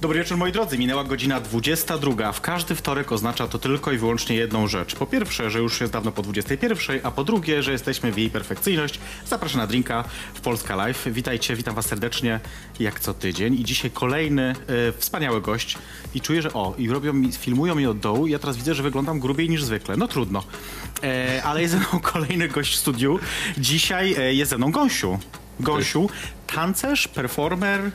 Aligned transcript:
Dobry 0.00 0.18
wieczór 0.18 0.36
moi 0.36 0.52
drodzy, 0.52 0.78
minęła 0.78 1.04
godzina 1.04 1.40
22. 1.40 2.32
W 2.32 2.40
każdy 2.40 2.74
wtorek 2.74 3.12
oznacza 3.12 3.48
to 3.48 3.58
tylko 3.58 3.92
i 3.92 3.98
wyłącznie 3.98 4.36
jedną 4.36 4.68
rzecz. 4.68 4.94
Po 4.94 5.06
pierwsze, 5.06 5.50
że 5.50 5.58
już 5.58 5.80
jest 5.80 5.92
dawno 5.92 6.12
po 6.12 6.22
21, 6.22 7.00
a 7.02 7.10
po 7.10 7.24
drugie, 7.24 7.62
że 7.62 7.72
jesteśmy 7.72 8.12
w 8.12 8.18
jej 8.18 8.30
perfekcyjność. 8.30 9.00
Zapraszam 9.26 9.60
na 9.60 9.66
drinka 9.66 10.04
w 10.34 10.40
Polska 10.40 10.76
Live. 10.76 11.06
Witajcie, 11.06 11.56
witam 11.56 11.74
was 11.74 11.86
serdecznie 11.86 12.40
jak 12.78 13.00
co 13.00 13.14
tydzień. 13.14 13.54
I 13.54 13.64
dzisiaj 13.64 13.90
kolejny 13.90 14.42
e, 14.42 14.54
wspaniały 14.92 15.40
gość. 15.40 15.78
I 16.14 16.20
czuję, 16.20 16.42
że 16.42 16.52
o, 16.52 16.74
i 16.78 16.88
robią 16.88 17.12
mi, 17.12 17.32
filmują 17.32 17.74
mnie 17.74 17.90
od 17.90 17.98
dołu. 17.98 18.26
I 18.26 18.30
ja 18.30 18.38
teraz 18.38 18.56
widzę, 18.56 18.74
że 18.74 18.82
wyglądam 18.82 19.20
grubiej 19.20 19.50
niż 19.50 19.64
zwykle. 19.64 19.96
No 19.96 20.08
trudno. 20.08 20.44
E, 21.02 21.42
ale 21.44 21.62
jest 21.62 21.74
ze 21.74 21.80
mną 21.80 22.00
kolejny 22.02 22.48
gość 22.48 22.74
w 22.74 22.78
studiu. 22.78 23.18
Dzisiaj 23.58 24.14
e, 24.18 24.34
jest 24.34 24.50
ze 24.50 24.58
mną 24.58 24.70
Gąsiu. 24.70 25.18
Gąsiu, 25.60 26.08
tancerz, 26.46 27.08
performer, 27.08 27.90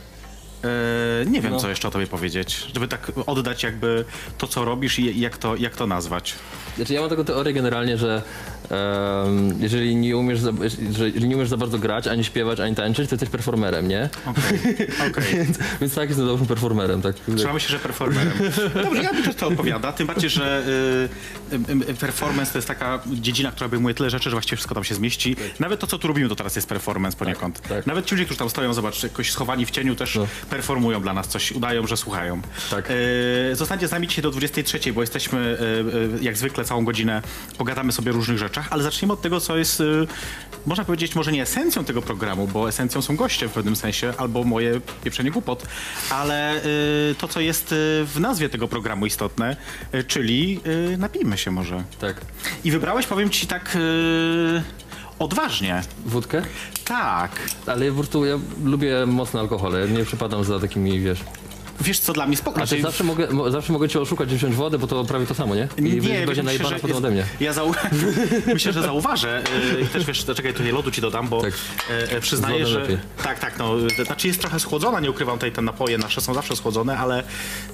E, 0.65 1.25
nie 1.25 1.41
wiem, 1.41 1.51
No. 1.53 1.59
co 1.59 1.69
jeszcze 1.69 1.87
o 1.87 1.91
tobie 1.91 2.07
powiedzieć, 2.07 2.67
żeby 2.73 2.87
tak 2.87 3.11
oddać 3.25 3.63
jakby 3.63 4.05
to, 4.37 4.47
co 4.47 4.65
robisz 4.65 4.99
i 4.99 5.05
i 5.05 5.19
jak 5.19 5.37
to, 5.37 5.55
jak 5.55 5.75
to 5.75 5.87
nazwać. 5.87 6.35
Znaczy 6.75 6.93
ja 6.93 7.01
mam 7.01 7.09
taką 7.09 7.25
teorię 7.25 7.53
generalnie, 7.53 7.97
że 7.97 8.21
em, 8.69 9.55
jeżeli, 9.61 9.95
nie 9.95 10.17
umiesz 10.17 10.39
za, 10.39 10.51
że 10.91 11.05
jeżeli 11.09 11.27
nie 11.27 11.35
umiesz 11.35 11.49
za 11.49 11.57
bardzo 11.57 11.79
grać, 11.79 12.07
ani 12.07 12.23
śpiewać, 12.23 12.59
ani 12.59 12.75
tańczyć, 12.75 13.09
to 13.09 13.13
jesteś 13.15 13.29
performerem, 13.29 13.87
nie? 13.87 14.09
Okej, 14.25 14.59
okej. 15.09 15.23
Więc, 15.45 15.57
więc 15.81 15.95
tak, 15.95 16.09
jestem 16.09 16.27
dobrym 16.27 16.47
performerem, 16.47 17.01
tak? 17.01 17.15
Trzymamy 17.37 17.59
się, 17.59 17.69
że 17.69 17.79
performerem. 17.79 18.33
Dobrze, 18.83 19.03
ja 19.03 19.11
myślę, 19.13 19.25
że 19.25 19.33
to 19.33 19.47
odpowiada. 19.47 19.91
Tym 19.91 20.07
bardziej, 20.07 20.29
że 20.29 20.63
y, 21.51 21.55
y, 21.55 21.91
y, 21.91 21.93
performance 21.93 22.51
to 22.51 22.57
jest 22.57 22.67
taka 22.67 22.99
dziedzina, 23.07 23.51
która 23.51 23.65
obejmuje 23.65 23.95
tyle 23.95 24.09
rzeczy, 24.09 24.29
że 24.29 24.35
właściwie 24.35 24.55
wszystko 24.57 24.75
tam 24.75 24.83
się 24.83 24.95
zmieści. 24.95 25.35
Nawet 25.59 25.79
to, 25.79 25.87
co 25.87 25.97
tu 25.99 26.07
robimy, 26.07 26.29
to 26.29 26.35
teraz 26.35 26.55
jest 26.55 26.69
performance 26.69 27.17
poniekąd. 27.17 27.61
tak. 27.61 27.85
Nawet 27.87 28.05
ci 28.05 28.15
ludzie, 28.15 28.25
którzy 28.25 28.39
tam 28.39 28.49
stoją, 28.49 28.73
zobacz, 28.73 29.03
jakoś 29.03 29.31
schowani 29.31 29.65
w 29.65 29.71
cieniu 29.71 29.95
też 29.95 30.15
No. 30.15 30.27
performują 30.49 31.01
dla 31.01 31.13
nas 31.13 31.27
coś, 31.27 31.51
udają, 31.51 31.87
że 31.87 31.97
słuchają. 31.97 32.41
Tak. 32.69 32.91
Y, 32.91 33.55
zostańcie 33.55 33.87
z 33.87 33.91
nami 33.91 34.07
dzisiaj 34.07 34.23
do 34.23 34.31
23, 34.31 34.93
bo 34.93 35.01
jesteśmy 35.01 35.39
y, 35.39 36.19
y, 36.19 36.23
jak 36.23 36.37
zwykle 36.37 36.65
całą 36.65 36.85
godzinę, 36.85 37.21
pogadamy 37.57 37.91
sobie 37.91 38.11
różnych 38.11 38.37
rzeczach, 38.55 38.67
ale 38.73 38.83
zaczniemy 38.83 39.13
od 39.13 39.21
tego, 39.21 39.39
co 39.39 39.57
jest, 39.57 39.79
y, 39.79 40.07
można 40.65 40.85
powiedzieć, 40.85 41.15
może 41.15 41.31
nie 41.31 41.41
esencją 41.41 41.85
tego 41.85 42.01
programu, 42.01 42.47
bo 42.47 42.69
esencją 42.69 43.01
są 43.01 43.15
goście 43.15 43.47
w 43.47 43.51
pewnym 43.51 43.75
sensie, 43.75 44.13
albo 44.17 44.43
moje 44.43 44.81
pieprzenie 45.03 45.31
głupot, 45.31 45.63
ale 46.09 46.65
y, 46.65 47.15
to, 47.17 47.27
co 47.27 47.39
jest 47.39 47.71
y, 47.71 47.75
w 48.05 48.19
nazwie 48.19 48.49
tego 48.49 48.67
programu 48.67 49.05
istotne, 49.05 49.55
czyli 50.07 50.59
napijmy 50.97 51.37
się 51.37 51.51
może. 51.51 51.83
Tak. 51.99 52.21
I 52.63 52.71
wybrałeś, 52.71 53.07
powiem 53.07 53.29
ci 53.29 53.47
tak 53.47 53.77
odważnie. 55.19 55.81
Wódkę? 56.05 56.41
Tak. 56.85 57.31
Ale 57.65 57.85
ja 57.85 57.91
po 57.91 57.97
prostu 57.97 58.25
ja 58.25 58.35
lubię 58.63 59.05
mocne 59.05 59.39
alkohole, 59.39 59.87
nie 59.87 60.05
przypadam 60.05 60.43
za 60.43 60.59
takimi, 60.59 60.99
wiesz... 60.99 61.19
Wiesz 61.81 61.99
co, 61.99 62.13
dla 62.13 62.27
mnie 62.27 62.37
spoko. 62.37 62.57
Znaczy, 62.57 62.81
zawsze, 62.81 63.03
mogę, 63.03 63.27
mo, 63.27 63.51
zawsze 63.51 63.73
mogę 63.73 63.89
cię 63.89 64.01
oszukać 64.01 64.31
i 64.31 64.35
wziąć 64.35 64.55
wodę, 64.55 64.77
bo 64.79 64.87
to 64.87 65.05
prawie 65.05 65.25
to 65.25 65.35
samo, 65.35 65.55
nie? 65.55 65.67
I 65.77 65.81
Nie, 65.81 65.89
będzie 65.91 66.25
myślę, 66.25 66.43
najebana 66.43 66.79
potem 66.79 66.97
ode 66.97 67.11
mnie. 67.11 67.25
Ja 67.39 67.53
zau... 67.53 67.73
myślę, 68.53 68.73
że 68.73 68.81
zauważę. 68.81 69.43
y, 69.77 69.81
I 69.81 69.87
też 69.87 70.05
wiesz, 70.05 70.25
czekaj, 70.25 70.53
tutaj 70.53 70.71
lodu 70.71 70.91
ci 70.91 71.01
dodam, 71.01 71.27
bo 71.27 71.41
Tak. 71.41 71.53
e, 71.89 72.11
e, 72.11 72.21
przyznaję, 72.21 72.65
że. 72.67 72.79
lepiej. 72.79 72.97
Tak, 73.23 73.39
tak, 73.39 73.59
no. 73.59 73.73
Znaczy 74.05 74.27
jest 74.27 74.41
trochę 74.41 74.59
schłodzona, 74.59 74.99
nie 74.99 75.11
ukrywam 75.11 75.35
tutaj 75.37 75.51
te 75.51 75.61
napoje 75.61 75.97
nasze 75.97 76.21
są 76.21 76.33
zawsze 76.33 76.55
schłodzone, 76.55 76.97
ale, 76.97 77.23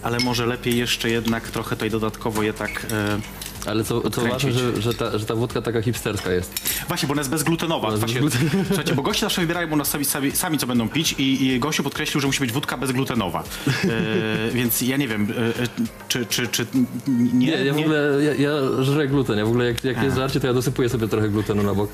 ale 0.03 0.19
może 0.19 0.45
lepiej 0.45 0.77
jeszcze 0.77 1.09
jednak 1.09 1.47
trochę 1.47 1.75
tutaj 1.75 1.89
dodatkowo 1.89 2.43
je 2.43 2.53
tak. 2.53 2.85
E... 2.91 3.19
Ale 3.65 3.83
co, 3.83 4.09
co 4.09 4.21
ważne, 4.21 4.51
że, 4.51 4.81
że, 4.81 4.93
ta, 4.93 5.17
że 5.17 5.25
ta 5.25 5.35
wódka 5.35 5.61
taka 5.61 5.81
hipsterska 5.81 6.31
jest. 6.31 6.53
Właśnie, 6.87 7.07
bo 7.07 7.11
ona 7.11 7.21
jest 7.21 7.31
bezglutenowa. 7.31 7.87
Ona 7.87 7.97
jest 7.97 8.19
Właśnie. 8.19 8.41
Słuchajcie, 8.67 8.95
bo 8.95 9.01
goście 9.01 9.21
zawsze 9.21 9.41
wybierają 9.41 9.71
u 9.71 9.75
nas 9.75 9.87
sami, 9.87 10.05
sami, 10.05 10.31
sami 10.31 10.57
co 10.57 10.67
będą 10.67 10.89
pić 10.89 11.15
i, 11.17 11.45
i 11.45 11.59
gościu 11.59 11.83
podkreślił, 11.83 12.21
że 12.21 12.27
musi 12.27 12.39
być 12.39 12.51
wódka 12.51 12.77
bezglutenowa. 12.77 13.43
E, 13.67 14.51
więc 14.51 14.81
ja 14.81 14.97
nie 14.97 15.07
wiem, 15.07 15.27
e, 15.31 15.63
e, 15.63 15.67
czy, 16.07 16.25
czy, 16.25 16.47
czy 16.47 16.65
nie. 17.07 17.31
Nie, 17.33 17.65
ja 17.65 17.73
w 17.73 17.77
ogóle, 17.77 18.17
ja, 18.23 18.33
ja 18.33 18.51
żrę 18.83 19.07
gluten, 19.07 19.37
ja 19.37 19.45
w 19.45 19.49
ogóle 19.49 19.65
jak, 19.65 19.83
jak 19.83 20.03
jest 20.03 20.15
żarcie, 20.15 20.39
to 20.39 20.47
ja 20.47 20.53
dosypuję 20.53 20.89
sobie 20.89 21.07
trochę 21.07 21.29
glutenu 21.29 21.63
na 21.63 21.73
bok. 21.73 21.91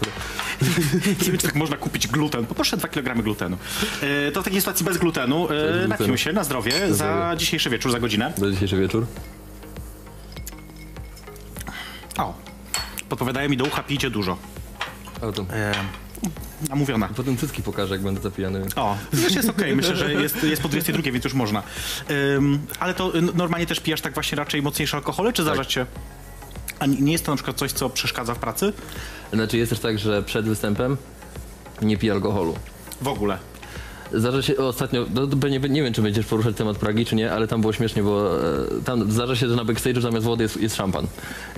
Nie 1.22 1.28
wiem, 1.28 1.38
czy 1.38 1.48
tak 1.48 1.56
można 1.56 1.78
kupić 1.78 2.08
gluten. 2.08 2.46
Poproszę 2.46 2.78
2 2.78 2.88
kg 2.88 3.24
glutenu. 3.24 3.58
E, 4.02 4.32
to 4.32 4.42
w 4.42 4.44
takiej 4.44 4.62
sytuacji 4.62 4.86
bez 4.86 4.98
glutenu. 4.98 5.44
E, 5.44 5.48
glutenu. 5.48 5.88
napijmy 5.88 6.18
się 6.18 6.34
na 6.34 6.44
zdrowie 6.44 6.94
za 6.94 7.36
dzisiejszy 7.38 7.70
wieczór, 7.70 7.92
za 7.92 8.00
godzinę. 8.00 8.34
Do 8.38 8.52
dzisiejszy 8.52 8.78
wieczór. 8.78 9.06
Podpowiadają 13.10 13.50
mi 13.50 13.58
do 13.58 13.66
ucha, 13.66 13.84
pijcie 13.84 14.10
dużo. 14.10 14.38
A 15.16 15.32
to, 15.32 15.46
E, 15.54 15.72
namówiona. 16.70 17.10
potem 17.16 17.38
cycki 17.38 17.64
pokażę, 17.64 17.94
jak 17.96 18.04
będę 18.04 18.22
zapijany. 18.22 18.66
O, 18.76 18.98
już 19.14 19.36
jest 19.36 19.50
okej, 19.50 19.76
myślę, 19.76 19.96
że 19.96 20.14
jest, 20.14 20.44
jest 20.44 20.62
po 20.62 20.70
22, 20.70 21.12
więc 21.12 21.24
już 21.26 21.34
można. 21.34 21.64
Ym, 22.36 22.60
ale 22.80 22.94
to 22.94 23.12
normalnie 23.34 23.66
też 23.66 23.80
pijasz 23.80 24.02
tak 24.02 24.14
właśnie 24.14 24.36
raczej 24.36 24.62
mocniejsze 24.62 24.98
alkohole, 24.98 25.34
czy 25.34 25.44
zdarza 25.44 25.66
ci 25.66 25.74
się? 25.74 25.86
A 26.80 26.86
nie 26.86 26.98
nie 27.02 27.12
jest 27.12 27.26
to 27.26 27.32
na 27.32 27.36
przykład 27.36 27.58
coś, 27.58 27.72
co 27.72 27.90
przeszkadza 27.90 28.34
w 28.36 28.40
pracy? 28.40 28.74
Znaczy 29.34 29.58
jest 29.58 29.70
też 29.70 29.80
tak, 29.80 30.00
że 30.00 30.24
przed 30.24 30.46
występem 30.46 30.98
nie 31.82 31.98
piję 31.98 32.12
alkoholu. 32.14 32.56
W 33.02 33.08
ogóle. 33.08 33.38
Zdarza 34.14 34.42
się 34.42 34.58
ostatnio, 34.58 35.06
no, 35.14 35.48
nie, 35.48 35.60
nie 35.60 35.84
wiem 35.84 35.94
czy 35.94 36.02
będziesz 36.02 36.26
poruszać 36.26 36.56
temat 36.56 36.78
Pragi 36.78 37.06
czy 37.06 37.16
nie, 37.16 37.32
ale 37.32 37.48
tam 37.48 37.62
było 37.62 37.74
śmiesznie, 37.74 38.04
bo 38.04 38.40
e, 38.40 38.82
tam 38.86 39.12
zdarza 39.12 39.36
się, 39.36 39.48
że 39.48 39.56
na 39.56 39.64
backstage'u 39.64 40.02
zamiast 40.02 40.26
wody 40.26 40.44
jest, 40.44 40.62
jest 40.62 40.76
szampan. 40.76 41.08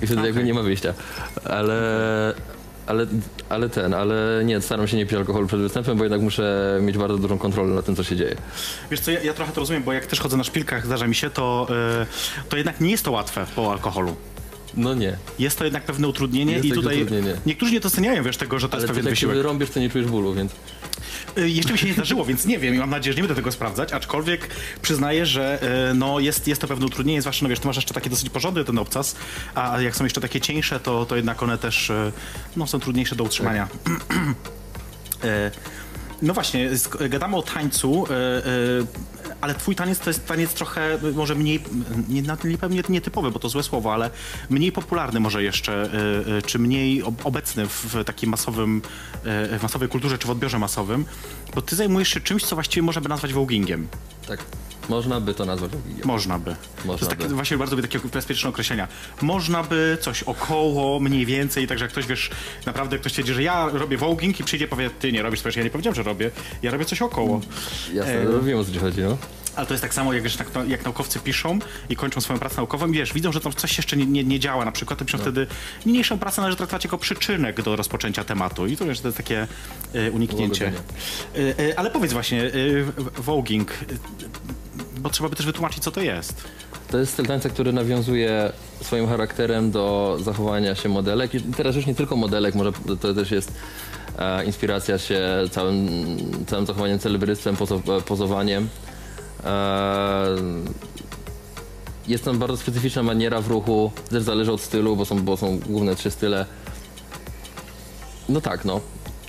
I 0.01 0.07
wtedy 0.07 0.21
jakby 0.21 0.43
nie 0.43 0.53
ma 0.53 0.61
wyjścia. 0.61 0.93
Ale, 1.45 2.33
ale, 2.87 3.07
ale 3.49 3.69
ten, 3.69 3.93
ale 3.93 4.41
nie, 4.45 4.61
staram 4.61 4.87
się 4.87 4.97
nie 4.97 5.05
pić 5.05 5.13
alkoholu 5.13 5.47
przed 5.47 5.59
występem, 5.59 5.97
bo 5.97 6.03
jednak 6.03 6.21
muszę 6.21 6.77
mieć 6.81 6.97
bardzo 6.97 7.17
dużą 7.17 7.37
kontrolę 7.37 7.75
nad 7.75 7.85
tym, 7.85 7.95
co 7.95 8.03
się 8.03 8.15
dzieje. 8.15 8.35
Wiesz 8.91 8.99
co, 8.99 9.11
ja, 9.11 9.19
ja 9.19 9.33
trochę 9.33 9.51
to 9.51 9.59
rozumiem, 9.59 9.83
bo 9.83 9.93
jak 9.93 10.05
też 10.05 10.19
chodzę 10.19 10.37
na 10.37 10.43
szpilkach, 10.43 10.85
zdarza 10.85 11.07
mi 11.07 11.15
się, 11.15 11.29
to, 11.29 11.67
y, 12.43 12.49
to 12.49 12.57
jednak 12.57 12.81
nie 12.81 12.91
jest 12.91 13.05
to 13.05 13.11
łatwe 13.11 13.45
po 13.55 13.71
alkoholu. 13.71 14.15
No 14.77 14.93
nie. 14.93 15.17
Jest 15.39 15.57
to 15.57 15.63
jednak 15.65 15.83
pewne 15.83 16.07
utrudnienie 16.07 16.53
Jest 16.53 16.65
i 16.65 16.71
tutaj 16.71 17.01
utrudnienie. 17.03 17.35
niektórzy 17.45 17.71
nie 17.73 17.79
doceniają, 17.79 18.23
wiesz, 18.23 18.37
tego, 18.37 18.59
że 18.59 18.69
to 18.69 18.73
Ale 18.73 18.81
jest 18.81 18.87
pewien 18.93 19.03
tak 19.03 19.09
się 19.09 19.15
wysiłek. 19.15 19.35
wyrąbiesz, 19.37 19.69
to 19.69 19.79
nie 19.79 19.89
czujesz 19.89 20.07
bólu, 20.07 20.33
więc... 20.33 20.51
Y, 21.37 21.49
Jeszcze 21.49 21.73
mi 21.73 21.79
się 21.79 21.87
nie 21.87 21.93
zdarzyło, 21.93 22.25
więc 22.25 22.45
nie 22.45 22.59
wiem 22.59 22.75
i 22.75 22.77
mam 22.77 22.89
nadzieję, 22.89 23.13
że 23.13 23.17
nie 23.17 23.23
będę 23.23 23.35
tego 23.35 23.51
sprawdzać, 23.51 23.93
aczkolwiek 23.93 24.49
przyznaję, 24.81 25.25
że 25.25 25.59
y, 25.91 25.93
no, 25.93 26.19
jest, 26.19 26.47
jest 26.47 26.61
to 26.61 26.67
pewne 26.67 26.85
utrudnienie, 26.85 27.21
zwłaszcza, 27.21 27.43
no 27.45 27.49
wiesz, 27.49 27.59
ty 27.59 27.67
masz 27.67 27.75
jeszcze 27.75 27.93
takie 27.93 28.09
dosyć 28.09 28.29
porządny 28.29 28.63
ten 28.65 28.77
obcas, 28.79 29.15
a 29.55 29.81
jak 29.81 29.95
są 29.95 30.03
jeszcze 30.03 30.21
takie 30.21 30.41
cieńsze, 30.41 30.79
to, 30.79 31.05
to 31.05 31.15
jednak 31.15 31.43
one 31.43 31.57
też 31.57 31.89
y, 31.89 32.11
no, 32.55 32.67
są 32.67 32.79
trudniejsze 32.79 33.15
do 33.15 33.23
utrzymania. 33.23 33.67
E, 35.23 35.51
No 36.21 36.33
właśnie, 36.33 36.69
gadamy 37.09 37.35
o 37.37 37.41
tańcu, 37.41 38.05
ale 39.41 39.55
twój 39.55 39.75
taniec 39.75 39.99
to 39.99 40.09
jest 40.09 40.25
taniec 40.27 40.53
trochę 40.53 40.97
może 41.15 41.35
mniej, 41.35 41.63
nie, 42.09 42.21
nie 42.43 42.57
pewnie 42.57 42.83
nietypowy, 42.89 43.31
bo 43.31 43.39
to 43.39 43.49
złe 43.49 43.63
słowo, 43.63 43.93
ale 43.93 44.09
mniej 44.49 44.71
popularny 44.71 45.19
może 45.19 45.43
jeszcze, 45.43 45.73
e, 45.83 46.37
e, 46.37 46.41
czy 46.41 46.59
mniej 46.59 47.03
ob- 47.03 47.25
obecny 47.25 47.67
w, 47.67 47.85
w 47.85 48.03
takim 48.03 48.29
masowym, 48.29 48.81
e, 49.23 49.59
w 49.59 49.63
masowej 49.63 49.89
kulturze, 49.89 50.17
czy 50.17 50.27
w 50.27 50.29
odbiorze 50.29 50.59
masowym, 50.59 51.05
bo 51.55 51.61
ty 51.61 51.75
zajmujesz 51.75 52.09
się 52.09 52.21
czymś, 52.21 52.43
co 52.43 52.55
właściwie 52.55 52.81
można 52.81 53.01
by 53.01 53.09
nazwać 53.09 53.33
voguingiem. 53.33 53.87
Tak. 54.27 54.39
Można 54.89 55.19
by 55.21 55.33
to 55.33 55.45
nazwać 55.45 55.71
vogingiem. 55.71 56.07
Można 56.07 56.39
by. 56.39 56.51
to 56.51 56.87
Można 56.87 56.93
jest 57.07 57.09
takie, 57.09 57.29
by. 57.29 57.35
właśnie 57.35 57.57
bardzo 57.57 57.75
lubię 57.75 57.87
takie 57.87 58.07
bezpieczne 58.07 58.49
określenia. 58.49 58.87
Można 59.21 59.63
by 59.63 59.97
coś 60.01 60.23
około, 60.23 60.99
mniej 60.99 61.25
więcej, 61.25 61.67
także 61.67 61.85
jak 61.85 61.91
ktoś, 61.91 62.05
wiesz, 62.07 62.29
naprawdę 62.65 62.99
ktoś 62.99 63.13
twierdzi, 63.13 63.33
że 63.33 63.43
ja 63.43 63.69
robię 63.73 63.97
voguing 63.97 64.39
i 64.39 64.43
przyjdzie 64.43 64.65
i 64.65 64.67
powie, 64.67 64.89
ty 64.89 65.11
nie 65.11 65.21
robisz, 65.21 65.41
to 65.41 65.45
wiesz, 65.49 65.55
ja 65.55 65.63
nie 65.63 65.69
powiedziałem, 65.69 65.95
że 65.95 66.03
robię, 66.03 66.31
ja 66.63 66.71
robię 66.71 66.85
coś 66.85 67.01
około. 67.01 67.41
Jasne, 67.93 68.13
E, 68.13 68.41
wiem 68.43 68.59
o 68.59 68.63
co 68.65 68.71
ci 68.71 68.79
chodzi, 68.79 69.01
no. 69.01 69.17
Ale 69.55 69.67
to 69.67 69.73
jest 69.73 69.81
tak 69.81 69.93
samo, 69.93 70.13
jak, 70.13 70.23
wiesz, 70.23 70.37
jak, 70.39 70.49
jak 70.67 70.83
naukowcy 70.83 71.19
piszą 71.19 71.59
i 71.89 71.95
kończą 71.95 72.21
swoją 72.21 72.39
pracę 72.39 72.55
naukową 72.57 72.87
i 72.87 72.91
wiesz, 72.91 73.13
widzą, 73.13 73.31
że 73.31 73.39
tam 73.41 73.53
coś 73.53 73.77
jeszcze 73.77 73.97
nie, 73.97 74.05
nie, 74.05 74.23
nie 74.23 74.39
działa 74.39 74.65
na 74.65 74.71
przykład, 74.71 74.99
to 74.99 75.05
piszą 75.05 75.17
wtedy 75.17 75.47
niniejszą 75.85 76.19
pracę 76.19 76.41
należy 76.41 76.57
traktować 76.57 76.83
jako 76.83 76.97
przyczynek 76.97 77.61
do 77.61 77.75
rozpoczęcia 77.75 78.23
tematu 78.23 78.67
i 78.67 78.77
to 78.77 78.85
wiesz, 78.85 78.99
to 78.99 79.07
jest 79.07 79.17
takie 79.17 79.47
e, 79.93 80.11
uniknięcie. 80.11 80.71
E, 81.35 81.69
e, 81.69 81.79
ale 81.79 81.91
powiedz 81.91 82.13
właśnie, 82.13 82.43
e, 82.43 82.51
voguing, 83.21 83.71
bo 84.99 85.09
trzeba 85.09 85.29
by 85.29 85.35
też 85.35 85.45
wytłumaczyć, 85.45 85.83
co 85.83 85.91
to 85.91 86.01
jest. 86.01 86.43
To 86.91 86.97
jest 86.97 87.13
styl 87.13 87.25
tańca, 87.25 87.49
który 87.49 87.73
nawiązuje 87.73 88.51
swoim 88.81 89.07
charakterem 89.07 89.71
do 89.71 90.17
zachowania 90.21 90.75
się 90.75 90.89
modelek. 90.89 91.35
I 91.35 91.41
teraz 91.41 91.75
już 91.75 91.85
nie 91.85 91.95
tylko 91.95 92.15
modelek, 92.15 92.55
może 92.55 92.71
to 93.01 93.13
też 93.13 93.31
jest 93.31 93.53
e, 94.17 94.45
inspiracja 94.45 94.97
się 94.97 95.21
całym, 95.51 95.87
całym 96.47 96.65
zachowaniem 96.65 96.99
celebrystwem, 96.99 97.55
pozo, 97.55 97.81
pozowaniem. 98.05 98.69
E, 99.43 100.35
jest 102.07 102.25
tam 102.25 102.39
bardzo 102.39 102.57
specyficzna 102.57 103.03
maniera 103.03 103.41
w 103.41 103.47
ruchu, 103.47 103.91
też 104.09 104.23
zależy 104.23 104.51
od 104.51 104.61
stylu, 104.61 104.95
bo 104.95 105.05
są, 105.05 105.23
bo 105.23 105.37
są 105.37 105.59
główne 105.59 105.95
trzy 105.95 106.11
style. 106.11 106.45
No 108.29 108.41
tak, 108.41 108.65
no. 108.65 108.81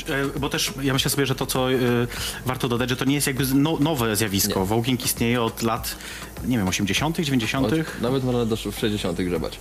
E, 0.08 0.38
Bo 0.38 0.48
też 0.48 0.72
ja 0.82 0.92
myślę 0.92 1.10
sobie, 1.10 1.26
że 1.26 1.34
to, 1.34 1.46
co 1.46 1.72
e, 1.72 1.76
warto 2.46 2.68
dodać, 2.68 2.88
że 2.88 2.96
to 2.96 3.04
nie 3.04 3.14
jest 3.14 3.26
jakby 3.26 3.44
no, 3.54 3.76
nowe 3.80 4.16
zjawisko. 4.16 4.60
Nie. 4.60 4.66
Istnieje 5.04 5.42
od 5.42 5.62
lat, 5.62 5.96
nie 6.44 6.58
wiem, 6.58 6.68
80., 6.68 7.20
90. 7.20 7.66
Okej, 7.66 7.80
Od, 7.80 8.00
nawet 8.02 8.24
można 8.24 8.44
do, 8.44 8.56
w 8.56 8.78
60 8.78 9.22
grzebać. 9.22 9.58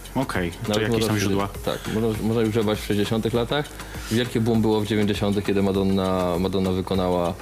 czy 0.61 0.69
Nawet 0.69 0.81
jakieś 0.83 0.91
można 0.91 1.07
tam 1.07 1.19
źródła. 1.19 1.47
Tak, 1.65 1.79
można, 1.93 2.27
można 2.27 2.41
już 2.41 2.49
grzebać 2.49 2.79
w 2.79 2.85
60 2.85 3.33
latach. 3.33 3.69
Wielkie 4.11 4.41
boom 4.41 4.61
było 4.61 4.81
w 4.81 4.87
90 4.87 5.45
kiedy 5.45 5.61
Madonna, 5.63 6.35
Madonna 6.39 6.71
wykonała 6.71 7.33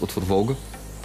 utwór 0.00 0.24
Vogue. 0.24 0.54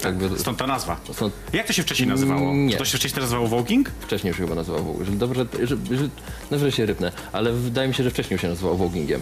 Jakby, 0.03 0.39
Stąd 0.39 0.57
ta 0.57 0.67
nazwa. 0.67 0.99
stąd 1.13 1.33
Jak 1.53 1.67
to 1.67 1.73
się 1.73 1.83
wcześniej 1.83 2.09
nazywało? 2.09 2.53
Nie. 2.53 2.71
Czy 2.71 2.77
to 2.77 2.85
się 2.85 2.97
wcześniej 2.97 3.21
nazywało 3.21 3.47
Voguing? 3.47 3.91
wcześniej 4.01 4.29
już 4.29 4.37
chyba 4.37 4.55
nazywał 4.55 4.83
Vogue. 4.83 4.99
Jeżeli 4.99 5.17
dobrze, 5.17 5.45
że, 5.63 5.67
że, 5.97 6.09
no, 6.51 6.59
że 6.59 6.71
się 6.71 6.85
rypnę, 6.85 7.11
ale 7.31 7.53
wydaje 7.53 7.87
mi 7.87 7.93
się, 7.93 8.03
że 8.03 8.11
wcześniej 8.11 8.35
już 8.35 8.41
się 8.41 8.47
nazywał 8.47 8.77
Voguingiem. 8.77 9.21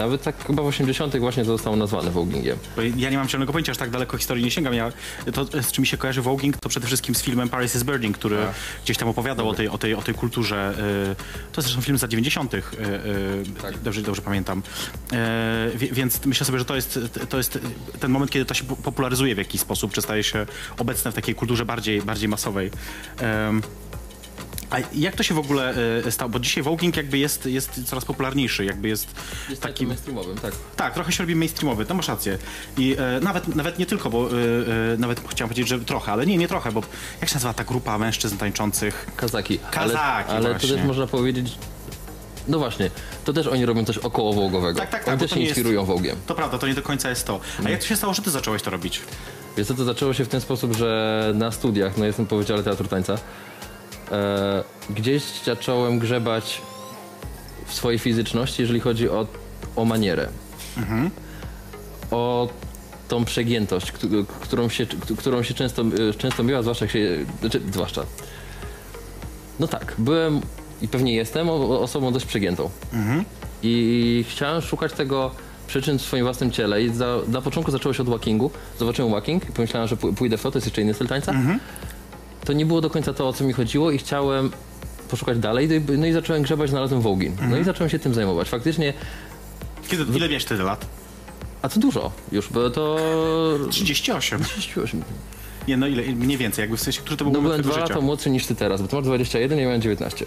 Nawet 0.00 0.22
tak 0.22 0.46
chyba 0.46 0.62
w 0.62 0.66
80 0.66 1.16
właśnie 1.16 1.44
to 1.44 1.50
zostało 1.50 1.76
nazwane 1.76 2.10
Voguingiem. 2.10 2.58
Bo 2.76 2.82
ja 2.82 3.10
nie 3.10 3.16
mam 3.16 3.28
zielonego 3.28 3.52
pojęcia, 3.52 3.72
aż 3.72 3.78
tak 3.78 3.90
daleko 3.90 4.16
historii 4.18 4.44
nie 4.44 4.50
sięgam. 4.50 4.74
Ja, 4.74 4.92
to, 5.34 5.44
z 5.62 5.72
czym 5.72 5.82
mi 5.82 5.86
się 5.86 5.96
kojarzy 5.96 6.22
Voguing, 6.22 6.56
to 6.56 6.68
przede 6.68 6.86
wszystkim 6.86 7.14
z 7.14 7.22
filmem 7.22 7.48
Paris 7.48 7.74
is 7.74 7.82
Burning, 7.82 8.18
który 8.18 8.36
Tak. 8.36 8.54
gdzieś 8.84 8.96
tam 8.96 9.08
opowiadał 9.08 9.48
o 9.48 9.54
tej, 9.54 9.68
o 9.68 9.78
tej, 9.78 9.94
o 9.94 10.02
tej 10.02 10.14
kulturze. 10.14 10.72
y, 11.12 11.14
To 11.52 11.60
jest 11.60 11.68
zresztą 11.68 11.80
film 11.82 11.98
z 11.98 12.02
lat 12.02 12.10
90., 12.10 12.54
y, 12.54 12.58
y, 12.58 12.62
Tak. 13.62 13.78
dobrze, 13.78 14.02
dobrze 14.02 14.22
pamiętam. 14.22 14.62
Więc 15.92 16.26
myślę 16.26 16.46
sobie, 16.46 16.58
że 16.58 16.64
to 16.64 16.76
jest, 16.76 16.98
to 17.28 17.36
jest 17.36 17.58
ten 18.00 18.10
moment, 18.10 18.30
kiedy 18.30 18.44
to 18.44 18.54
się 18.54 18.64
po- 18.64 18.76
popularyzuje 18.76 19.34
w 19.34 19.38
jakiś 19.38 19.60
sposób, 19.60 19.92
czy 19.92 20.02
staje 20.02 20.22
się 20.22 20.46
obecne 20.78 21.12
w 21.12 21.14
takiej 21.14 21.34
kulturze 21.34 21.64
bardziej, 21.64 22.02
bardziej 22.02 22.28
masowej. 22.28 22.70
A 24.70 24.76
jak 24.92 25.16
to 25.16 25.22
się 25.22 25.34
w 25.34 25.38
ogóle 25.38 25.74
y, 26.06 26.10
stało? 26.10 26.28
Bo 26.30 26.38
dzisiaj 26.38 26.62
voguing 26.62 26.96
jakby 26.96 27.18
jest, 27.18 27.46
jest 27.46 27.84
coraz 27.84 28.04
popularniejszy, 28.04 28.64
jakby 28.64 28.88
jest, 28.88 29.06
Jest 29.48 29.62
taki... 29.62 29.74
takim 29.74 29.88
mainstreamowym, 29.88 30.38
tak. 30.38 30.52
Tak, 30.76 30.94
trochę 30.94 31.12
się 31.12 31.22
robi 31.22 31.34
mainstreamowy, 31.36 31.84
to 31.86 31.94
masz 31.94 32.08
rację. 32.08 32.38
I 32.78 32.96
e, 32.98 33.20
nawet, 33.20 33.56
nawet 33.56 33.78
nie 33.78 33.86
tylko, 33.86 34.10
bo 34.10 34.28
e, 34.28 34.32
nawet 34.98 35.20
chciałem 35.28 35.48
powiedzieć, 35.48 35.68
że 35.68 35.80
trochę, 35.80 36.12
ale 36.12 36.26
nie, 36.26 36.36
nie 36.36 36.48
trochę, 36.48 36.72
bo 36.72 36.82
jak 37.20 37.30
się 37.30 37.34
nazywa 37.34 37.54
ta 37.54 37.64
grupa 37.64 37.98
mężczyzn 37.98 38.36
tańczących? 38.36 39.06
Kazaki. 39.16 39.58
Kazaki, 39.70 40.30
ale, 40.30 40.48
ale 40.48 40.54
to 40.60 40.66
też 40.68 40.84
można 40.84 41.06
powiedzieć, 41.06 41.52
no 42.48 42.58
właśnie, 42.58 42.90
to 43.24 43.32
też 43.32 43.46
oni 43.46 43.66
robią 43.66 43.84
coś 43.84 43.98
około 43.98 44.32
wołgowego. 44.32 44.80
Tak, 44.80 44.90
tak, 44.90 45.04
tak, 45.04 45.12
Oni 45.14 45.20
też 45.20 45.30
się 45.30 45.40
jest- 45.40 45.48
inspirują 45.48 45.84
wołgiem. 45.84 46.16
To 46.26 46.34
prawda, 46.34 46.58
to 46.58 46.66
nie 46.66 46.74
do 46.74 46.82
końca 46.82 47.10
jest 47.10 47.26
to. 47.26 47.40
A 47.64 47.70
jak 47.70 47.80
to 47.80 47.86
się 47.86 47.96
stało, 47.96 48.14
że 48.14 48.22
ty 48.22 48.30
zacząłeś 48.30 48.62
to 48.62 48.70
robić? 48.70 49.00
Co, 49.66 49.74
to 49.74 49.84
zaczęło 49.84 50.14
się 50.14 50.24
w 50.24 50.28
ten 50.28 50.40
sposób, 50.40 50.76
że 50.76 51.32
na 51.34 51.50
studiach, 51.50 51.96
no 51.96 52.04
jestem 52.04 52.26
po 52.26 52.36
Wydziale 52.36 52.62
Teatru 52.62 52.88
Tańca, 52.88 53.18
gdzieś 54.90 55.22
zacząłem 55.44 55.98
grzebać 55.98 56.62
w 57.66 57.74
swojej 57.74 57.98
fizyczności, 57.98 58.62
jeżeli 58.62 58.80
chodzi 58.80 59.08
o, 59.08 59.26
o 59.76 59.84
manierę. 59.84 60.28
O 62.10 62.48
tą 63.08 63.24
przegiętość, 63.24 63.92
któ- 63.92 64.24
którą 64.40 64.68
się, 64.68 64.86
którą 65.18 65.42
się 65.42 65.54
często, 65.54 65.82
e, 65.82 66.14
często 66.14 66.42
miała, 66.42 66.62
zwłaszcza 66.62 66.84
jak 66.84 66.92
się, 66.92 67.24
znaczy, 67.40 67.60
zwłaszcza. 67.72 68.02
No 69.60 69.68
tak, 69.68 69.94
byłem 69.98 70.40
i 70.82 70.88
pewnie 70.88 71.14
jestem 71.14 71.48
osobą 71.50 72.12
dość 72.12 72.26
przegiętą. 72.26 72.70
I 73.62 74.24
chciałem 74.28 74.62
szukać 74.62 74.92
tego 74.92 75.30
przyczyn 75.66 75.98
w 75.98 76.02
swoim 76.02 76.24
własnym 76.24 76.50
ciele 76.50 76.82
i 76.82 76.88
za, 76.88 77.18
na 77.28 77.42
początku 77.42 77.70
zaczęło 77.72 77.92
się 77.94 78.02
od 78.02 78.08
walkingu. 78.08 78.50
Zobaczyłem 78.78 79.12
walking 79.12 79.48
i 79.48 79.52
pomyślałem, 79.52 79.88
że 79.88 79.96
pó- 79.96 80.14
pójdę 80.14 80.36
w 80.38 80.42
to, 80.42 80.50
to 80.50 80.58
jest 80.58 80.66
jeszcze 80.66 80.82
inny 80.82 80.94
styl 80.94 81.06
tańca. 81.06 81.32
To 82.44 82.52
nie 82.52 82.66
było 82.66 82.80
do 82.80 82.90
końca 82.90 83.12
to, 83.12 83.28
o 83.28 83.32
co 83.32 83.44
mi 83.44 83.52
chodziło 83.52 83.90
i 83.90 83.98
chciałem 83.98 84.50
poszukać 85.10 85.38
dalej. 85.38 85.68
No 85.68 85.94
i- 85.94 85.98
No 85.98 86.06
i 86.06 86.12
zacząłem 86.12 86.42
grzebać, 86.42 86.70
znalazłem 86.70 87.00
vogin. 87.00 87.36
No 87.50 87.58
i 87.58 87.64
zacząłem 87.64 87.90
się 87.90 87.98
tym 87.98 88.14
zajmować. 88.14 88.48
Faktycznie, 88.48 88.92
Kiedy, 89.88 90.16
ile 90.16 90.28
miałeś 90.28 90.44
wtedy 90.44 90.62
lat? 90.62 90.86
a 91.62 91.68
to 91.68 91.80
dużo 91.80 92.12
już, 92.32 92.48
bo 92.48 92.70
to... 92.70 92.98
38. 93.70 94.44
38. 94.44 95.02
Nie, 95.68 95.76
no 95.76 95.86
ile, 95.86 96.02
mniej 96.02 96.38
więcej, 96.38 96.62
jakby 96.62 96.76
w 96.76 96.80
sensie, 96.80 97.00
który 97.00 97.16
to 97.16 97.24
był 97.24 97.32
No 97.34 97.40
byłem 97.40 97.62
dwa 97.62 97.72
życia? 97.72 97.82
lata 97.88 98.00
młodszy 98.00 98.30
niż 98.30 98.46
ty 98.46 98.54
teraz, 98.54 98.82
bo 98.82 98.88
ty 98.88 98.96
masz 98.96 99.04
21, 99.04 99.58
ja 99.58 99.64
miałem 99.64 99.80
19. 99.82 100.26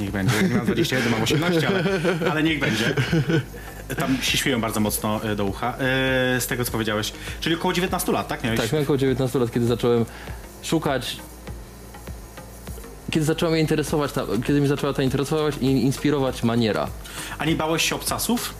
Niech 0.00 0.10
będzie. 0.10 0.42
Nie 0.42 0.54
mam 0.56 0.66
21, 0.66 1.10
mam 1.12 1.22
18, 1.22 1.68
ale, 1.68 1.84
ale 2.30 2.42
niech 2.42 2.60
będzie. 2.60 2.94
Tam 3.98 4.18
się 4.22 4.38
śmieją 4.38 4.60
bardzo 4.60 4.80
mocno 4.80 5.22
e, 5.24 5.36
do 5.36 5.44
ucha, 5.44 5.74
e, 5.78 6.40
z 6.40 6.46
tego 6.46 6.64
co 6.64 6.72
powiedziałeś. 6.72 7.12
Czyli 7.40 7.54
około 7.54 7.74
19 7.74 8.12
lat, 8.12 8.28
tak? 8.28 8.44
Miałeś? 8.44 8.60
Tak, 8.60 8.72
miałem 8.72 8.84
około 8.84 8.96
19 8.98 9.38
lat, 9.38 9.52
kiedy 9.52 9.66
zacząłem 9.66 10.04
szukać. 10.62 11.16
Kiedy 13.10 13.26
zacząłem 13.26 13.52
mnie 13.52 13.60
interesować, 13.60 14.12
ta, 14.12 14.22
kiedy 14.46 14.60
mi 14.60 14.66
zaczęła 14.68 14.92
ta 14.92 15.02
interesować 15.02 15.54
i 15.60 15.66
inspirować 15.66 16.42
maniera. 16.42 16.88
A 17.38 17.44
nie 17.44 17.54
bałeś 17.54 17.88
się 17.88 17.94
obcasów? 17.94 18.54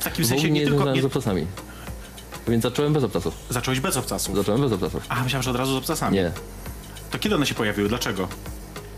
W 0.00 0.04
takim 0.04 0.24
W 0.24 0.28
sensie 0.28 0.50
nie 0.50 0.60
nie 0.60 0.66
tylko... 0.66 0.92
Nie, 0.92 1.02
z 1.02 1.04
obcasami. 1.04 1.46
Więc 2.48 2.62
zacząłem 2.62 2.92
bez 2.92 3.04
obcasów. 3.04 3.34
zacząłeś 3.50 3.80
bez 3.80 3.96
obcasów. 3.96 4.36
Zacząłem 4.36 4.60
bez 4.60 4.72
obcasów. 4.72 5.06
A, 5.08 5.22
myślałem, 5.24 5.42
że 5.42 5.50
od 5.50 5.56
razu 5.56 5.72
z 5.72 5.76
obcasami. 5.76 6.16
Nie. 6.16 6.30
To 7.10 7.18
kiedy 7.18 7.34
one 7.34 7.46
się 7.46 7.54
pojawiły? 7.54 7.88
Dlaczego? 7.88 8.28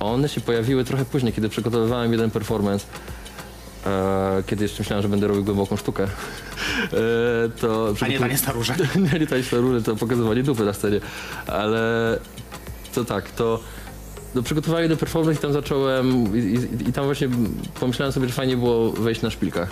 One 0.00 0.28
się 0.28 0.40
pojawiły 0.40 0.84
trochę 0.84 1.04
później, 1.04 1.32
kiedy 1.32 1.48
przygotowywałem 1.48 2.12
jeden 2.12 2.30
performance. 2.30 2.86
E, 3.86 4.42
kiedy 4.46 4.64
jeszcze 4.64 4.78
myślałem, 4.82 5.02
że 5.02 5.08
będę 5.08 5.26
robił 5.28 5.44
głęboką 5.44 5.76
sztukę. 5.76 6.04
E, 6.04 6.08
to 7.60 7.94
A 8.00 8.08
nie 8.08 8.18
tanie 8.18 8.38
starusze. 8.38 8.74
nie, 9.12 9.18
nie 9.18 9.26
tańce 9.26 9.42
starury, 9.48 9.82
to 9.82 9.96
pokazywanie 9.96 10.42
dupy 10.42 10.64
na 10.64 10.72
scenie. 10.72 11.00
Ale 11.46 12.18
to 12.94 13.04
tak, 13.04 13.30
to 13.30 13.60
do 14.34 14.42
przygotowania 14.42 14.88
do 14.88 14.96
performance 14.96 15.38
i 15.38 15.42
tam 15.42 15.52
zacząłem 15.52 16.36
i, 16.36 16.38
i, 16.38 16.88
i 16.88 16.92
tam 16.92 17.04
właśnie 17.04 17.28
pomyślałem 17.80 18.12
sobie, 18.12 18.26
że 18.26 18.32
fajnie 18.32 18.56
było 18.56 18.90
wejść 18.90 19.22
na 19.22 19.30
szpilkach. 19.30 19.70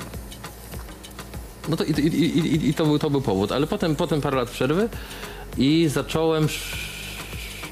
No 1.68 1.76
to 1.76 1.84
i, 1.84 2.68
i, 2.68 2.74
to, 2.74 2.86
był, 2.86 2.98
to 2.98 3.10
był 3.10 3.20
powód, 3.20 3.52
ale 3.52 3.66
potem, 3.66 3.96
potem 3.96 4.20
parę 4.20 4.36
lat 4.36 4.50
przerwy 4.50 4.88
i 5.58 5.88
zacząłem 5.88 6.48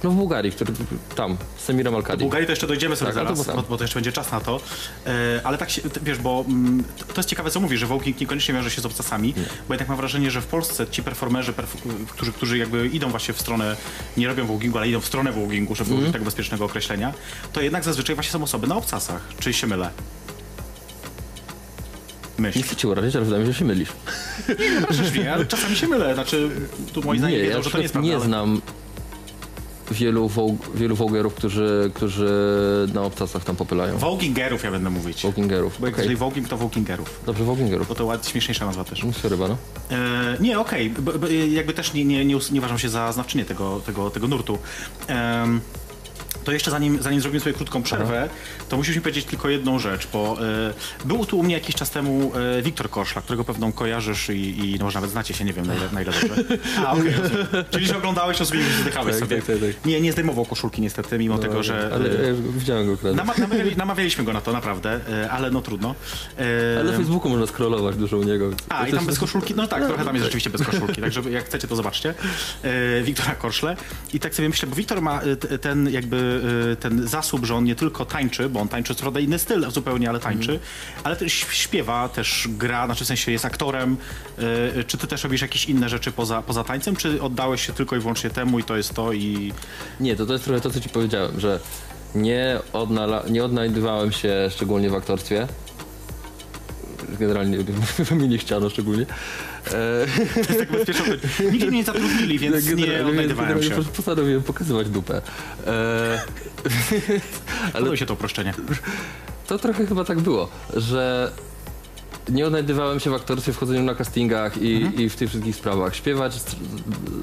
no 0.04 0.10
w 0.10 0.14
Bułgarii, 0.14 0.52
który, 0.52 0.72
tam, 1.16 1.36
W 1.56 1.94
Alkadi. 1.94 2.20
Bułgarii 2.20 2.46
to 2.46 2.52
jeszcze 2.52 2.66
dojdziemy 2.66 2.96
sobie 2.96 3.12
Tak, 3.12 3.28
to 3.28 3.34
zaraz, 3.36 3.56
bo, 3.56 3.62
bo 3.68 3.76
to 3.76 3.84
jeszcze 3.84 3.94
będzie 3.94 4.12
czas 4.12 4.32
na 4.32 4.40
to. 4.40 4.60
E, 5.06 5.40
ale 5.44 5.58
tak 5.58 5.70
się, 5.70 5.82
wiesz, 6.02 6.18
bo 6.18 6.44
mm, 6.48 6.84
to 7.08 7.14
jest 7.16 7.28
ciekawe, 7.28 7.50
co 7.50 7.60
mówisz, 7.60 7.80
że 7.80 7.86
voguing 7.86 8.20
niekoniecznie 8.20 8.54
wiąże 8.54 8.70
się 8.70 8.80
z 8.80 8.86
obcasami, 8.86 9.34
bo 9.68 9.74
jednak 9.74 9.88
mam 9.88 9.96
wrażenie, 9.96 10.30
że 10.30 10.40
w 10.40 10.46
Polsce 10.46 10.86
ci 10.86 11.02
performerzy, 11.02 11.52
perf 11.52 11.76
którzy, 12.10 12.32
którzy 12.32 12.58
jakby 12.58 12.88
idą 12.88 13.08
właśnie 13.10 13.34
w 13.34 13.40
stronę, 13.40 13.76
nie 14.16 14.26
robią 14.28 14.46
voguingu, 14.46 14.78
ale 14.78 14.88
idą 14.88 15.00
w 15.00 15.06
stronę 15.06 15.32
voguingu, 15.32 15.74
żeby 15.74 15.88
Mhm. 15.90 16.00
użyć 16.02 16.12
tego 16.12 16.24
bezpiecznego 16.24 16.64
określenia, 16.64 17.12
to 17.52 17.60
jednak 17.60 17.84
zazwyczaj 17.84 18.14
właśnie 18.16 18.32
są 18.32 18.42
osoby 18.42 18.66
na 18.66 18.76
obcasach. 18.76 19.22
Czy 19.40 19.52
się 19.52 19.66
mylę? 19.66 19.90
Myśl. 22.38 22.58
Nie 22.58 22.64
chcę 22.64 22.76
ci 22.76 22.86
urazić, 22.86 23.16
ale 23.16 23.24
wydaje 23.24 23.40
mi 23.44 23.46
się, 23.48 23.52
że 23.52 23.58
się 23.58 23.64
mylisz. 23.64 23.88
Nie, 25.18 25.32
ale 25.32 25.46
czasami 25.46 25.76
się 25.76 25.86
mylę. 25.88 26.14
Znaczy, 26.14 26.50
tu 26.92 27.02
moi 27.02 27.14
Nie, 27.16 27.18
znajomi 27.20 27.42
ja 27.42 27.48
wiedzą, 27.48 27.58
na 27.58 27.64
że 27.64 27.70
to 27.70 27.76
nie 27.78 27.82
jest 27.82 27.92
prawda. 27.92 28.08
nie 28.10 28.16
ale- 28.16 28.24
znam 28.24 28.60
wielu, 29.90 30.30
wielu 30.74 30.96
wołgerów, 30.96 31.34
którzy, 31.34 31.90
którzy 31.94 32.28
na 32.94 33.02
obcasach 33.02 33.44
tam 33.44 33.56
popylają. 33.56 33.98
Voguingerów 33.98 34.64
ja 34.64 34.70
będę 34.70 34.90
mówić. 34.90 35.22
Wołgingerów. 35.22 35.76
Bo 35.80 35.86
Okej. 35.86 35.96
jeżeli 35.98 36.16
voguing, 36.16 36.48
to 36.48 36.56
voguingerów. 36.56 37.20
Dobrze, 37.26 37.44
wołgingerów. 37.44 37.88
Bo 37.88 37.94
to 37.94 38.04
ładnie, 38.04 38.30
śmieszniejsza 38.30 38.66
nazwa 38.66 38.84
też. 38.84 39.02
No, 39.04 39.12
sorry, 39.12 39.36
no. 39.36 39.56
E, 39.90 40.36
nie, 40.40 40.58
okej. 40.60 40.90
B- 40.90 41.34
Jakby 41.34 41.72
też 41.72 41.92
nie, 41.92 42.04
nie, 42.04 42.24
nie, 42.24 42.38
nie 42.52 42.60
uważam 42.60 42.78
się 42.78 42.88
za 42.88 43.12
znawczynię 43.12 43.44
tego, 43.44 43.80
tego, 43.86 44.10
tego 44.10 44.28
nurtu. 44.28 44.58
Em, 45.06 45.60
to 46.44 46.52
jeszcze 46.52 46.70
zanim, 46.70 47.02
zanim 47.02 47.20
zrobimy 47.20 47.40
sobie 47.40 47.54
krótką 47.54 47.82
przerwę, 47.82 48.28
to 48.68 48.76
musisz 48.76 48.96
mi 48.96 49.02
powiedzieć 49.02 49.24
tylko 49.24 49.48
jedną 49.48 49.78
rzecz, 49.78 50.08
bo 50.12 50.36
e, 51.02 51.06
był 51.08 51.26
tu 51.26 51.38
u 51.38 51.42
mnie 51.42 51.54
jakiś 51.54 51.74
czas 51.74 51.90
temu 51.90 52.32
e, 52.58 52.62
Wiktor 52.62 52.90
Koszla, 52.90 53.22
którego 53.22 53.44
pewną 53.44 53.72
kojarzysz 53.72 54.28
i, 54.28 54.70
i 54.70 54.76
no, 54.78 54.84
może 54.84 54.96
nawet 54.98 55.10
znacie 55.10 55.34
się, 55.34 55.44
nie 55.44 55.52
wiem 55.52 55.66
na 55.66 55.74
ile, 55.74 55.88
na 55.92 56.02
ile 56.02 56.12
dobrze. 56.12 56.28
A, 56.86 56.92
okej, 56.92 57.12
rozumiem. 57.22 57.46
Czyli 57.70 57.86
że 57.86 57.96
oglądałeś, 57.98 58.38
to 58.38 58.46
sobie 58.46 58.60
już 58.60 58.68
zdychałeś 58.72 59.10
Tak, 59.10 59.20
sobie. 59.20 59.36
tak, 59.36 59.46
tak, 59.46 59.56
tak. 59.56 59.86
Nie, 59.86 60.00
nie 60.00 60.12
zdejmował 60.12 60.44
koszulki 60.44 60.82
niestety, 60.82 61.18
mimo 61.18 61.38
tego, 61.38 61.62
że... 61.62 61.90
Ale 61.94 62.10
e, 62.10 62.26
ja 62.26 62.34
widziałem 62.56 62.86
go 62.86 62.96
kiedyś. 62.96 63.16
Nama, 63.16 63.32
namawiali, 63.48 63.76
namawialiśmy 63.76 64.24
go 64.24 64.32
na 64.32 64.40
to, 64.40 64.52
naprawdę, 64.52 65.00
ale 65.30 65.50
no 65.50 65.60
trudno. 65.60 65.94
Ale 66.80 66.84
na 66.84 66.92
Facebooku 66.96 67.28
można 67.30 67.46
scrollować 67.46 67.96
dużo 67.96 68.18
u 68.18 68.22
niego. 68.22 68.50
a, 68.68 68.88
i 68.88 68.92
tam 68.92 69.06
bez 69.06 69.18
koszulki? 69.18 69.54
No 69.56 69.66
tak, 69.66 69.86
trochę 69.86 70.04
tam 70.04 70.14
jest 70.14 70.24
rzeczywiście 70.24 70.50
bez 70.50 70.62
koszulki, 70.62 71.00
także 71.00 71.20
jak 71.30 71.44
chcecie, 71.44 71.68
to 71.68 71.76
zobaczcie. 71.76 72.14
E, 72.62 73.02
Wiktora 73.02 73.34
Korszle. 73.34 73.76
I 74.12 74.20
tak 74.20 74.34
sobie 74.34 74.48
myślę, 74.48 74.68
bo 74.68 74.76
Wiktor 74.76 75.02
ma 75.02 75.20
e, 75.20 75.36
t- 75.36 75.58
ten 75.58 75.88
jakby 75.90 76.23
ten 76.80 77.08
zasób, 77.08 77.44
że 77.46 77.54
on 77.54 77.64
nie 77.64 77.74
tylko 77.74 78.04
tańczy, 78.04 78.48
bo 78.48 78.60
on 78.60 78.68
tańczy 78.68 78.94
co 78.94 79.00
prawda 79.00 79.20
inny 79.20 79.38
styl 79.38 79.70
zupełnie, 79.70 80.08
ale 80.08 80.20
tańczy, 80.20 80.60
ale 81.04 81.16
też 81.16 81.32
śpiewa, 81.32 82.08
też 82.08 82.48
gra, 82.50 82.86
znaczy 82.86 83.04
w 83.04 83.06
sensie 83.06 83.32
jest 83.32 83.44
aktorem. 83.44 83.96
E, 84.78 84.84
Czy 84.84 84.98
ty 84.98 85.06
też 85.06 85.24
robisz 85.24 85.40
jakieś 85.42 85.64
inne 85.64 85.88
rzeczy 85.88 86.12
poza, 86.12 86.42
poza 86.42 86.64
tańcem, 86.64 86.96
czy 86.96 87.22
oddałeś 87.22 87.66
się 87.66 87.72
tylko 87.72 87.96
i 87.96 87.98
wyłącznie 87.98 88.30
temu 88.30 88.58
i 88.58 88.64
to 88.64 88.76
jest 88.76 88.94
to 88.94 89.12
i... 89.12 89.52
Nie, 90.00 90.16
to, 90.16 90.26
to 90.26 90.32
jest 90.32 90.44
trochę 90.44 90.60
to, 90.60 90.70
co 90.70 90.80
ci 90.80 90.88
powiedziałem, 90.88 91.40
że 91.40 91.60
nie, 92.14 92.58
odnala- 92.72 93.30
nie 93.30 93.44
odnajdywałem 93.44 94.12
się 94.12 94.48
szczególnie 94.50 94.90
w 94.90 94.94
aktorstwie. 94.94 95.46
Generalnie 97.18 97.58
we 97.98 98.14
mnie 98.14 98.28
nie 98.28 98.38
chciano 98.38 98.70
szczególnie. 98.70 99.06
E, 99.72 100.54
Tak 100.58 100.72
bezpieczne. 100.72 101.04
Nigdzie 101.52 101.66
mnie 101.66 101.76
nie 101.78 101.84
zatrudnili, 101.84 102.38
więc 102.38 102.66
nie 102.74 103.06
odnajdywałem 103.06 103.62
się. 103.62 103.70
Postanowiłem 103.96 104.42
pokazywać 104.42 104.88
dupę. 104.88 105.22
E, 105.66 106.20
ale 107.62 107.72
Podoba 107.72 107.96
się 107.96 108.06
to 108.06 108.14
uproszczenie. 108.14 108.54
to 109.46 109.58
trochę 109.58 109.86
chyba 109.86 110.04
tak 110.04 110.20
było, 110.20 110.48
że 110.76 111.32
nie 112.28 112.46
odnajdywałem 112.46 113.00
się 113.00 113.10
w 113.10 113.14
aktorstwie, 113.14 113.52
w 113.52 113.56
chodzeniu 113.58 113.82
na 113.82 113.94
castingach 113.94 114.56
i, 114.62 114.74
Mhm. 114.76 114.94
i 115.02 115.08
w 115.08 115.16
tych 115.16 115.28
wszystkich 115.28 115.56
sprawach. 115.56 115.96
Śpiewać, 115.96 116.40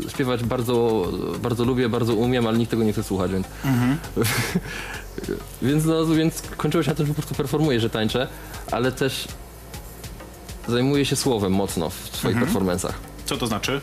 śpiewać 0.10 0.43
bardzo, 0.43 1.07
bardzo 1.41 1.63
lubię, 1.65 1.89
bardzo 1.89 2.13
umiem, 2.13 2.48
ale 2.48 2.57
nikt 2.57 2.71
tego 2.71 2.83
nie 2.83 2.91
chce 2.93 3.03
słuchać, 3.03 3.31
więc... 3.31 3.48
Mhm. 3.65 3.98
więc, 5.62 5.86
no, 5.86 6.05
więc 6.05 6.41
kończyło 6.57 6.83
się 6.83 6.89
na 6.91 6.95
tym, 6.95 7.05
że 7.05 7.13
po 7.13 7.21
prostu 7.21 7.36
performuję, 7.36 7.79
że 7.79 7.89
tańczę, 7.89 8.27
ale 8.71 8.91
też 8.91 9.27
zajmuję 10.68 11.06
się 11.06 11.15
słowem 11.15 11.51
mocno 11.53 11.89
w 11.89 11.94
swoich 11.96 12.36
Mhm. 12.36 12.46
performancach. 12.46 13.00
Co 13.25 13.38
to 13.38 13.48
znaczy? 13.48 13.82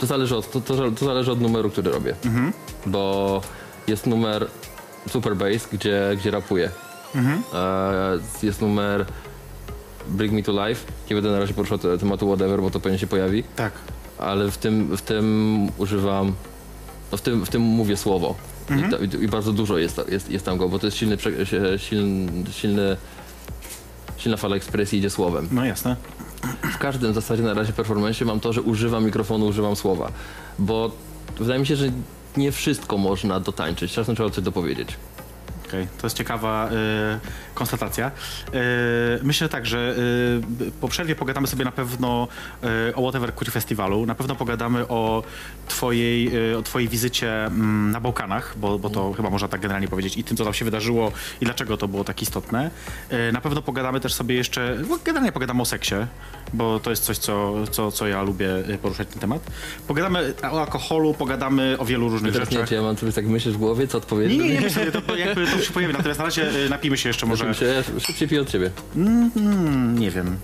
To 0.00 0.06
zależy 0.06 0.36
od, 0.36 0.50
to, 0.50 0.60
to, 0.60 0.90
to 0.90 1.04
zależy 1.04 1.32
od 1.32 1.40
numeru, 1.40 1.70
który 1.70 1.90
robię. 1.90 2.14
Bo 2.86 3.40
jest 3.86 4.06
numer 4.06 4.46
Super 5.10 5.36
Bass, 5.36 5.68
gdzie, 5.72 6.10
gdzie 6.16 6.30
rapuję. 6.30 6.70
E, 7.54 8.18
jest 8.42 8.60
numer 8.60 9.06
Bring 10.08 10.32
Me 10.32 10.42
to 10.42 10.68
Life. 10.68 10.86
Nie 11.10 11.16
będę 11.16 11.30
na 11.30 11.38
razie 11.38 11.54
poruszał 11.54 11.78
te- 11.78 11.98
tematu 11.98 12.26
whatever, 12.26 12.60
bo 12.62 12.70
to 12.70 12.80
pewnie 12.80 12.98
się 12.98 13.06
pojawi. 13.06 13.42
Tak. 13.56 13.72
Ale 14.18 14.50
w 14.50 14.58
tym, 14.58 14.96
w 14.96 15.02
tym 15.02 15.68
używam, 15.78 16.32
no 17.12 17.18
w, 17.18 17.20
tym, 17.20 17.46
w 17.46 17.48
tym 17.48 17.62
mówię 17.62 17.96
słowo. 17.96 18.34
I, 18.86 18.90
to, 18.90 18.98
i, 18.98 19.24
I 19.24 19.28
bardzo 19.28 19.52
dużo 19.52 19.78
jest, 19.78 20.00
jest, 20.08 20.30
jest 20.30 20.44
tam 20.44 20.56
go, 20.58 20.68
bo 20.68 20.78
to 20.78 20.86
jest 20.86 20.96
silny, 20.98 21.16
silny, 21.76 22.46
silny, 22.52 22.96
silna 24.20 24.36
fala 24.36 24.56
ekspresji 24.56 24.98
idzie 24.98 25.10
słowem. 25.10 25.48
No 25.52 25.64
jasne. 25.64 25.96
W 26.74 26.78
każdym 26.78 27.12
w 27.12 27.14
zasadzie 27.14 27.42
na 27.42 27.54
razie 27.54 27.72
performance 27.72 28.24
mam 28.24 28.40
to, 28.40 28.52
że 28.52 28.62
używam 28.62 29.04
mikrofonu, 29.04 29.46
używam 29.46 29.76
słowa. 29.76 30.12
Bo 30.58 30.90
wydaje 31.38 31.60
mi 31.60 31.66
się, 31.66 31.76
że 31.76 31.92
nie 32.36 32.52
wszystko 32.52 32.98
można 32.98 33.40
dotańczyć. 33.40 33.92
Czasem 33.92 34.14
trzeba 34.14 34.30
coś 34.30 34.44
dopowiedzieć. 34.44 34.88
Okej, 35.70 35.86
to 36.00 36.06
jest 36.06 36.16
ciekawa 36.16 36.68
y, 36.68 37.54
konstatacja. 37.54 38.10
Y, 38.10 38.60
myślę 39.22 39.48
tak, 39.48 39.66
że 39.66 39.94
y, 40.60 40.70
po 40.80 40.88
przerwie 40.88 41.16
pogadamy 41.16 41.46
sobie 41.46 41.64
na 41.64 41.72
pewno 41.72 42.28
y, 42.88 42.94
o 42.94 43.02
Whatever 43.02 43.34
Queer 43.34 43.52
Festiwalu. 43.52 44.06
Na 44.06 44.14
pewno 44.14 44.34
pogadamy 44.34 44.88
o 44.88 45.22
twojej, 45.68 46.50
y, 46.52 46.58
o 46.58 46.62
twojej 46.62 46.88
wizycie 46.88 47.46
mm, 47.46 47.90
na 47.90 48.00
Bałkanach, 48.00 48.54
bo, 48.58 48.78
bo 48.78 48.90
to 48.90 49.12
chyba 49.12 49.30
można 49.30 49.48
tak 49.48 49.60
generalnie 49.60 49.88
powiedzieć, 49.88 50.16
i 50.16 50.24
tym, 50.24 50.36
co 50.36 50.44
tam 50.44 50.54
się 50.54 50.64
wydarzyło 50.64 51.12
i 51.40 51.44
dlaczego 51.44 51.76
to 51.76 51.88
było 51.88 52.04
tak 52.04 52.22
istotne. 52.22 52.70
Y, 53.12 53.32
na 53.32 53.40
pewno 53.40 53.62
pogadamy 53.62 54.00
też 54.00 54.14
sobie 54.14 54.34
jeszcze, 54.34 54.76
bo 54.88 54.98
generalnie 55.04 55.32
pogadamy 55.32 55.62
o 55.62 55.64
seksie, 55.64 55.94
bo 56.52 56.80
to 56.80 56.90
jest 56.90 57.04
coś, 57.04 57.18
co, 57.18 57.54
co, 57.70 57.92
co 57.92 58.06
ja 58.06 58.22
lubię 58.22 58.48
poruszać 58.82 59.08
ten 59.08 59.20
temat. 59.20 59.42
Pogadamy 59.88 60.34
o 60.42 60.60
alkoholu, 60.60 61.14
pogadamy 61.14 61.76
o 61.78 61.84
wielu 61.84 62.08
różnych 62.08 62.34
nie 62.34 62.40
rzeczach. 62.40 62.68
czy 62.68 62.74
ja 62.74 62.82
mam 62.82 62.96
coś 62.96 63.14
tak 63.14 63.26
myślisz 63.26 63.54
w 63.54 63.58
głowie, 63.58 63.88
co 63.88 63.98
odpowiedzieć? 63.98 64.38
Nie, 64.38 64.48
nie, 64.48 64.54
nie, 64.54 64.60
myślę, 64.60 64.92
to 64.92 65.16
jakby 65.16 65.46
to 65.46 65.58
się 65.64 65.72
pojawi. 65.72 65.94
Natomiast 65.94 66.18
na 66.18 66.24
razie 66.24 66.64
y, 66.66 66.68
napijmy 66.68 66.98
się 66.98 67.08
jeszcze 67.08 67.26
może. 67.26 67.46
Ja 67.46 68.00
szybciej 68.00 68.28
piję 68.28 68.40
od 68.40 68.50
ciebie. 68.50 68.70
Mm, 68.96 69.98
nie 69.98 70.10
wiem. 70.10 70.36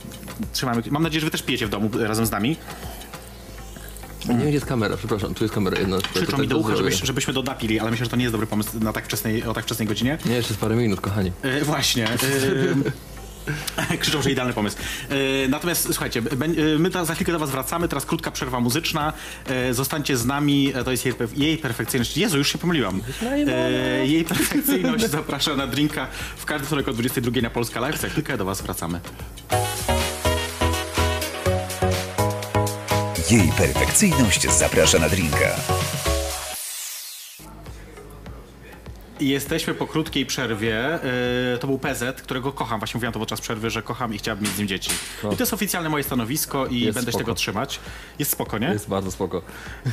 Trzymamy. 0.53 0.83
Mam 0.91 1.03
nadzieję, 1.03 1.21
że 1.21 1.27
wy 1.27 1.31
też 1.31 1.43
pijecie 1.43 1.67
w 1.67 1.71
domu 1.71 1.91
y, 1.95 2.07
razem 2.07 2.27
z 2.27 2.31
nami. 2.31 2.57
Nie 4.29 4.35
wiem, 4.35 4.41
gdzie 4.41 4.51
jest 4.51 4.67
kamera, 4.67 4.97
przepraszam, 4.97 5.35
tu 5.35 5.45
jest 5.45 5.55
kamera 5.55 5.79
jedna. 5.79 5.99
Krzyczą 6.15 6.39
mi 6.39 6.49
do 6.49 6.59
ucha, 6.59 6.77
żebyś, 6.77 7.01
żebyśmy 7.03 7.33
dodapili, 7.33 7.81
ale 7.81 7.91
myślę, 7.91 8.07
że 8.07 8.11
to 8.11 8.17
nie 8.17 8.25
jest 8.25 8.35
dobry 8.35 8.47
pomysł 8.47 8.71
na 8.81 8.93
tak 8.93 9.05
wczesnej, 9.05 9.45
o 9.45 9.55
tak 9.55 9.65
wczesnej 9.65 9.89
godzinie. 9.89 10.19
Nie, 10.25 10.35
jeszcze 10.35 10.55
z 10.55 10.57
parę 10.57 10.77
minut, 10.77 11.01
kochani. 11.01 11.33
Y, 11.45 11.65
właśnie. 11.65 12.05
y, 12.05 12.75
Krzyczą, 14.01 14.23
że 14.23 14.31
idealny 14.31 14.53
pomysł. 14.53 14.77
Y, 15.11 15.47
Natomiast 15.49 15.85
słuchajcie, 15.85 16.23
y, 16.59 16.79
my 16.79 16.91
za 17.05 17.15
chwilkę 17.15 17.33
do 17.33 17.39
was 17.39 17.51
wracamy, 17.51 17.89
teraz 17.89 18.07
krótka 18.07 18.31
przerwa 18.31 18.61
muzyczna. 18.61 19.13
Y, 19.71 19.75
Zostańcie 19.75 20.17
z 20.17 20.27
nami, 20.27 20.73
e, 20.75 20.85
to 20.85 20.91
jest 20.91 21.07
jej, 21.07 21.15
jej 21.37 21.59
perfekcyjność. 21.59 22.17
Jezu, 22.17 22.39
już 22.39 22.53
się 22.53 22.59
pomyliłam. 22.59 23.03
Jej 24.05 24.25
perfekcyjność 24.25 25.05
zaprasza 25.11 25.57
na 25.57 25.67
drinka 25.67 26.07
w 26.37 26.45
każdy 26.45 26.67
wtorek 26.67 26.89
o 26.89 26.93
22 26.93 27.41
na 27.41 27.51
Polska 27.51 27.81
Live. 27.81 28.01
Za 28.01 28.09
chwilkę 28.09 28.37
do 28.37 28.45
was 28.45 28.63
wracamy. 28.63 29.01
Jej 33.31 33.53
perfekcyjność 33.59 34.51
zaprasza 34.51 34.99
na 34.99 35.09
drinka. 35.09 35.57
Jesteśmy 39.21 39.75
po 39.75 39.87
krótkiej 39.87 40.27
przerwie. 40.27 40.99
Yy, 41.53 41.59
to 41.59 41.67
był 41.67 41.79
PZ, 41.79 42.23
którego 42.23 42.53
kocham. 42.53 42.81
Właśnie 42.81 42.99
mówiłam 42.99 43.13
to 43.13 43.19
podczas 43.19 43.41
przerwy, 43.41 43.71
że 43.71 43.83
kocham 43.83 44.15
i 44.15 44.19
chciałabym 44.19 44.45
mieć 44.45 44.55
z 44.55 44.59
nim 44.59 44.69
dzieci. 44.69 44.91
I 45.33 45.37
to 45.37 45.43
jest 45.43 45.55
oficjalne 45.55 45.89
moje 45.89 46.05
stanowisko 46.05 46.67
i 46.67 46.81
Jest 46.81 46.95
będę 46.99 47.09
się 47.13 47.13
spoko. 47.13 47.25
tego 47.25 47.35
trzymać. 47.35 47.81
Jest 48.19 48.31
spoko, 48.31 48.59
nie? 48.59 48.67
Jest 48.69 48.89
bardzo 48.89 49.11
spoko. 49.11 49.43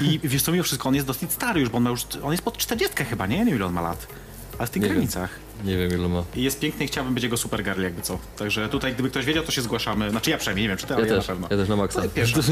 I 0.01 0.19
wiesz 0.23 0.41
co, 0.41 0.51
mimo 0.51 0.63
wszystko, 0.63 0.89
on 0.89 0.95
jest 0.95 1.07
dosyć 1.07 1.31
stary 1.31 1.59
już, 1.61 1.69
bo 1.69 1.77
on 1.77 1.83
ma 1.83 1.89
już, 1.89 2.01
on 2.23 2.31
jest 2.31 2.43
pod 2.43 2.57
40 2.57 3.05
chyba, 3.05 3.27
nie? 3.27 3.37
Nie 3.39 3.45
wiem 3.45 3.55
ile 3.55 3.65
on 3.65 3.73
ma 3.73 3.81
lat. 3.81 4.07
Ale 4.57 4.67
w 4.67 4.69
tych 4.69 4.81
Nie 4.81 4.87
wiem. 4.87 4.97
granicach. 4.97 5.29
Nie 5.65 5.77
wiem, 5.77 5.91
ile 5.99 6.09
ma. 6.09 6.23
I 6.35 6.43
jest 6.43 6.59
piękny 6.59 6.85
i 6.85 6.87
chciałbym 6.87 7.13
być 7.13 7.23
jego 7.23 7.37
super 7.37 7.63
girl, 7.63 7.81
jakby 7.81 8.01
co. 8.01 8.19
Także 8.37 8.69
tutaj, 8.69 8.93
gdyby 8.93 9.09
ktoś 9.09 9.25
wiedział, 9.25 9.43
to 9.43 9.51
się 9.51 9.61
zgłaszamy. 9.61 10.09
Znaczy 10.09 10.29
ja 10.29 10.37
przynajmniej, 10.37 10.63
nie 10.63 10.69
wiem 10.69 10.77
czy 10.77 10.87
ty, 10.87 10.95
ale 10.95 11.07
Ja 11.07 11.13
ja, 11.13 11.19
też, 11.19 11.27
na 11.27 11.33
pewno. 11.33 11.47
ja 11.51 11.57
też 11.57 11.69
na 11.69 11.75
maksa. 11.75 11.99
To 11.99 12.03
jest 12.03 12.15
pierwsza. 12.15 12.39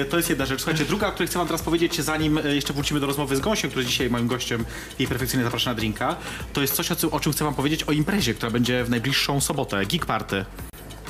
E, 0.00 0.04
to 0.04 0.16
jest 0.16 0.28
jedna 0.30 0.46
rzecz. 0.46 0.60
Słuchajcie, 0.60 0.84
druga, 0.84 1.06
o 1.08 1.12
której 1.12 1.28
chcę 1.28 1.38
wam 1.38 1.46
teraz 1.48 1.62
powiedzieć, 1.62 2.00
zanim 2.00 2.38
e, 2.38 2.54
jeszcze 2.54 2.72
wrócimy 2.72 3.00
do 3.00 3.06
rozmowy 3.06 3.36
z 3.36 3.40
Gąsiem, 3.40 3.70
który 3.70 3.86
dzisiaj 3.86 4.10
moim 4.10 4.26
gościem 4.26 4.64
i 4.98 5.06
perfekcyjnie 5.06 5.44
zaprasza 5.44 5.70
na 5.70 5.74
drinka, 5.74 6.16
to 6.52 6.60
jest 6.60 6.74
coś, 6.74 6.92
o, 6.92 6.96
czym- 6.96 7.12
o 7.12 7.20
czym 7.20 7.32
chcę 7.32 7.44
wam 7.44 7.54
powiedzieć 7.54 7.82
o 7.84 7.92
imprezie, 7.92 8.34
która 8.34 8.50
będzie 8.50 8.84
w 8.84 8.90
najbliższą 8.90 9.40
sobotę. 9.40 9.86
Geek 9.86 10.06
Party. 10.06 10.36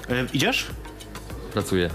E, 0.08 0.26
idziesz? 0.32 0.66
Pracuję. 1.52 1.90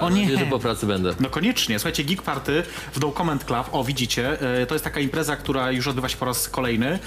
O 0.00 0.10
nie. 0.10 0.20
nadzieję, 0.20 0.38
że 0.38 0.46
po 0.46 0.58
pracy 0.58 0.86
będę. 0.86 1.14
No 1.20 1.30
koniecznie. 1.30 1.78
Słuchajcie, 1.78 2.04
Geek 2.04 2.22
Party 2.22 2.62
w 2.92 3.00
No 3.00 3.12
Comment 3.12 3.44
Club, 3.44 3.68
o 3.72 3.84
widzicie, 3.84 4.40
e, 4.62 4.66
to 4.66 4.74
jest 4.74 4.84
taka 4.84 5.00
impreza, 5.00 5.36
która 5.36 5.70
już 5.72 5.88
odbywa 5.88 6.08
się 6.08 6.16
po 6.16 6.24
raz 6.24 6.48
kolejny 6.48 6.98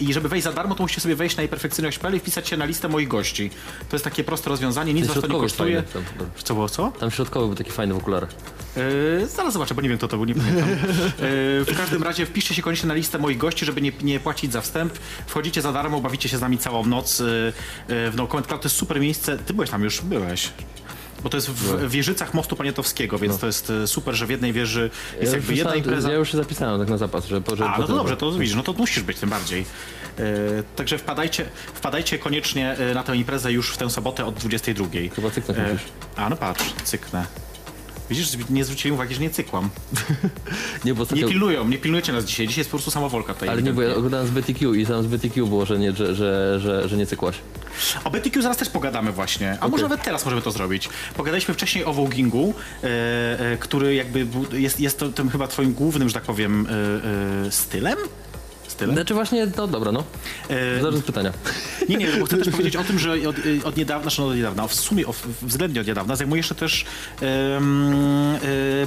i 0.00 0.12
żeby 0.12 0.28
wejść 0.28 0.44
za 0.44 0.52
darmo, 0.52 0.74
to 0.74 0.82
musicie 0.82 1.00
sobie 1.00 1.14
wejść 1.16 1.36
na 1.36 1.48
perfekcyjność.pl 1.48 2.16
i 2.16 2.18
wpisać 2.18 2.48
się 2.48 2.56
na 2.56 2.64
listę 2.64 2.88
moich 2.88 3.08
gości. 3.08 3.50
To 3.88 3.96
jest 3.96 4.04
takie 4.04 4.24
proste 4.24 4.50
rozwiązanie, 4.50 4.94
nic 4.94 5.06
was 5.06 5.20
to 5.20 5.26
nie 5.26 5.34
kosztuje. 5.40 5.82
fajny, 5.82 6.04
tam- 6.18 6.26
Co 6.44 6.54
było, 6.54 6.68
co? 6.68 6.92
Tam 7.00 7.10
środkowy 7.10 7.46
był 7.46 7.54
taki 7.56 7.70
fajny 7.70 7.94
w 7.94 7.96
okularach. 7.96 8.30
Yy, 9.20 9.26
zaraz 9.26 9.52
zobaczę, 9.52 9.74
bo 9.74 9.82
nie 9.82 9.88
wiem 9.88 9.98
kto 9.98 10.08
to 10.08 10.16
był, 10.16 10.24
nie 10.26 10.34
pamiętam. 10.34 10.68
Yy, 10.68 10.76
w 11.64 11.74
każdym 11.76 12.02
razie 12.02 12.26
wpiszcie 12.26 12.54
się 12.54 12.62
koniecznie 12.62 12.88
na 12.88 12.94
listę 12.94 13.18
moich 13.18 13.38
gości, 13.38 13.64
żeby 13.64 13.80
nie, 13.80 13.92
nie 14.02 14.20
płacić 14.20 14.52
za 14.52 14.60
wstęp. 14.60 14.92
Wchodzicie 15.26 15.62
za 15.62 15.72
darmo, 15.72 16.00
bawicie 16.00 16.28
się 16.28 16.38
z 16.38 16.40
nami 16.40 16.58
całą 16.58 16.86
noc 16.86 17.18
yy, 17.18 17.26
w 17.88 18.12
No 18.16 18.26
Comment 18.26 18.46
Club. 18.46 18.60
To 18.62 18.66
jest 18.66 18.76
super 18.76 19.00
miejsce. 19.00 19.38
Ty 19.38 19.54
byłeś 19.54 19.70
tam 19.70 19.82
już, 19.82 20.00
byłeś. 20.00 20.50
Bo 21.22 21.28
to 21.28 21.36
jest 21.36 21.50
w, 21.50 21.86
w 21.86 21.90
wieżycach 21.90 22.34
mostu 22.34 22.56
Poniatowskiego, 22.56 23.18
więc 23.18 23.38
to 23.38 23.46
jest 23.46 23.68
yy, 23.68 23.86
super, 23.86 24.14
że 24.14 24.26
w 24.26 24.30
jednej 24.30 24.52
wieży 24.52 24.90
jest 25.20 25.32
Ja 25.32 25.38
jakby 25.38 25.54
jedna 25.54 25.74
impreza. 25.74 26.10
Ja 26.10 26.18
już 26.18 26.30
się 26.30 26.36
zapisałem 26.36 26.80
tak 26.80 26.88
na 26.88 26.98
zapas, 26.98 27.26
że, 27.26 27.42
że 27.56 27.64
A, 27.64 27.78
no 27.78 27.86
to 27.86 27.94
dobrze, 27.94 28.16
to 28.16 28.32
widzisz, 28.32 28.56
no 28.56 28.62
to 28.62 28.72
musisz 28.72 29.02
być 29.02 29.18
tym 29.18 29.30
bardziej. 29.30 29.66
Yy, 30.18 30.24
także 30.76 30.98
wpadajcie, 30.98 31.44
wpadajcie 31.74 32.18
koniecznie 32.18 32.76
yy, 32.78 32.94
na 32.94 33.02
tę 33.02 33.16
imprezę 33.16 33.52
już 33.52 33.70
w 33.70 33.76
tę 33.76 33.90
sobotę 33.90 34.24
od 34.24 34.34
22. 34.34 34.86
Chyba 35.14 35.30
cyknąć 35.30 35.58
Yy. 35.58 35.78
A, 36.16 36.28
no 36.28 36.36
patrz, 36.36 36.74
cyknę. 36.84 37.26
Widzisz, 38.10 38.28
nie 38.50 38.64
zwróciłem 38.64 38.94
uwagi, 38.94 39.14
że 39.14 39.20
nie 39.20 39.30
cykłam. 39.30 39.68
Nie, 40.84 40.94
bo 40.94 41.06
Nie 41.14 41.24
pilnują, 41.24 41.68
nie 41.68 41.78
pilnujecie 41.78 42.12
nas 42.12 42.24
dzisiaj. 42.24 42.48
Dzisiaj 42.48 42.60
jest 42.60 42.70
po 42.70 42.76
prostu 42.76 42.90
samowolka 42.90 43.34
tutaj. 43.34 43.48
Ale 43.48 43.62
nie, 43.62 43.72
bo 43.72 43.82
ja 43.82 43.94
oglądałem 43.94 44.26
z 44.26 44.30
BTQ 44.30 44.74
i 44.74 44.86
tam 44.86 45.02
z 45.02 45.06
BTQ 45.06 45.46
było, 45.46 45.66
że 45.66 45.78
nie, 45.78 45.92
że, 45.92 46.14
że, 46.14 46.60
że, 46.60 46.88
że 46.88 46.96
nie 46.96 47.06
cykłaś. 47.06 47.36
O 48.04 48.10
BTQ 48.10 48.42
zaraz 48.42 48.56
też 48.56 48.68
pogadamy 48.68 49.12
właśnie. 49.12 49.56
A 49.60 49.68
może 49.68 49.82
nawet 49.82 50.02
teraz 50.02 50.24
możemy 50.24 50.42
to 50.42 50.50
zrobić. 50.50 50.88
Pogadaliśmy 51.16 51.54
wcześniej 51.54 51.84
o 51.84 51.92
vogingu, 51.92 52.54
e, 52.84 52.86
e, 53.52 53.56
który 53.56 53.94
jakby 53.94 54.26
jest, 54.52 54.80
jest 54.80 54.98
to, 54.98 55.08
tym 55.08 55.30
chyba 55.30 55.48
twoim 55.48 55.72
głównym, 55.72 56.08
że 56.08 56.14
tak 56.14 56.22
powiem, 56.22 56.66
e, 56.66 57.46
e, 57.46 57.50
stylem? 57.50 57.98
Stylem? 58.72 58.94
Znaczy 58.94 59.14
właśnie, 59.14 59.46
no 59.56 59.66
dobra, 59.66 59.92
no. 59.92 60.04
E, 60.80 60.88
od 60.88 61.04
pytania. 61.04 61.32
Nie, 61.88 61.96
nie, 61.96 62.06
bo 62.06 62.26
chcę 62.26 62.36
też 62.36 62.48
powiedzieć 62.56 62.76
o 62.76 62.84
tym, 62.84 62.98
że 62.98 63.12
od, 63.12 63.36
od 63.64 63.76
niedawna, 63.76 64.02
znaczy 64.02 64.20
no 64.20 64.26
od 64.26 64.36
niedawna, 64.36 64.68
w 64.68 64.74
sumie 64.74 65.06
o, 65.06 65.14
względnie 65.42 65.80
od 65.80 65.86
niedawna 65.86 66.16
zajmujesz 66.16 66.48
się 66.48 66.54
też 66.54 66.84
um, 67.22 67.94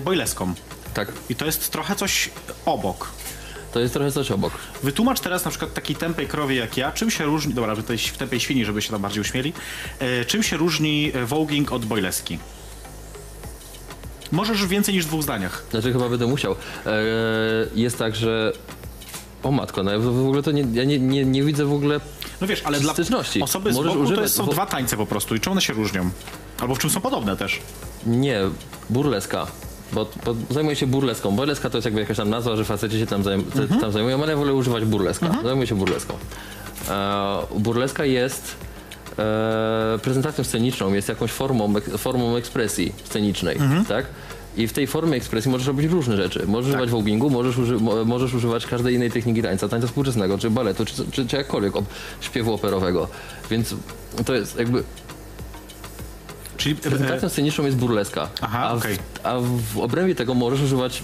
boileską. 0.05 0.53
Tak, 0.93 1.11
I 1.29 1.35
to 1.35 1.45
jest 1.45 1.71
trochę 1.71 1.95
coś 1.95 2.29
obok. 2.65 3.11
to 3.73 3.79
jest 3.79 3.93
trochę 3.93 4.11
coś 4.11 4.31
obok. 4.31 4.53
Wytłumacz 4.83 5.19
teraz 5.19 5.45
na 5.45 5.51
przykład 5.51 5.73
takiej 5.73 5.95
tępej 5.95 6.27
krowie 6.27 6.55
jak 6.55 6.77
ja, 6.77 6.91
czym 6.91 7.11
się 7.11 7.23
różni, 7.23 7.53
dobra, 7.53 7.75
że 7.75 7.83
to 7.83 7.93
jest 7.93 8.05
w 8.05 8.17
tępej 8.17 8.39
świni, 8.39 8.65
żeby 8.65 8.81
się 8.81 8.91
tam 8.91 9.01
bardziej 9.01 9.21
uśmieli, 9.21 9.53
e, 9.99 10.25
czym 10.25 10.43
się 10.43 10.57
różni 10.57 11.11
e, 11.13 11.25
voging 11.25 11.71
od 11.71 11.85
boileski? 11.85 12.39
Możesz 14.31 14.65
w 14.65 14.67
więcej 14.67 14.93
niż 14.95 15.05
dwóch 15.05 15.23
zdaniach. 15.23 15.65
Znaczy 15.71 15.93
chyba 15.93 16.09
będę 16.09 16.27
musiał. 16.27 16.55
Jest 17.75 17.97
tak, 17.97 18.15
że... 18.15 18.53
O 19.45 19.51
matko, 19.51 19.83
no 19.83 19.91
ja 19.91 19.99
w 19.99 20.07
ogóle 20.27 20.43
to 20.43 20.51
nie, 20.51 20.65
ja 20.73 20.83
nie, 20.83 20.99
nie, 20.99 21.25
nie 21.25 21.43
widzę 21.43 21.65
w 21.65 21.73
ogóle... 21.73 21.99
No 22.41 22.47
wiesz, 22.47 22.61
ale 22.65 22.79
dla 22.79 22.93
Styczności. 22.93 23.41
osoby 23.41 23.73
z 23.73 23.75
Możesz 23.75 23.91
boku 23.91 23.99
to 23.99 24.05
używać- 24.05 24.23
jest, 24.23 24.35
są 24.35 24.45
wo- 24.45 24.51
dwa 24.51 24.65
tańce 24.65 24.97
po 24.97 25.05
prostu 25.05 25.35
i 25.35 25.39
czym 25.39 25.51
one 25.51 25.61
się 25.61 25.73
różnią? 25.73 26.09
Albo 26.59 26.75
w 26.75 26.79
czym 26.79 26.89
są 26.89 27.01
podobne 27.01 27.37
też? 27.37 27.59
Nie, 28.05 28.39
burleska. 28.89 29.47
Bo, 29.93 30.07
bo 30.25 30.35
zajmuję 30.49 30.75
się 30.75 30.87
burleską. 30.87 31.31
Burleska 31.31 31.69
to 31.69 31.77
jest 31.77 31.85
jakby 31.85 31.99
jakaś 32.01 32.17
tam 32.17 32.29
nazwa, 32.29 32.55
że 32.55 32.65
faceci 32.65 32.99
się 32.99 33.05
tam, 33.07 33.23
zajm, 33.23 33.43
te- 33.43 33.61
Mhm. 33.61 33.81
tam 33.81 33.91
zajmują, 33.91 34.23
ale 34.23 34.31
ja 34.31 34.37
wolę 34.37 34.53
używać 34.53 34.85
burleska. 34.85 35.31
Zajmuję 35.43 35.67
się 35.67 35.75
burleską. 35.75 36.13
E, 36.89 37.37
burleska 37.59 38.05
jest 38.05 38.55
e, 39.19 39.99
prezentacją 40.01 40.43
sceniczną, 40.43 40.93
jest 40.93 41.09
jakąś 41.09 41.31
formą, 41.31 41.77
ek- 41.77 41.97
formą 41.97 42.35
ekspresji 42.35 42.93
scenicznej, 43.03 43.55
Mhm. 43.57 43.85
tak? 43.85 44.05
I 44.57 44.67
w 44.67 44.73
tej 44.73 44.87
formie 44.87 45.17
ekspresji 45.17 45.51
możesz 45.51 45.67
robić 45.67 45.91
różne 45.91 46.17
rzeczy. 46.17 46.43
Możesz 46.47 46.71
Tak. 46.71 46.81
używać 46.81 46.89
voguingu, 46.89 47.29
możesz, 47.29 47.57
uży, 47.57 47.75
mo, 47.75 48.05
możesz 48.05 48.33
używać 48.33 48.65
każdej 48.65 48.95
innej 48.95 49.11
techniki 49.11 49.41
tańca, 49.41 49.67
tańca 49.69 49.87
współczesnego, 49.87 50.37
czy 50.37 50.49
baletu, 50.49 50.85
czy, 50.85 50.93
czy, 51.11 51.27
czy 51.27 51.35
jakkolwiek 51.35 51.73
śpiewu 52.21 52.53
operowego. 52.53 53.07
Więc 53.49 53.75
to 54.25 54.33
jest 54.33 54.59
jakby 54.59 54.83
Czyli 56.57 56.75
Prezentacją 56.75 57.27
e, 57.27 57.29
sceniczną 57.29 57.65
jest 57.65 57.77
burleska. 57.77 58.29
Aha, 58.41 58.59
a, 58.69 58.75
w, 58.75 58.77
okej. 58.77 58.97
a 59.23 59.39
w 59.73 59.79
obrębie 59.79 60.15
tego 60.15 60.33
możesz 60.33 60.61
używać 60.61 61.03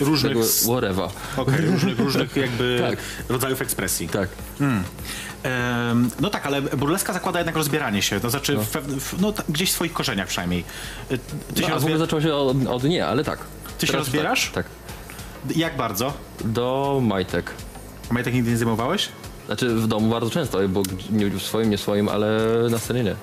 różnych, 0.00 0.32
tego 0.32 0.44
whatever. 0.46 1.08
okej, 1.36 1.66
różnych, 1.66 1.98
różnych 1.98 2.36
jakby 2.36 2.78
Tak. 2.90 2.98
rodzajów 3.28 3.62
ekspresji. 3.62 4.08
Tak. 4.08 4.28
Em, 4.60 4.82
no 6.20 6.30
tak, 6.30 6.46
ale 6.46 6.62
burleska 6.62 7.12
zakłada 7.12 7.38
jednak 7.38 7.56
rozbieranie 7.56 8.02
się, 8.02 8.20
to 8.20 8.30
znaczy 8.30 8.56
w 8.58 8.68
pewne- 8.70 9.00
w, 9.00 9.20
no, 9.20 9.32
gdzieś 9.48 9.70
w 9.70 9.72
swoich 9.74 9.92
korzeniach 9.92 10.28
przynajmniej. 10.28 10.64
Y, 11.10 11.18
Ty 11.18 11.24
No, 11.62 11.68
się 11.68 11.74
a 11.74 11.78
w 11.78 11.84
ogóle 11.84 11.98
rozbierasz? 11.98 11.98
zaczęło 11.98 12.22
się 12.22 12.34
od, 12.34 12.66
od 12.66 12.84
nie, 12.84 13.06
ale 13.06 13.24
tak. 13.24 13.38
Ty 13.78 13.86
się 13.86 13.92
Teraz 13.92 14.06
rozbierasz? 14.06 14.50
Tak. 14.54 14.66
tak. 15.48 15.56
Jak 15.56 15.76
bardzo? 15.76 16.12
Do 16.44 16.98
majtek. 17.02 17.50
Majtek 18.10 18.34
nigdy 18.34 18.50
nie 18.50 18.56
zajmowałeś? 18.56 19.08
Znaczy 19.46 19.68
w 19.74 19.86
domu 19.86 20.10
bardzo 20.10 20.30
często, 20.30 20.68
bo 20.68 20.82
nie 21.10 21.26
w 21.30 21.42
swoim, 21.42 21.70
nie 21.70 21.76
w 21.76 21.80
swoim, 21.80 22.08
ale 22.08 22.28
na 22.70 22.78
scenie 22.78 23.02
nie. 23.04 23.14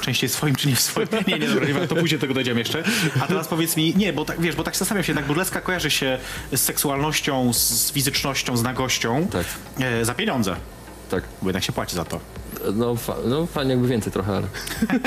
Częściej 0.00 0.28
w 0.28 0.32
swoim 0.32 0.54
czy 0.56 0.68
nie 0.68 0.76
w 0.76 0.80
swoim? 0.80 1.08
Nie, 1.28 1.38
nie, 1.38 1.48
dobra, 1.48 1.66
nie, 1.66 1.88
to 1.88 1.94
później 1.96 2.20
tego 2.20 2.34
dojdziemy 2.34 2.58
jeszcze. 2.60 2.82
A 3.20 3.26
teraz 3.26 3.48
powiedz 3.48 3.76
mi, 3.76 3.94
nie, 3.96 4.12
bo 4.12 4.24
tak, 4.24 4.40
wiesz, 4.40 4.56
bo 4.56 4.62
tak 4.64 4.76
zastanawiam 4.76 5.04
się, 5.04 5.12
jednak 5.12 5.26
burleska 5.26 5.60
kojarzy 5.60 5.90
się 5.90 6.18
z 6.52 6.60
seksualnością, 6.60 7.52
z, 7.52 7.58
z 7.58 7.92
fizycznością, 7.92 8.56
z 8.56 8.62
nagością. 8.62 9.26
Tak. 9.32 9.44
E, 9.80 10.04
za 10.04 10.14
pieniądze, 10.14 10.56
Tak. 11.14 11.24
bo 11.42 11.48
jednak 11.48 11.64
się 11.64 11.72
płaci 11.72 11.96
za 11.96 12.04
to. 12.04 12.20
No, 12.74 12.96
fa- 12.96 13.16
no 13.26 13.46
fajnie 13.46 13.70
jakby 13.70 13.88
więcej 13.88 14.12
trochę, 14.12 14.32
ale... 14.36 14.46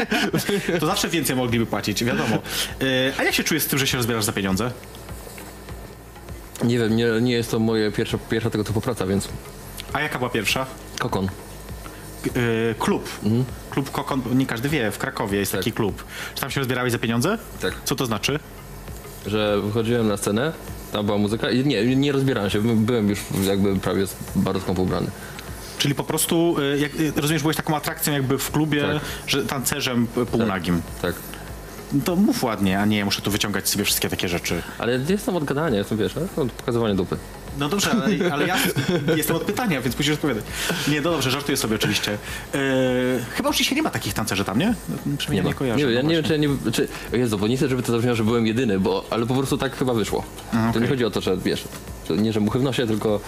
To 0.80 0.86
zawsze 0.86 1.10
więcej 1.10 1.36
mogliby 1.36 1.66
płacić, 1.66 2.04
wiadomo. 2.04 2.36
E, 2.36 3.14
a 3.18 3.24
jak 3.24 3.34
się 3.34 3.44
czujesz 3.44 3.64
z 3.64 3.68
tym, 3.68 3.80
że 3.80 3.88
się 3.88 3.98
rozbierasz 3.98 4.24
za 4.24 4.32
pieniądze? 4.32 4.72
Nie 6.64 6.80
wiem, 6.80 6.96
nie, 6.96 7.08
nie 7.22 7.32
jest 7.34 7.52
to 7.52 7.60
moje 7.60 7.92
pierwsza, 7.92 8.18
pierwsza 8.30 8.50
tego 8.50 8.64
typu 8.64 8.82
praca, 8.82 9.06
więc... 9.08 9.28
A 9.94 10.02
jaka 10.02 10.18
była 10.18 10.30
pierwsza? 10.30 10.66
Kokon. 11.00 11.26
E, 11.26 11.30
klub. 12.80 13.10
Klub 13.70 13.92
Kokon, 13.92 14.22
nie 14.34 14.46
każdy 14.46 14.70
wie, 14.70 14.92
w 14.92 14.98
Krakowie 14.98 15.40
jest 15.40 15.52
Tak. 15.52 15.62
taki 15.62 15.72
klub. 15.72 16.04
Czy 16.36 16.42
tam 16.42 16.52
się 16.52 16.60
rozbierałeś 16.60 16.92
za 16.92 17.00
pieniądze? 17.00 17.38
Tak. 17.62 17.74
Co 17.86 17.96
to 17.96 18.06
znaczy? 18.06 18.40
Że 19.26 19.62
wychodziłem 19.62 20.08
na 20.08 20.18
scenę, 20.18 20.54
tam 20.92 21.06
była 21.06 21.18
muzyka 21.18 21.50
i 21.52 21.66
nie, 21.66 21.96
nie 21.96 22.12
rozbierałem 22.12 22.50
się, 22.50 22.76
byłem 22.76 23.10
już 23.10 23.20
jakby 23.44 23.76
prawie 23.76 24.06
bardzo 24.36 24.62
skąpo 24.62 24.82
ubrany. 24.82 25.08
Czyli 25.78 25.96
po 25.96 26.04
prostu, 26.04 26.56
e, 26.74 26.78
jak, 26.78 26.92
e, 27.18 27.22
rozumiesz, 27.22 27.42
byłeś 27.42 27.58
taką 27.58 27.76
atrakcją 27.76 28.14
jakby 28.14 28.38
w 28.38 28.52
klubie, 28.52 28.82
Tak. 28.82 29.02
że 29.28 29.46
tancerzem 29.46 30.08
półnagim. 30.32 30.82
Tak. 31.02 31.16
No 31.94 32.02
To 32.06 32.16
mów 32.16 32.44
ładnie, 32.44 32.80
a 32.80 32.86
nie 32.86 33.06
muszę 33.06 33.22
tu 33.22 33.32
wyciągać 33.32 33.70
sobie 33.70 33.84
wszystkie 33.86 34.10
takie 34.10 34.30
rzeczy. 34.30 34.62
Ale 34.78 35.00
jestem 35.10 35.36
od 35.36 35.44
gadania, 35.44 35.78
jestem 35.78 35.98
wiesz, 35.98 36.14
od 36.38 36.52
pokazywania 36.52 36.96
dupy. 36.96 37.18
No 37.60 37.70
dobrze, 37.70 37.92
ale, 37.92 38.32
ale 38.34 38.48
ja 38.48 38.58
jestem 39.18 39.36
od 39.36 39.44
pytania, 39.44 39.82
więc 39.82 39.98
musisz 39.98 40.14
odpowiadać. 40.14 40.44
Nie, 40.88 41.02
no 41.02 41.12
dobrze, 41.12 41.32
żartuję 41.32 41.58
sobie 41.58 41.76
oczywiście. 41.76 42.12
E, 42.54 42.58
chyba 43.34 43.50
już 43.50 43.58
dzisiaj 43.58 43.76
nie 43.76 43.82
ma 43.82 43.90
takich 43.90 44.14
tancerzy 44.14 44.46
tam, 44.46 44.60
nie? 44.60 44.74
No, 44.90 44.96
Przynajmniej 45.18 45.44
nie, 45.44 45.50
nie 45.50 45.56
kojarzę. 45.56 45.80
Nie, 45.80 45.86
wiem, 45.86 45.96
ja 45.96 46.04
no 46.04 46.10
nie 46.10 46.16
wiem, 46.16 46.24
czy 46.24 46.32
ja 46.32 46.38
nie. 46.38 46.72
Czy, 46.72 46.88
Jezu, 47.14 47.38
bo 47.38 47.48
nie 47.48 47.58
chcę, 47.58 47.70
żeby 47.70 47.84
to 47.84 47.92
zabrzmiało, 47.92 48.16
że 48.16 48.24
byłem 48.24 48.48
jedyny, 48.48 48.80
bo, 48.80 49.06
ale 49.10 49.26
po 49.26 49.34
prostu 49.36 49.58
tak 49.58 49.76
chyba 49.76 49.94
wyszło. 49.94 50.24
To 50.74 50.80
nie 50.80 50.88
chodzi 50.88 51.06
o 51.06 51.10
to, 51.12 51.22
że 51.22 51.38
wiesz, 51.38 51.64
to 52.08 52.16
nie, 52.16 52.34
że 52.34 52.40
muchy 52.40 52.60
w 52.60 52.64
nosie, 52.64 52.88
tylko. 52.88 53.20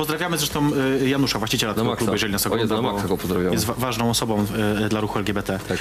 Pozdrawiamy 0.00 0.38
zresztą 0.38 0.70
e, 1.02 1.08
Janusza, 1.08 1.38
właściciela 1.38 1.74
tego 1.74 1.96
klubu, 1.96 2.12
jeżeli 2.12 2.32
nas 2.32 2.46
O 2.46 2.50
ogląda, 2.50 2.74
na 2.76 2.82
bo 2.82 3.16
go. 3.16 3.38
Jest 3.52 3.64
wa- 3.64 3.74
ważną 3.74 4.10
osobą 4.10 4.46
e, 4.84 4.88
dla 4.88 5.00
ruchu 5.00 5.18
LGBT. 5.18 5.58
Tak. 5.68 5.78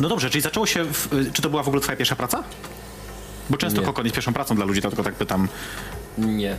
No 0.00 0.08
dobrze, 0.08 0.30
czyli 0.30 0.42
zaczęło 0.42 0.66
się, 0.66 0.84
w, 0.84 1.08
czy 1.32 1.42
to 1.42 1.50
była 1.50 1.62
w 1.62 1.68
ogóle 1.68 1.80
twoja 1.82 1.96
pierwsza 1.96 2.16
praca? 2.16 2.42
Bo 3.50 3.56
często 3.56 3.80
Nie. 3.80 3.86
kokon 3.86 4.04
jest 4.04 4.14
pierwszą 4.14 4.32
pracą 4.32 4.54
dla 4.56 4.64
ludzi, 4.64 4.80
dlatego 4.80 5.02
tak 5.02 5.14
pytam. 5.14 5.48
Nie. 6.18 6.56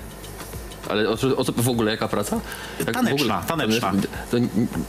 Ale 0.90 1.10
o, 1.10 1.18
co- 1.18 1.38
o 1.38 1.44
co 1.44 1.52
w 1.52 1.70
ogóle 1.70 1.92
jaka 1.92 2.08
praca? 2.08 2.40
Jak 2.80 2.92
Taneczna, 2.92 3.16
ogóle, 3.16 3.48
taneczna. 3.48 3.92
To, 4.32 4.38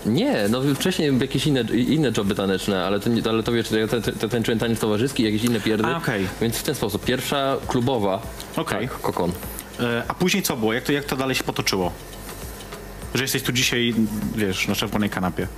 nie, 0.07 0.37
no 0.51 0.61
wcześniej 0.75 1.19
jakieś 1.21 1.47
inne, 1.47 1.61
inne 1.61 2.13
joby 2.17 2.35
taneczne, 2.35 2.85
ale 2.85 3.01
to, 3.01 3.11
ale 3.31 3.43
to 3.43 3.53
wiesz, 3.53 3.69
ja 3.71 4.29
tańczyłem 4.29 4.59
taniec 4.59 4.81
towarzyski, 4.81 5.23
jakieś 5.23 5.45
inne 5.45 5.61
pierdy. 5.61 5.87
A, 5.89 5.97
okej. 5.97 6.27
Więc 6.41 6.57
w 6.57 6.63
ten 6.63 6.75
sposób. 6.75 7.05
Pierwsza 7.05 7.57
klubowa, 7.69 8.23
Okej. 8.57 8.89
tak, 8.89 9.01
kokon. 9.01 9.33
E, 9.81 10.03
a 10.09 10.15
później 10.15 10.43
co 10.43 10.57
było? 10.57 10.73
Jak 10.73 10.85
to, 10.85 10.93
jak 10.93 11.05
to 11.05 11.17
dalej 11.17 11.35
się 11.37 11.45
potoczyło? 11.45 11.93
Że 13.15 13.23
jesteś 13.23 13.43
tu 13.43 13.53
dzisiaj, 13.53 13.95
wiesz, 14.37 14.69
na 14.69 14.75
czerwonej 14.75 15.11
kanapie. 15.11 15.49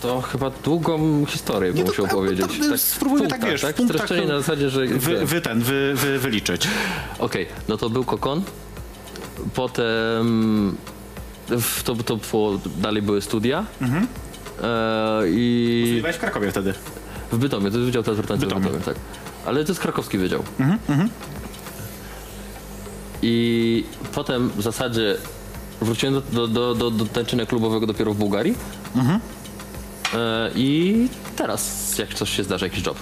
To 0.00 0.20
chyba 0.20 0.50
długą 0.50 1.26
historię 1.26 1.72
bym 1.72 1.86
musiał 1.86 2.06
to- 2.06 2.12
powiedzieć. 2.14 2.46
to 2.70 2.78
spróbujmy 2.78 3.28
tak, 3.28 3.44
wiesz, 3.44 3.60
tak? 3.60 3.76
punktach, 3.76 3.96
Streszczenie 3.96 4.28
na 4.28 4.38
zasadzie, 4.38 4.70
że... 4.70 4.86
Wy, 4.86 5.26
wy 5.26 5.40
ten, 5.40 5.60
wy, 5.60 5.92
wy, 5.94 6.18
wyliczyć. 6.18 6.68
Okej, 7.18 7.46
no 7.68 7.76
to 7.76 7.90
był 7.90 8.04
kokon. 8.04 8.42
Potem 9.54 10.76
w, 11.48 11.82
to, 11.82 11.94
to 11.94 12.16
było, 12.16 12.58
dalej 12.78 13.02
były 13.02 13.20
studia. 13.22 13.64
Mhm. 13.80 14.06
E, 14.62 15.22
I 15.28 15.82
Studiowałeś 15.86 16.16
w 16.16 16.18
Krakowie 16.20 16.50
wtedy. 16.50 16.74
w 17.32 17.38
Bytomie, 17.38 17.70
to 17.70 17.76
jest 17.76 17.86
Wydział 17.86 18.02
Tańca 18.02 18.22
w 18.22 18.26
Bytomie. 18.38 18.60
Bytomie, 18.60 18.80
tak. 18.84 18.94
Ale 19.46 19.64
to 19.64 19.70
jest 19.70 19.80
krakowski 19.80 20.18
wydział. 20.18 20.42
Mhm, 20.60 21.08
I 23.22 23.84
potem 24.14 24.50
w 24.56 24.62
zasadzie 24.62 25.16
wróciłem 25.80 26.22
do, 26.32 26.48
do, 26.48 26.74
do, 26.74 26.90
do, 26.90 27.04
tańczenia 27.04 27.46
klubowego 27.46 27.86
dopiero 27.86 28.14
w 28.14 28.16
Bułgarii. 28.16 28.54
Mhm. 28.96 29.20
E, 30.14 30.50
I 30.56 31.08
teraz, 31.36 31.98
jak 31.98 32.14
coś 32.14 32.36
się 32.36 32.44
zdarzy, 32.44 32.64
jakiś 32.64 32.86
job. 32.86 32.98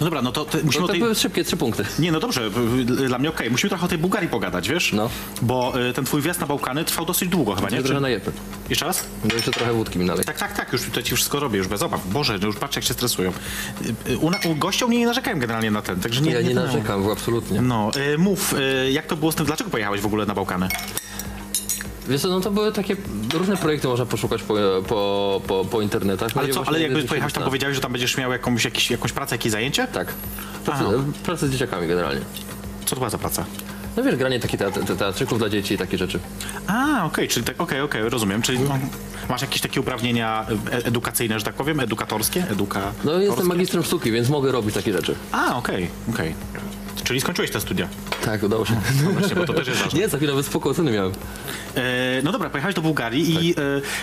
No 0.00 0.04
dobra, 0.06 0.22
no 0.22 0.32
to 0.32 0.44
ty, 0.44 0.64
musimy 0.64 0.80
No 0.82 0.86
to 0.86 0.92
tej... 0.92 1.00
były 1.02 1.14
szybkie 1.14 1.44
trzy 1.44 1.56
punkty. 1.56 1.84
Nie, 1.98 2.12
no 2.12 2.20
dobrze, 2.20 2.50
dla 2.84 3.18
mnie 3.18 3.28
okej. 3.28 3.50
Musimy 3.50 3.68
trochę 3.68 3.84
o 3.84 3.88
tej 3.88 3.98
Bułgarii 3.98 4.28
pogadać, 4.28 4.68
wiesz? 4.68 4.92
No. 4.92 5.10
Bo 5.42 5.80
y, 5.88 5.92
ten 5.92 6.04
twój 6.04 6.22
wjazd 6.22 6.40
na 6.40 6.46
Bałkany 6.46 6.84
trwał 6.84 7.06
dosyć 7.06 7.28
długo 7.28 7.54
chyba, 7.54 7.68
nie? 7.70 7.76
Nie 7.76 7.82
Czy... 7.82 7.86
trochę 7.88 8.00
najepy. 8.00 8.32
Jeszcze 8.70 8.84
raz? 8.84 9.04
No 9.24 9.34
jeszcze 9.34 9.50
trochę 9.50 9.72
wódki 9.72 9.98
mi 9.98 10.04
nalej. 10.04 10.24
Tak, 10.24 10.38
tak, 10.38 10.56
tak, 10.56 10.72
już 10.72 10.82
tutaj 10.82 11.02
ci 11.02 11.14
wszystko 11.14 11.40
robię, 11.40 11.58
już 11.58 11.68
bez 11.68 11.82
obaw. 11.82 12.08
Boże, 12.08 12.38
no 12.40 12.46
już 12.46 12.56
patrz 12.56 12.76
jak 12.76 12.84
się 12.84 12.94
stresują. 12.94 13.30
Y, 14.06 14.12
y, 14.12 14.18
U, 14.18 14.30
na- 14.30 14.38
u 14.84 14.88
mnie 14.88 14.98
nie 14.98 15.06
narzekają 15.06 15.38
generalnie 15.38 15.70
na 15.70 15.82
ten, 15.82 16.00
także 16.00 16.20
nie... 16.20 16.32
Ja 16.32 16.40
nie 16.40 16.54
to- 16.54 16.60
narzekam, 16.60 17.10
absolutnie. 17.10 17.62
No, 17.62 17.90
mów, 18.18 18.54
jak 18.92 19.06
to 19.06 19.16
było 19.16 19.32
z 19.32 19.34
tym, 19.34 19.46
dlaczego 19.46 19.70
pojechałeś 19.70 20.00
w 20.00 20.06
ogóle 20.06 20.26
na 20.26 20.34
Bałkany? 20.34 20.68
Wiesz 22.08 22.22
co, 22.22 22.28
no 22.28 22.40
to 22.40 22.50
były 22.50 22.72
takie 22.72 22.96
różne 23.34 23.56
projekty 23.56 23.88
można 23.88 24.06
poszukać 24.06 24.42
po, 24.42 24.54
po, 24.88 25.40
po, 25.46 25.64
po 25.64 25.82
internetach. 25.82 26.34
No 26.34 26.40
Ale 26.40 26.50
i 26.50 26.54
co, 26.54 26.64
ale 26.66 26.80
jakby 26.80 26.94
jedynie 26.94 27.08
pojechałeś 27.08 27.32
tam, 27.32 27.42
się 27.42 27.46
powiedziałeś, 27.46 27.76
że 27.76 27.82
tam 27.82 27.92
będziesz 27.92 28.16
miał 28.16 28.32
jakąś, 28.32 28.64
jakiś, 28.64 28.90
jakąś 28.90 29.12
pracę, 29.12 29.34
jakieś 29.34 29.52
zajęcie? 29.52 29.86
Tak. 29.86 30.12
Praca, 30.64 30.84
Aha. 30.88 30.96
praca 31.24 31.46
z 31.46 31.50
dzieciakami 31.50 31.88
generalnie. 31.88 32.20
Co 32.84 32.90
to 32.90 32.96
była 32.96 33.10
za 33.10 33.18
praca? 33.18 33.44
No 33.96 34.02
wiesz, 34.02 34.16
granie 34.16 34.40
takich 34.40 34.58
teatr, 34.60 34.84
te- 34.84 34.96
teatrzyków 34.96 35.38
dla 35.38 35.48
dzieci 35.48 35.74
i 35.74 35.78
takie 35.78 35.98
rzeczy. 35.98 36.18
A, 36.66 37.04
okej, 37.04 37.28
czyli 37.28 37.46
tak, 37.46 37.60
okej, 37.60 37.80
okej, 37.80 38.08
rozumiem. 38.08 38.42
Czyli 38.42 38.58
no, 38.58 38.78
masz 39.28 39.42
jakieś 39.42 39.60
takie 39.60 39.80
uprawnienia 39.80 40.46
e- 40.72 40.84
edukacyjne, 40.84 41.38
że 41.38 41.44
tak 41.44 41.54
powiem, 41.54 41.80
edukatorskie? 41.80 42.44
Eduka... 42.50 42.92
No 43.04 43.20
jestem 43.20 43.46
magistrem 43.46 43.82
sztuki, 43.84 44.12
więc 44.12 44.28
mogę 44.28 44.52
robić 44.52 44.74
takie 44.74 44.92
rzeczy. 44.92 45.14
A, 45.32 45.56
okej, 45.56 45.88
okej. 46.10 46.34
Czyli 47.04 47.20
skończyłeś 47.20 47.50
te 47.50 47.60
studia. 47.60 47.88
Tak, 48.26 48.42
udało 48.42 48.66
się. 48.66 48.72
No 49.04 49.10
właśnie, 49.10 49.36
bo 49.36 49.44
to 49.44 49.52
też 49.54 49.68
jest 49.68 49.80
ważne. 49.82 50.00
Nie, 50.00 50.08
taki 50.08 50.26
nawet 50.26 50.46
spoko 50.46 50.70
oceny 50.70 50.92
miałem. 50.92 51.12
E, 51.76 51.82
no 52.24 52.32
dobra, 52.32 52.50
pojechałeś 52.50 52.74
do 52.74 52.82
Bułgarii 52.82 53.46
i 53.46 53.50
e, 53.50 53.54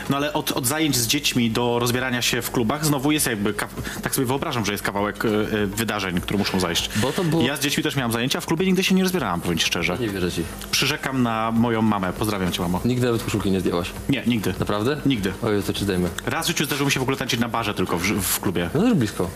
no 0.10 0.18
ale 0.18 0.34
od, 0.34 0.52
od 0.52 0.68
zajęć 0.68 0.96
z 0.96 1.08
dziećmi 1.08 1.52
do 1.52 1.80
rozbierania 1.80 2.22
się 2.22 2.42
w 2.42 2.52
klubach 2.52 2.86
znowu 2.86 3.12
jest 3.12 3.28
jakby, 3.28 3.54
tak 4.02 4.16
sobie 4.16 4.28
wyobrażam, 4.28 4.66
że 4.66 4.72
jest 4.72 4.84
kawałek 4.84 5.26
e, 5.26 5.30
e, 5.30 5.66
wydarzeń, 5.68 6.22
które 6.22 6.38
muszą 6.40 6.60
zajść. 6.60 6.90
Bo 6.96 7.12
to 7.12 7.24
było- 7.24 7.44
Ja 7.44 7.56
z 7.56 7.60
dziećmi 7.60 7.84
też 7.84 7.96
miałem 7.96 8.12
zajęcia, 8.12 8.42
w 8.42 8.46
klubie 8.46 8.66
nigdy 8.66 8.84
się 8.84 8.96
nie 8.96 9.04
rozbierałam, 9.04 9.42
powiem 9.42 9.58
ci 9.58 9.66
szczerze. 9.66 9.98
Nie 10.00 10.10
wierzę 10.10 10.32
ci. 10.32 10.44
Przyrzekam 10.72 11.24
na 11.24 11.52
moją 11.52 11.82
mamę, 11.82 12.14
pozdrawiam 12.14 12.52
cię 12.52 12.62
mamo. 12.62 12.82
Nigdy 12.86 13.06
nawet 13.06 13.24
koszulki 13.24 13.52
nie 13.52 13.60
zdjęłaś. 13.60 13.92
Nie, 14.10 14.24
nigdy. 14.28 14.54
Naprawdę? 14.60 14.98
Nigdy. 15.06 15.34
Oj, 15.42 15.64
to 15.68 15.74
ci 15.74 15.84
zdejmę. 15.84 16.10
Raz 16.26 16.46
w 16.46 16.48
życiu 16.48 16.66
zdarzyło 16.66 16.86
mi 16.86 16.92
się 16.92 17.00
w 17.00 17.04
ogóle 17.04 17.18
tańczyć 17.18 17.40
na 17.40 17.50
barze 17.50 17.74
tylko 17.74 17.98
w, 17.98 18.04
w 18.04 18.40
klubie. 18.40 18.70
No 18.76 18.84
już 18.84 18.94
blisko. 18.94 19.30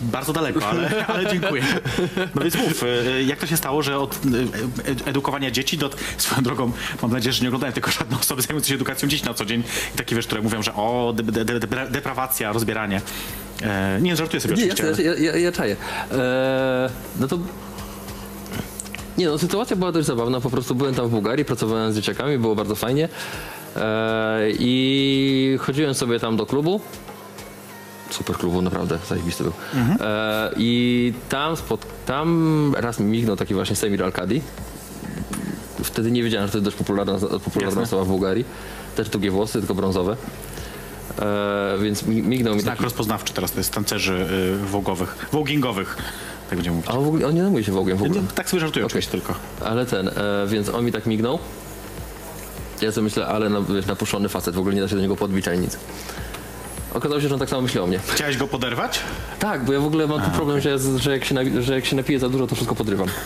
Bardzo 0.00 0.32
daleko, 0.32 0.66
ale, 0.68 0.90
ale 1.14 1.30
dziękuję. 1.30 1.62
No 2.34 2.42
więc 2.42 2.54
mów, 2.54 2.82
e, 2.82 3.22
jak 3.22 3.38
to 3.38 3.46
się 3.46 3.56
stało, 3.56 3.82
że 3.82 3.98
od 3.98 4.25
edukowania 5.04 5.50
dzieci 5.50 5.78
do... 5.78 5.90
Swoją 6.18 6.42
drogą, 6.42 6.72
mam 7.02 7.10
nadzieję, 7.10 7.32
że 7.32 7.42
nie 7.42 7.48
oglądają 7.48 7.72
tylko 7.72 7.90
żadne 7.90 8.18
osoby 8.18 8.42
zajmujące 8.42 8.68
się 8.68 8.74
edukacją 8.74 9.08
dzieci 9.08 9.24
na 9.24 9.34
co 9.34 9.44
dzień. 9.44 9.62
I 9.94 9.98
takie 9.98 10.16
wiesz, 10.16 10.26
które 10.26 10.42
mówią, 10.42 10.62
że 10.62 10.74
o, 10.74 11.12
de, 11.16 11.22
de, 11.22 11.44
de, 11.44 11.60
de, 11.60 11.90
deprawacja, 11.90 12.52
rozbieranie. 12.52 13.00
E, 13.62 13.98
nie, 14.02 14.16
żartuję 14.16 14.40
sobie 14.40 14.54
Nie, 14.54 14.72
oczywiście. 14.72 15.02
jasne, 15.02 15.24
ja, 15.24 15.32
ja, 15.32 15.36
ja 15.36 15.52
czaję. 15.52 15.76
Eee, 16.12 16.18
no 17.20 17.28
to... 17.28 17.38
Nie 19.18 19.26
no, 19.26 19.38
sytuacja 19.38 19.76
była 19.76 19.92
dość 19.92 20.06
zabawna. 20.06 20.40
Po 20.40 20.50
prostu 20.50 20.74
byłem 20.74 20.94
tam 20.94 21.06
w 21.08 21.10
Bułgarii, 21.10 21.44
pracowałem 21.44 21.92
z 21.92 21.96
dzieciakami, 21.96 22.38
było 22.38 22.54
bardzo 22.54 22.74
fajnie. 22.74 23.08
Eee, 23.76 24.56
I 24.58 25.58
chodziłem 25.60 25.94
sobie 25.94 26.20
tam 26.20 26.36
do 26.36 26.46
klubu. 26.46 26.80
Super 28.10 28.36
klubu, 28.36 28.62
naprawdę, 28.62 28.98
zajebisty 29.08 29.42
był. 29.44 29.52
Eee, 29.74 30.52
I 30.56 31.12
tam, 31.28 31.56
spod, 31.56 31.86
tam 32.06 32.74
raz 32.78 33.00
mi 33.00 33.06
mignął 33.06 33.36
taki 33.36 33.54
właśnie 33.54 33.76
Semir 33.76 34.02
Alkadi. 34.04 34.42
Wtedy 35.82 36.10
nie 36.10 36.22
wiedziałem, 36.22 36.46
że 36.48 36.52
to 36.52 36.58
jest 36.58 36.64
dość 36.64 36.76
popularna, 36.76 37.12
popularna 37.18 37.66
Jasne. 37.66 37.82
osoba 37.82 38.04
w 38.04 38.08
Bułgarii. 38.08 38.44
Też 38.96 39.08
długie 39.08 39.30
włosy, 39.30 39.58
tylko 39.58 39.74
brązowe. 39.74 40.16
Eee, 41.18 41.26
więc 41.82 42.02
mi- 42.06 42.22
mignął 42.22 42.54
mi 42.54 42.60
Znak 42.60 42.74
taki... 42.74 42.84
rozpoznawczy 42.84 43.32
teraz 43.34 43.52
to 43.52 43.58
jest 43.60 43.72
tancerzy 43.72 44.26
y, 44.64 44.66
wogowych, 44.66 45.28
wogingowych, 45.32 45.96
tak 46.50 46.58
będziemy 46.58 46.76
mówić. 46.76 46.90
A 46.90 46.94
w 46.94 47.08
ogóle, 47.08 47.26
on 47.26 47.34
nie 47.34 47.42
zajmuje 47.42 47.64
się 47.64 47.72
Wogiem 47.72 47.98
w 47.98 48.02
ogóle. 48.02 48.20
Nie, 48.20 48.26
tak 48.34 48.50
sobie 48.50 48.60
żartuję 48.60 48.86
oczywiście 48.86 49.10
tylko. 49.10 49.34
Ale 49.64 49.86
ten, 49.86 50.08
e, 50.08 50.12
więc 50.48 50.68
on 50.68 50.84
mi 50.84 50.92
tak 50.92 51.06
mignął. 51.06 51.38
Ja 52.82 52.92
sobie 52.92 53.04
myślę, 53.04 53.26
ale 53.26 53.50
na, 53.50 53.60
wiesz, 53.60 53.86
napuszczony 53.86 54.28
facet, 54.28 54.54
w 54.54 54.58
ogóle 54.58 54.74
nie 54.74 54.80
da 54.80 54.88
się 54.88 54.96
do 54.96 55.02
niego 55.02 55.16
podbić 55.16 55.48
ani 55.48 55.60
nic. 55.60 55.78
Okazało 56.96 57.20
się, 57.20 57.28
że 57.28 57.34
on 57.34 57.40
tak 57.40 57.48
samo 57.48 57.62
myśli 57.62 57.80
o 57.80 57.86
mnie. 57.86 57.98
Chciałeś 58.14 58.36
go 58.36 58.46
poderwać? 58.48 59.00
Tak, 59.38 59.64
bo 59.64 59.72
ja 59.72 59.80
w 59.80 59.84
ogóle 59.86 60.06
mam 60.06 60.22
tu 60.22 60.30
problem, 60.30 60.60
że, 60.60 60.78
że, 60.98 61.12
jak 61.12 61.24
się, 61.24 61.34
napi- 61.34 61.60
że 61.60 61.74
jak 61.74 61.84
się 61.86 61.96
napiję 61.96 62.18
za 62.18 62.28
dużo, 62.28 62.46
to 62.46 62.54
wszystko 62.54 62.74
podrywam. 62.74 63.08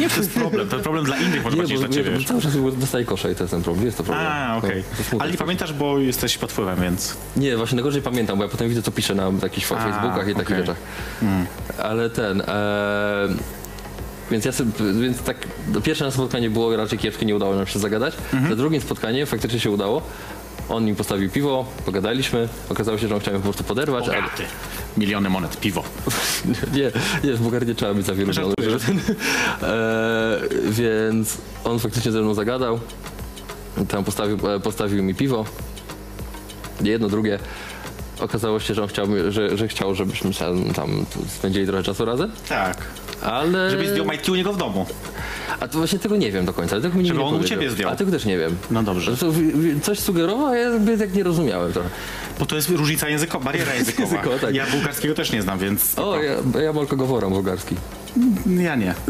Nie, 0.00 0.08
to 0.10 0.16
jest 0.16 0.30
problem. 0.34 0.68
To 0.68 0.76
jest 0.76 0.82
problem 0.84 1.04
dla 1.04 1.16
innych 1.16 1.44
może 1.44 1.56
Nie, 1.56 1.62
bardziej 1.62 1.78
bo, 1.78 1.84
dla 1.84 1.94
ciebie. 1.94 2.10
bo 2.18 2.24
cały 2.24 2.40
czas 2.40 2.52
dostaję 2.78 3.04
kosze 3.04 3.32
i 3.32 3.34
to 3.34 3.44
jest 3.44 3.50
ten 3.50 3.62
problem. 3.62 3.84
Jest 3.86 3.96
to 3.98 4.04
problem. 4.04 4.26
A, 4.26 4.56
okej. 4.56 4.82
To- 4.82 4.88
to 4.96 5.02
smutne 5.02 5.18
Ale 5.22 5.32
nie 5.32 5.38
pamiętasz, 5.38 5.72
bo 5.72 5.98
jesteś 5.98 6.38
pod 6.38 6.52
wpływem, 6.52 6.80
więc... 6.82 7.16
Nie, 7.36 7.56
właśnie 7.56 7.76
najgorzej 7.76 8.02
pamiętam, 8.02 8.38
bo 8.38 8.44
ja 8.44 8.50
potem 8.50 8.68
widzę, 8.68 8.82
co 8.82 8.90
pisze 8.92 9.14
na 9.14 9.32
jakichś 9.42 9.72
A, 9.72 9.76
Facebookach 9.76 10.28
i 10.28 10.34
takich 10.34 10.46
okej. 10.46 10.56
rzeczach. 10.58 10.76
Ale 11.82 12.10
ten... 12.10 12.40
E, 12.40 13.28
więc 14.30 14.44
ja 14.44 14.52
sobie, 14.52 14.70
więc 15.00 15.22
tak, 15.22 15.36
no 15.72 15.80
pierwsze 15.80 16.04
nasze 16.04 16.14
spotkanie 16.16 16.50
było 16.50 16.76
raczej 16.76 16.98
kiepskie, 16.98 17.26
nie 17.26 17.36
udało 17.36 17.54
nam 17.56 17.66
się 17.66 17.78
zagadać. 17.78 18.14
Mhm. 18.32 18.50
Na 18.50 18.56
drugim 18.56 18.80
spotkanie 18.80 19.26
faktycznie 19.26 19.60
się 19.60 19.70
udało. 19.70 20.02
On 20.68 20.84
mi 20.84 20.94
postawił 20.94 21.30
piwo, 21.30 21.64
pogadaliśmy. 21.86 22.48
Okazało 22.68 22.98
się, 22.98 23.08
że 23.08 23.14
on 23.14 23.20
chciał 23.20 23.34
mnie 23.34 23.40
po 23.40 23.44
prostu 23.44 23.64
poderwać, 23.64 24.08
ale 24.08 24.22
Bogaty. 24.22 24.42
Miliony 24.96 25.30
monet, 25.30 25.60
piwo. 25.60 25.82
nie, 26.76 26.92
nie, 27.24 27.34
w 27.34 27.40
Bułgarii 27.40 27.68
nie 27.68 27.74
trzeba 27.74 27.94
być 27.94 28.06
za 28.06 28.14
wielu 28.14 28.32
żołnierzy. 28.32 28.78
e, 29.62 30.40
Więc 30.70 31.38
on 31.64 31.78
faktycznie 31.78 32.12
ze 32.12 32.20
mną 32.20 32.34
zagadał. 32.34 32.80
Tam 33.88 34.04
postawił, 34.04 34.38
e, 34.50 34.60
postawił 34.60 35.02
mi 35.02 35.14
piwo. 35.14 35.44
Jedno, 36.80 37.08
drugie. 37.08 37.38
Okazało 38.20 38.60
się, 38.60 38.74
że 38.74 38.82
on 38.82 38.88
chciał, 38.88 39.06
że, 39.28 39.56
że 39.56 39.68
chciał, 39.68 39.94
żebyśmy 39.94 40.30
tam 40.74 41.06
spędzili 41.28 41.66
trochę 41.66 41.82
czasu 41.82 42.04
razem, 42.04 42.30
Tak. 42.48 42.76
ale... 43.22 43.70
Żebyś 43.70 43.88
zdjął 43.88 44.06
majtki 44.06 44.30
u 44.30 44.34
niego 44.34 44.52
w 44.52 44.56
domu. 44.56 44.86
A 45.60 45.68
to 45.68 45.78
właśnie 45.78 45.98
tego 45.98 46.16
nie 46.16 46.32
wiem 46.32 46.44
do 46.46 46.52
końca, 46.52 46.72
ale 46.76 46.82
tego 46.82 46.98
mi 46.98 47.06
Żeby 47.06 47.18
nie 47.18 47.24
on 47.24 47.34
u 47.34 47.36
powiedział. 47.36 47.58
ciebie 47.58 47.70
zdjął. 47.70 47.90
A 47.90 47.96
tego 47.96 48.10
też 48.10 48.24
nie 48.24 48.38
wiem. 48.38 48.56
No 48.70 48.82
dobrze. 48.82 49.16
To, 49.16 49.26
coś 49.82 49.98
sugerował, 49.98 50.46
a 50.46 50.56
ja 50.56 50.70
tak 50.98 51.14
nie 51.14 51.22
rozumiałem 51.22 51.72
trochę. 51.72 51.88
Bo 52.38 52.46
to 52.46 52.56
jest 52.56 52.68
różnica 52.70 53.08
językowa, 53.08 53.44
bariera 53.44 53.74
językowa. 53.80 54.08
Językowa, 54.16 54.38
tak. 54.38 54.54
Ja 54.54 54.66
bułgarskiego 54.66 55.14
też 55.14 55.32
nie 55.32 55.42
znam, 55.42 55.58
więc... 55.58 55.98
O, 55.98 56.22
ja, 56.22 56.32
ja 56.62 56.72
tylko 56.72 56.96
goworam 56.96 57.30
bułgarski. 57.30 57.76
Ja 58.46 58.76
nie. 58.76 58.94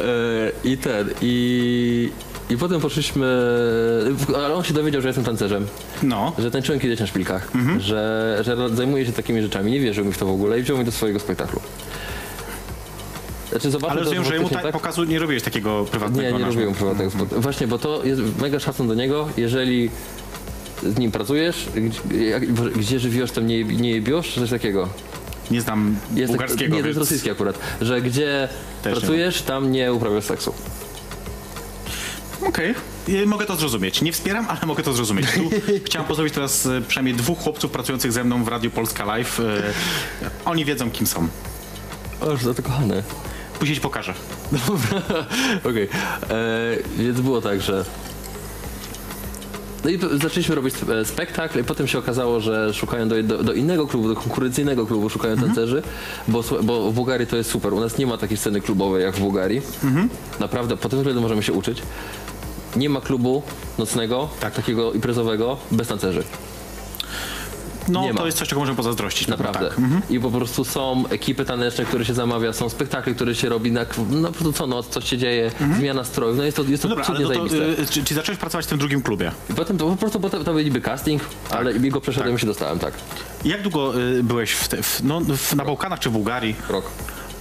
E, 0.00 0.52
I 0.64 0.76
ten, 0.78 1.10
i, 1.20 2.10
i 2.52 2.56
potem 2.56 2.80
poszliśmy, 2.80 3.26
ale 4.36 4.54
on 4.54 4.64
się 4.64 4.74
dowiedział, 4.74 5.02
że 5.02 5.08
jestem 5.08 5.24
tancerzem, 5.24 5.66
No. 6.02 6.32
że 6.38 6.50
tańczyłem 6.50 6.80
kiedyś 6.80 7.00
na 7.00 7.06
szpilkach, 7.06 7.48
Mhm. 7.54 7.80
że, 7.80 8.38
że 8.44 8.56
zajmuję 8.76 9.06
się 9.06 9.12
takimi 9.12 9.42
rzeczami, 9.42 9.72
nie 9.72 9.80
wierzył 9.80 10.04
mi 10.04 10.12
w 10.12 10.18
to 10.18 10.26
w 10.26 10.30
ogóle 10.30 10.58
i 10.60 10.62
wziął 10.62 10.76
mnie 10.76 10.86
do 10.86 10.92
swojego 10.92 11.20
spektaklu. 11.20 11.60
Znaczy 13.50 13.68
Ale 13.88 14.00
rozumiem, 14.00 14.24
że 14.24 14.34
jemu 14.34 14.48
tak 14.48 14.72
pokazu 14.72 15.04
nie 15.04 15.18
robiłeś 15.18 15.42
takiego 15.42 15.84
prywatnego. 15.84 16.38
Nie, 16.38 16.44
nie 16.44 16.50
robiłem 16.50 16.74
prywatnego 16.74 17.10
spotkania. 17.10 17.42
Właśnie, 17.42 17.66
bo 17.66 17.78
to 17.78 18.04
jest 18.04 18.20
mega 18.40 18.58
szacun 18.60 18.88
do 18.88 18.94
niego, 18.94 19.28
jeżeli 19.36 19.90
z 20.82 20.98
nim 20.98 21.12
pracujesz, 21.12 21.68
gdzie, 22.76 22.98
gdzie 22.98 23.26
tam 23.26 23.46
nie, 23.46 23.64
nie 23.64 23.90
jebiesz, 23.90 24.34
coś 24.34 24.50
takiego. 24.50 24.88
Nie 25.50 25.60
znam 25.60 25.96
Jest 26.14 26.20
tak- 26.20 26.26
bułgarskiego, 26.40 26.76
nie, 26.76 26.82
to 26.82 26.86
jest 26.88 26.98
więc... 26.98 27.08
rosyjski 27.10 27.30
akurat, 27.30 27.58
że 27.80 28.00
gdzie 28.02 28.48
Też 28.82 28.94
nie 28.94 29.00
pracujesz, 29.00 29.42
tam 29.42 29.72
nie 29.72 29.92
uprawiasz 29.92 30.24
seksu. 30.24 30.54
Okej, 32.48 32.74
okay. 33.06 33.26
mogę 33.26 33.46
to 33.46 33.56
zrozumieć. 33.56 34.02
Nie 34.02 34.12
wspieram, 34.12 34.46
ale 34.48 34.60
mogę 34.66 34.82
to 34.82 34.92
zrozumieć. 34.92 35.26
Tu 35.32 35.50
chciałem 35.86 36.08
pozdrowić 36.08 36.34
teraz 36.34 36.66
e, 36.66 36.80
przynajmniej 36.88 37.14
dwóch 37.14 37.38
chłopców 37.38 37.70
pracujących 37.70 38.12
ze 38.12 38.24
mną 38.24 38.44
w 38.44 38.48
Radiu 38.48 38.70
Polska 38.70 39.04
Live. 39.04 39.40
E, 39.40 39.72
Oni 40.44 40.64
wiedzą, 40.64 40.90
kim 40.90 41.06
są. 41.06 41.28
O, 42.20 42.36
że 42.36 42.54
to 42.54 42.62
kochane. 42.62 43.02
Później 43.58 43.76
ci 43.76 43.82
pokażę. 43.82 44.14
Okej, 45.70 45.88
e, 46.30 46.76
więc 46.98 47.20
było 47.20 47.40
tak, 47.40 47.60
że. 47.60 47.84
No 49.84 49.90
i 49.90 49.98
zaczęliśmy 50.22 50.54
robić 50.54 50.74
spektakl 51.04 51.60
i 51.60 51.64
potem 51.64 51.86
się 51.86 51.98
okazało, 51.98 52.40
że 52.40 52.74
szukają 52.74 53.08
do, 53.08 53.22
do, 53.22 53.44
do 53.44 53.52
innego 53.52 53.86
klubu, 53.86 54.08
do 54.08 54.14
konkurencyjnego 54.14 54.86
klubu 54.86 55.08
szukają 55.08 55.36
tancerzy, 55.36 55.82
bo, 56.28 56.44
bo 56.62 56.90
w 56.90 56.94
Bułgarii 56.94 57.26
to 57.26 57.36
jest 57.36 57.50
super. 57.50 57.72
U 57.72 57.80
nas 57.80 57.98
nie 57.98 58.06
ma 58.06 58.18
takiej 58.18 58.36
sceny 58.36 58.60
klubowej 58.60 59.02
jak 59.02 59.14
w 59.14 59.20
Bułgarii. 59.20 59.62
Naprawdę, 60.40 60.76
pod 60.76 60.90
tym 60.90 61.00
względem 61.00 61.22
możemy 61.22 61.42
się 61.42 61.52
uczyć. 61.52 61.82
Nie 62.76 62.88
ma 62.88 63.00
klubu 63.00 63.42
nocnego, 63.78 64.28
Tak. 64.40 64.54
takiego 64.54 64.92
imprezowego, 64.92 65.56
bez 65.70 65.88
tancerzy. 65.88 66.24
No, 67.88 68.02
Nie 68.02 68.14
to 68.14 68.20
ma. 68.20 68.26
jest 68.26 68.38
coś, 68.38 68.48
czego 68.48 68.60
możemy 68.60 68.76
pozazdrościć. 68.76 69.28
Naprawdę. 69.28 69.68
Tak. 69.68 69.78
I 70.10 70.20
po 70.20 70.30
prostu 70.30 70.64
są 70.64 71.04
ekipy 71.10 71.44
taneczne, 71.44 71.84
które 71.84 72.04
się 72.04 72.14
zamawia, 72.14 72.52
są 72.52 72.68
spektakle, 72.68 73.14
które 73.14 73.34
się 73.34 73.48
robi 73.48 73.72
na, 73.72 73.86
no, 74.10 74.28
po 74.28 74.34
prostu 74.34 74.52
co 74.52 74.66
noc, 74.66 74.88
coś 74.88 75.08
się 75.10 75.18
dzieje, 75.18 75.50
zmiana 75.78 76.04
strojów. 76.04 76.36
No 76.36 76.44
jest 76.44 76.56
to, 76.56 76.62
jest 76.62 76.82
to 76.82 76.88
No 76.88 76.96
dobra, 76.96 77.14
ale 77.14 77.20
no 77.20 77.30
to, 77.30 77.56
e, 77.82 77.86
czy, 77.90 78.04
czy 78.04 78.14
zacząłeś 78.14 78.38
pracować 78.38 78.66
w 78.66 78.68
tym 78.68 78.78
drugim 78.78 79.02
klubie? 79.02 79.32
Potem 79.56 79.78
to 79.78 79.86
po 79.86 79.96
prostu 79.96 80.20
bo 80.20 80.30
to, 80.30 80.60
niby 80.60 80.80
casting, 80.80 81.22
ale 81.50 81.72
jego 81.72 82.00
przeszedłem 82.00 82.36
i 82.36 82.38
się 82.38 82.46
dostałem, 82.46 82.78
tak. 82.78 82.94
Jak 83.44 83.62
długo 83.62 83.94
e, 83.94 84.22
byłeś 84.22 84.52
w 84.52 84.68
te, 84.68 84.82
w, 84.82 85.00
no, 85.04 85.20
w, 85.20 85.54
na 85.54 85.64
Bałkanach 85.64 85.98
czy 85.98 86.10
w 86.10 86.12
Bułgarii? 86.12 86.56
Rok. 86.68 86.84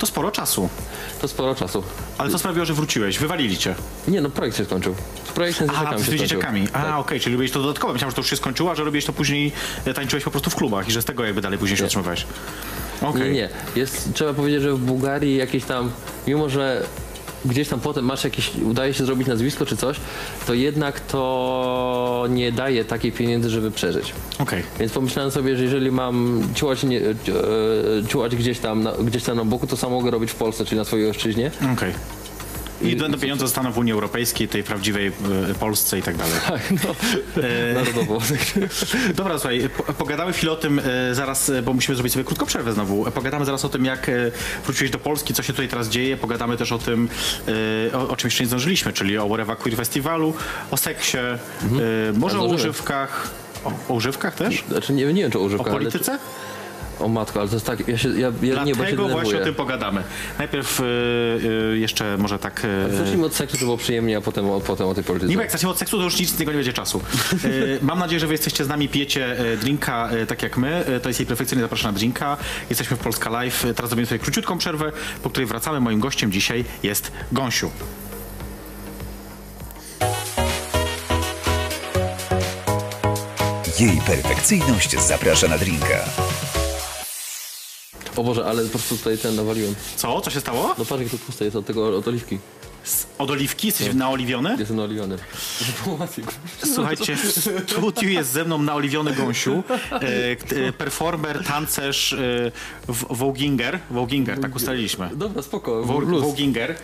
To 0.01 0.07
sporo 0.07 0.31
czasu. 0.31 0.69
To 1.21 1.27
sporo 1.27 1.55
czasu. 1.55 1.83
Ale 2.17 2.29
co 2.29 2.39
sprawiło, 2.39 2.65
że 2.65 2.73
wróciłeś? 2.73 3.19
Wywalili 3.19 3.57
cię. 3.57 3.75
Nie 4.07 4.21
no, 4.21 4.29
projekt 4.29 4.57
się 4.57 4.65
skończył. 4.65 4.95
Projekt 5.35 5.59
z 5.59 5.61
Aha, 5.69 5.97
z 5.97 6.05
się 6.05 6.17
dzieciakami. 6.17 6.67
A, 6.73 6.81
Tak. 6.83 6.95
okej, 6.99 7.19
czyli 7.19 7.35
robiłeś 7.35 7.51
to 7.51 7.61
dodatkowo. 7.61 7.93
Myślałem, 7.93 8.11
że 8.11 8.15
to 8.15 8.21
już 8.21 8.29
się 8.29 8.35
skończyło, 8.35 8.71
a 8.71 8.75
że 8.75 8.83
robiłeś 8.83 9.05
to 9.05 9.13
później, 9.13 9.51
e, 9.85 9.93
tańczyłeś 9.93 10.23
po 10.23 10.31
prostu 10.31 10.49
w 10.49 10.55
klubach 10.55 10.87
i 10.89 10.91
że 10.91 11.01
z 11.01 11.05
tego 11.05 11.25
jakby 11.25 11.41
dalej 11.41 11.59
później 11.59 11.77
się 11.77 11.85
otrzymywałeś. 11.85 12.25
Okej. 13.01 13.21
Nie, 13.21 13.31
nie. 13.31 13.49
Jest, 13.75 14.09
trzeba 14.13 14.33
powiedzieć, 14.33 14.61
że 14.61 14.73
w 14.73 14.79
Bułgarii 14.79 15.35
jakieś 15.35 15.63
tam, 15.63 15.91
mimo 16.27 16.49
że 16.49 16.83
gdzieś 17.45 17.67
tam 17.67 17.79
potem 17.79 18.05
masz 18.05 18.23
jakieś, 18.23 18.55
udaje 18.55 18.93
się 18.93 19.05
zrobić 19.05 19.27
nazwisko 19.27 19.65
czy 19.65 19.77
coś, 19.77 19.97
to 20.47 20.53
jednak 20.53 20.99
to 20.99 22.25
nie 22.29 22.51
daje 22.51 22.85
takiej 22.85 23.11
pieniędzy, 23.11 23.49
żeby 23.49 23.71
przeżyć. 23.71 24.13
Okej. 24.39 24.63
Więc 24.79 24.91
pomyślałem 24.91 25.31
sobie, 25.31 25.57
że 25.57 25.63
jeżeli 25.63 25.91
mam 25.91 26.43
ciułać, 26.55 26.83
nie, 26.83 27.01
e, 27.01 27.13
ciułać 28.07 28.35
gdzieś, 28.35 28.59
tam 28.59 28.83
na, 28.83 28.91
gdzieś 28.91 29.23
tam 29.23 29.37
na 29.37 29.45
boku, 29.45 29.67
to 29.67 29.77
samo 29.77 29.95
mogę 29.95 30.11
robić 30.11 30.31
w 30.31 30.35
Polsce, 30.35 30.65
czyli 30.65 30.77
na 30.77 30.85
swojej 30.85 31.07
ojszczyźnie. 31.07 31.51
Okej. 31.73 31.93
I 32.83 32.95
będą 32.95 33.19
pieniądze 33.19 33.45
zostaną 33.45 33.71
w 33.71 33.77
Unii 33.77 33.93
Europejskiej, 33.93 34.47
tej 34.47 34.63
prawdziwej 34.63 35.07
e, 35.07 35.53
Polsce 35.59 35.99
i 35.99 36.01
tak 36.01 36.17
dalej. 36.17 36.33
Tak, 36.47 36.71
no, 36.71 36.95
narodowo. 37.73 38.19
Dobra, 39.15 39.39
słuchaj, 39.39 39.69
po, 39.77 39.93
pogadamy 39.93 40.33
chwilę 40.33 40.51
o 40.51 40.55
tym 40.55 40.79
e, 40.79 41.15
zaraz, 41.15 41.49
e, 41.49 41.61
bo 41.61 41.73
musimy 41.73 41.95
zrobić 41.95 42.13
sobie 42.13 42.25
krótką 42.25 42.45
przerwę 42.45 42.73
znowu. 42.73 43.07
E, 43.07 43.11
Pogadamy 43.11 43.45
zaraz 43.45 43.65
o 43.65 43.69
tym, 43.69 43.85
jak 43.85 44.09
e, 44.09 44.31
wróciłeś 44.65 44.91
do 44.91 44.99
Polski, 44.99 45.33
co 45.33 45.43
się 45.43 45.53
tutaj 45.53 45.67
teraz 45.67 45.89
dzieje. 45.89 46.17
Pogadamy 46.17 46.57
też 46.57 46.71
o 46.71 46.77
tym, 46.77 47.09
e, 47.91 47.97
o, 47.97 48.09
o 48.09 48.15
czym 48.15 48.27
jeszcze 48.27 48.43
nie 48.43 48.47
zdążyliśmy, 48.47 48.93
czyli 48.93 49.17
o 49.17 49.25
Whatever 49.27 49.57
Queer 49.57 49.77
Festiwalu, 49.77 50.33
o 50.71 50.77
seksie, 50.77 51.17
e, 51.17 51.39
może 52.13 52.39
o 52.39 52.43
używkach. 52.45 53.29
O, 53.65 53.71
o 53.89 53.93
używkach 53.93 54.35
też? 54.35 54.63
Znaczy 54.69 54.93
nie, 54.93 55.05
nie 55.05 55.21
wiem, 55.21 55.31
czy 55.31 55.37
o 55.39 55.41
O 55.41 55.45
używkach, 55.45 55.67
ale... 55.67 55.77
polityce? 55.77 56.19
O 57.01 57.07
matko, 57.07 57.39
ale 57.39 57.49
to 57.49 57.55
jest 57.55 57.65
tak, 57.65 57.87
ja 57.87 57.97
się, 57.97 58.09
ja, 58.09 58.15
ja 58.17 58.29
nie, 58.31 58.31
bo 58.41 58.65
się 58.65 58.73
Dlatego 58.75 59.03
właśnie 59.03 59.15
denerwuję. 59.15 59.41
o 59.41 59.45
tym 59.45 59.55
pogadamy. 59.55 60.03
Najpierw 60.37 60.79
e, 60.79 60.83
e, 60.83 61.77
jeszcze 61.77 62.17
może 62.17 62.39
tak... 62.39 62.61
e, 62.91 62.95
Zacznijmy 62.97 63.25
od 63.25 63.35
seksu, 63.35 63.57
to 63.57 63.65
było 63.65 63.77
przyjemnie, 63.77 64.17
a 64.17 64.21
potem, 64.21 64.49
o- 64.49 64.61
potem 64.61 64.87
o 64.87 64.93
tej 64.93 65.03
polityce. 65.03 65.29
Nie, 65.29 65.35
bo 65.35 65.41
jak 65.41 65.51
zaczniemy 65.51 65.71
od 65.71 65.77
seksu, 65.79 65.97
to 65.97 66.03
już 66.03 66.19
nic 66.19 66.29
z 66.29 66.35
tego 66.35 66.51
nie 66.51 66.55
będzie 66.57 66.73
czasu. 66.73 67.01
E, 67.33 67.37
mam 67.85 67.99
nadzieję, 67.99 68.19
że 68.19 68.27
wy 68.27 68.33
jesteście 68.33 68.65
z 68.65 68.67
nami, 68.67 68.89
pijecie 68.89 69.35
drinka 69.61 70.09
tak 70.27 70.43
jak 70.43 70.57
my. 70.57 70.85
To 71.03 71.09
jest 71.09 71.19
jej 71.19 71.27
perfekcyjnie 71.27 71.61
zapraszana 71.61 71.93
drinka. 71.93 72.37
Jesteśmy 72.69 72.97
w 72.97 72.99
Polska 72.99 73.29
Live. 73.29 73.65
E, 73.65 73.73
Teraz 73.73 73.89
zrobimy 73.89 74.05
sobie 74.05 74.19
króciutką 74.19 74.57
przerwę, 74.57 74.91
po 75.23 75.29
której 75.29 75.47
wracamy. 75.47 75.79
Moim 75.79 75.99
gościem 75.99 76.31
dzisiaj 76.31 76.65
jest 76.83 77.11
Gąsiu. 77.31 77.69
Jej 83.79 84.01
perfekcyjność 84.07 84.99
zaprasza 84.99 85.47
na 85.47 85.57
drinka. 85.57 86.05
O 88.15 88.23
Boże, 88.23 88.45
ale 88.45 88.63
po 88.63 88.69
prostu 88.69 88.97
tutaj 88.97 89.17
ten 89.17 89.35
nawaliłem. 89.35 89.75
Co? 89.95 90.21
Co 90.21 90.29
się 90.31 90.39
stało? 90.39 90.75
No 90.77 90.85
patrz, 90.85 91.01
jak 91.01 91.11
to 91.11 91.17
puste 91.17 91.45
jest 91.45 91.57
od 91.57 91.65
tego, 91.65 91.97
od 91.97 92.07
oliwki. 92.07 92.39
Od 93.17 93.31
oliwki? 93.31 93.67
Jesteś 93.67 93.93
naoliwiony? 93.93 94.55
Jestem 94.59 94.77
naoliwiony. 94.77 95.17
Słuchajcie, 96.73 97.15
w 97.15 97.31
studiu 97.71 98.09
jest 98.09 98.31
ze 98.31 98.43
mną 98.45 98.57
naoliwiony 98.57 99.13
Gąsiu, 99.13 99.63
e, 99.91 99.97
e, 100.67 100.73
performer, 100.73 101.43
tancerz, 101.45 102.13
e, 102.13 102.17
w- 102.87 103.05
Wołginger, 103.17 103.79
Wołginger, 103.91 104.39
tak 104.41 104.55
ustaliliśmy. 104.55 105.09
Dobra, 105.15 105.41
spoko. 105.41 105.83
Wo- 105.83 105.99
Luz. 105.99 106.21
Wołginger, 106.21 106.71
e, 106.71 106.75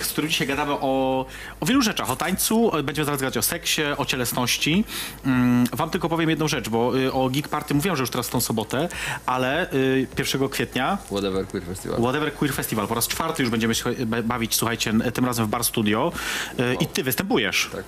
z 0.00 0.08
którym 0.08 0.30
dzisiaj 0.30 0.46
gadamy 0.46 0.72
o, 0.72 1.26
o 1.60 1.66
wielu 1.66 1.82
rzeczach, 1.82 2.10
o 2.10 2.16
tańcu, 2.16 2.70
będziemy 2.84 3.04
zaraz 3.06 3.20
gadać 3.20 3.36
o 3.36 3.42
seksie, 3.42 3.82
o 3.96 4.04
cielesności. 4.04 4.84
Mm, 5.26 5.64
Wam 5.72 5.90
tylko 5.90 6.08
powiem 6.08 6.30
jedną 6.30 6.48
rzecz, 6.48 6.68
bo 6.68 6.98
y, 6.98 7.12
o 7.12 7.28
Geek 7.30 7.48
Party 7.48 7.74
mówiłem, 7.74 7.96
że 7.96 8.02
już 8.02 8.10
teraz 8.10 8.28
w 8.28 8.30
tą 8.30 8.40
sobotę, 8.40 8.88
ale 9.26 9.72
y, 9.72 10.06
1 10.18 10.48
kwietnia 10.48 10.98
Whatever, 11.10 11.46
Queer 11.46 11.64
Festival. 11.66 12.00
Whatever 12.00 12.32
Queer 12.34 12.54
Festival, 12.54 12.88
po 12.88 12.94
raz 12.94 13.08
czwarty 13.08 13.42
już 13.42 13.50
będziemy 13.50 13.74
się 13.74 13.84
ba- 14.06 14.22
bawić, 14.22 14.54
słuchajcie, 14.54 14.92
tym 15.14 15.24
razem 15.24 15.46
w 15.46 15.48
Bar 15.48 15.64
Studio 15.64 16.12
y, 16.60 16.74
i 16.80 16.86
ty 16.86 17.02
występujesz. 17.02 17.70
Tak. 17.72 17.84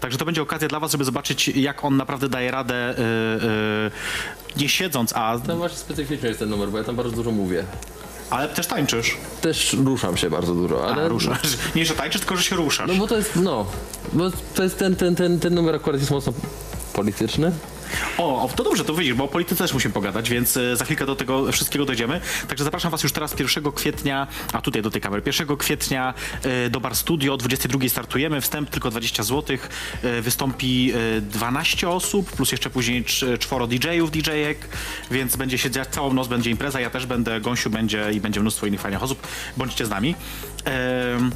Także 0.00 0.18
to 0.18 0.24
będzie 0.24 0.42
okazja 0.42 0.68
dla 0.68 0.80
was, 0.80 0.92
żeby 0.92 1.04
zobaczyć, 1.04 1.48
jak 1.48 1.84
on 1.84 1.96
naprawdę 1.96 2.28
daje 2.28 2.50
radę, 2.50 2.94
y, 2.98 4.60
nie 4.60 4.68
siedząc, 4.68 5.12
a, 5.16 5.38
Tam 5.46 5.58
właśnie 5.58 5.78
specyficzny 5.78 6.28
jest 6.28 6.40
ten 6.40 6.48
numer, 6.50 6.68
bo 6.68 6.78
ja 6.78 6.84
tam 6.84 6.96
bardzo 6.96 7.12
dużo 7.16 7.30
mówię. 7.30 7.64
ale 8.30 8.48
też 8.48 8.66
tańczysz. 8.66 9.16
Też 9.40 9.72
ruszam 9.84 10.16
się 10.16 10.30
bardzo 10.30 10.54
dużo, 10.54 10.88
ale... 10.92 11.04
A, 11.04 11.08
ruszasz. 11.08 11.38
Nie, 11.74 11.84
że 11.86 11.94
tańczysz, 11.94 12.20
tylko 12.20 12.36
że 12.36 12.42
się 12.42 12.56
ruszasz. 12.56 12.88
No 12.88 12.94
bo 12.94 13.06
to 13.06 13.16
jest, 13.16 13.36
no, 13.36 13.66
bo 14.12 14.30
to 14.54 14.62
jest 14.62 14.78
ten, 14.78 14.96
ten, 14.96 15.14
ten, 15.16 15.40
ten 15.40 15.54
numer 15.54 15.74
akurat 15.74 16.00
jest 16.00 16.10
mocno 16.10 16.32
polityczny. 16.92 17.52
O, 18.18 18.48
to 18.56 18.64
dobrze, 18.64 18.84
to 18.84 18.94
widzisz, 18.94 19.14
bo 19.14 19.24
o 19.24 19.28
polityce 19.28 19.64
też 19.64 19.72
musimy 19.74 19.94
pogadać, 19.94 20.30
więc 20.30 20.56
e, 20.56 20.76
za 20.76 20.84
chwilkę 20.84 21.06
do 21.06 21.16
tego 21.16 21.52
wszystkiego 21.52 21.84
dojdziemy. 21.84 22.20
Także 22.48 22.64
zapraszam 22.64 22.90
Was 22.90 23.02
już 23.02 23.12
teraz 23.12 23.34
1 23.40 23.72
kwietnia, 23.72 24.26
a 24.52 24.60
tutaj 24.62 24.82
do 24.82 24.90
tej 24.90 25.00
kamery, 25.00 25.22
1 25.26 25.56
kwietnia 25.56 26.14
e, 26.42 26.70
do 26.70 26.80
Bar 26.80 26.96
Studio, 26.96 27.34
o 27.34 27.36
22 27.36 27.88
startujemy, 27.88 28.40
wstęp 28.40 28.70
tylko 28.70 28.90
20 28.90 29.22
zł, 29.22 29.56
wystąpi 30.22 30.92
e, 31.16 31.20
12 31.20 31.88
osób, 31.88 32.32
plus 32.32 32.52
jeszcze 32.52 32.70
później 32.70 33.04
cz- 33.04 33.38
czworo 33.38 33.66
DJ-ów, 33.66 34.10
DJ-ek, 34.10 34.56
więc 35.10 35.36
będzie 35.36 35.58
się 35.58 35.70
dziać 35.70 35.88
całą 35.88 36.12
noc, 36.12 36.28
będzie 36.28 36.50
impreza, 36.50 36.80
ja 36.80 36.90
też 36.90 37.06
będę, 37.06 37.40
Gąsiu 37.40 37.70
będzie 37.70 38.12
i 38.12 38.20
będzie 38.20 38.40
mnóstwo 38.40 38.66
innych 38.66 38.80
fajnych 38.80 39.02
osób, 39.02 39.26
bądźcie 39.56 39.86
z 39.86 39.90
nami. 39.90 40.14
Em, 40.64 41.30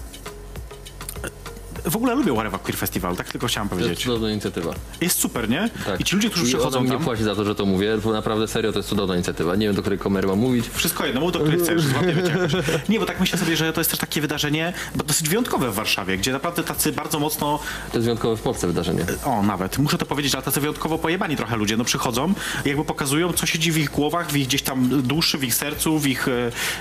w 1.86 1.96
ogóle 1.96 2.14
lubię 2.14 2.32
Whatever 2.32 2.60
Queer 2.60 2.76
Festival, 2.78 3.16
tak 3.16 3.28
tylko 3.32 3.46
chciałem 3.46 3.68
To 3.68 3.74
jest 3.74 3.84
powiedzieć. 3.86 4.04
cudowna 4.04 4.30
inicjatywa. 4.30 4.74
Jest 5.00 5.18
super, 5.18 5.48
nie? 5.48 5.70
Tak. 5.86 6.00
I 6.00 6.04
ci 6.04 6.16
ludzie, 6.16 6.30
którzy 6.30 6.44
I 6.44 6.48
przychodzą 6.48 6.78
ona 6.78 6.88
mnie 6.88 6.96
tam... 6.96 7.04
płaci 7.04 7.22
za 7.24 7.34
to, 7.34 7.44
że 7.44 7.54
to 7.54 7.66
mówię, 7.66 7.98
bo 8.04 8.12
naprawdę 8.12 8.48
serio 8.48 8.72
to 8.72 8.78
jest 8.78 8.88
cudowna 8.88 9.14
inicjatywa. 9.14 9.56
Nie 9.56 9.66
wiem, 9.66 9.76
do 9.76 9.82
której 9.82 9.98
kamery 9.98 10.28
mam 10.28 10.38
mówić. 10.38 10.64
Wszystko 10.74 11.06
jedno, 11.06 11.20
mów 11.20 11.32
do 11.32 11.40
której 11.40 11.60
chcesz. 11.60 11.82
Nie, 12.88 13.00
bo 13.00 13.06
tak 13.06 13.20
myślę 13.20 13.38
sobie, 13.38 13.56
że 13.56 13.72
to 13.72 13.80
jest 13.80 13.90
też 13.90 14.00
takie 14.00 14.20
wydarzenie 14.20 14.72
bo 14.94 15.04
dosyć 15.04 15.28
wyjątkowe 15.28 15.70
w 15.70 15.74
Warszawie, 15.74 16.16
gdzie 16.18 16.32
naprawdę 16.32 16.62
tacy 16.62 16.92
bardzo 16.92 17.18
mocno, 17.18 17.58
To 17.92 17.98
jest 17.98 18.04
wyjątkowe 18.04 18.36
w 18.36 18.40
Polsce 18.42 18.66
wydarzenie. 18.66 19.04
o 19.24 19.42
nawet, 19.42 19.78
muszę 19.78 19.98
to 19.98 20.06
powiedzieć, 20.06 20.34
ale 20.34 20.42
tacy 20.44 20.60
wyjątkowo 20.60 20.98
pojebani 20.98 21.36
trochę 21.36 21.56
ludzie, 21.56 21.76
no 21.76 21.84
przychodzą 21.84 22.34
i 22.64 22.68
jakby 22.68 22.84
pokazują, 22.84 23.32
co 23.32 23.46
siedzi 23.46 23.72
w 23.72 23.78
ich 23.78 23.90
głowach, 23.90 24.30
w 24.32 24.36
ich 24.36 24.46
gdzieś 24.46 24.62
tam 24.62 25.02
duszy, 25.02 25.38
w 25.38 25.44
ich 25.44 25.54
sercu, 25.54 25.98
w 25.98 26.06
ich 26.06 26.28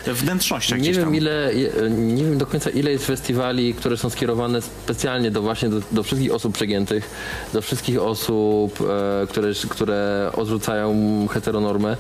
e, 0.08 0.14
wnętrznościach 0.14 0.80
Nie 0.80 0.94
wiem 0.94 1.16
ile, 1.16 1.52
je- 1.54 1.72
nie 1.90 2.24
wiem 2.24 2.38
do 2.38 2.46
końca 2.46 2.70
ile 2.70 2.92
jest 2.92 3.06
festiwali, 3.08 3.74
które 3.74 3.98
są 3.98 4.10
skierowane 4.10 4.62
specjalnie 4.62 4.95
do 5.32 5.42
właśnie 5.42 5.70
do, 5.70 5.82
do 5.92 6.04
wszystkich 6.04 6.34
osób 6.34 6.54
przegiętych, 6.54 7.10
do 7.54 7.62
wszystkich 7.62 8.02
osób, 8.02 8.80
e, 8.82 9.28
które, 9.28 9.48
które 9.70 10.30
odrzucają 10.34 10.96
heteronormę. 11.32 11.98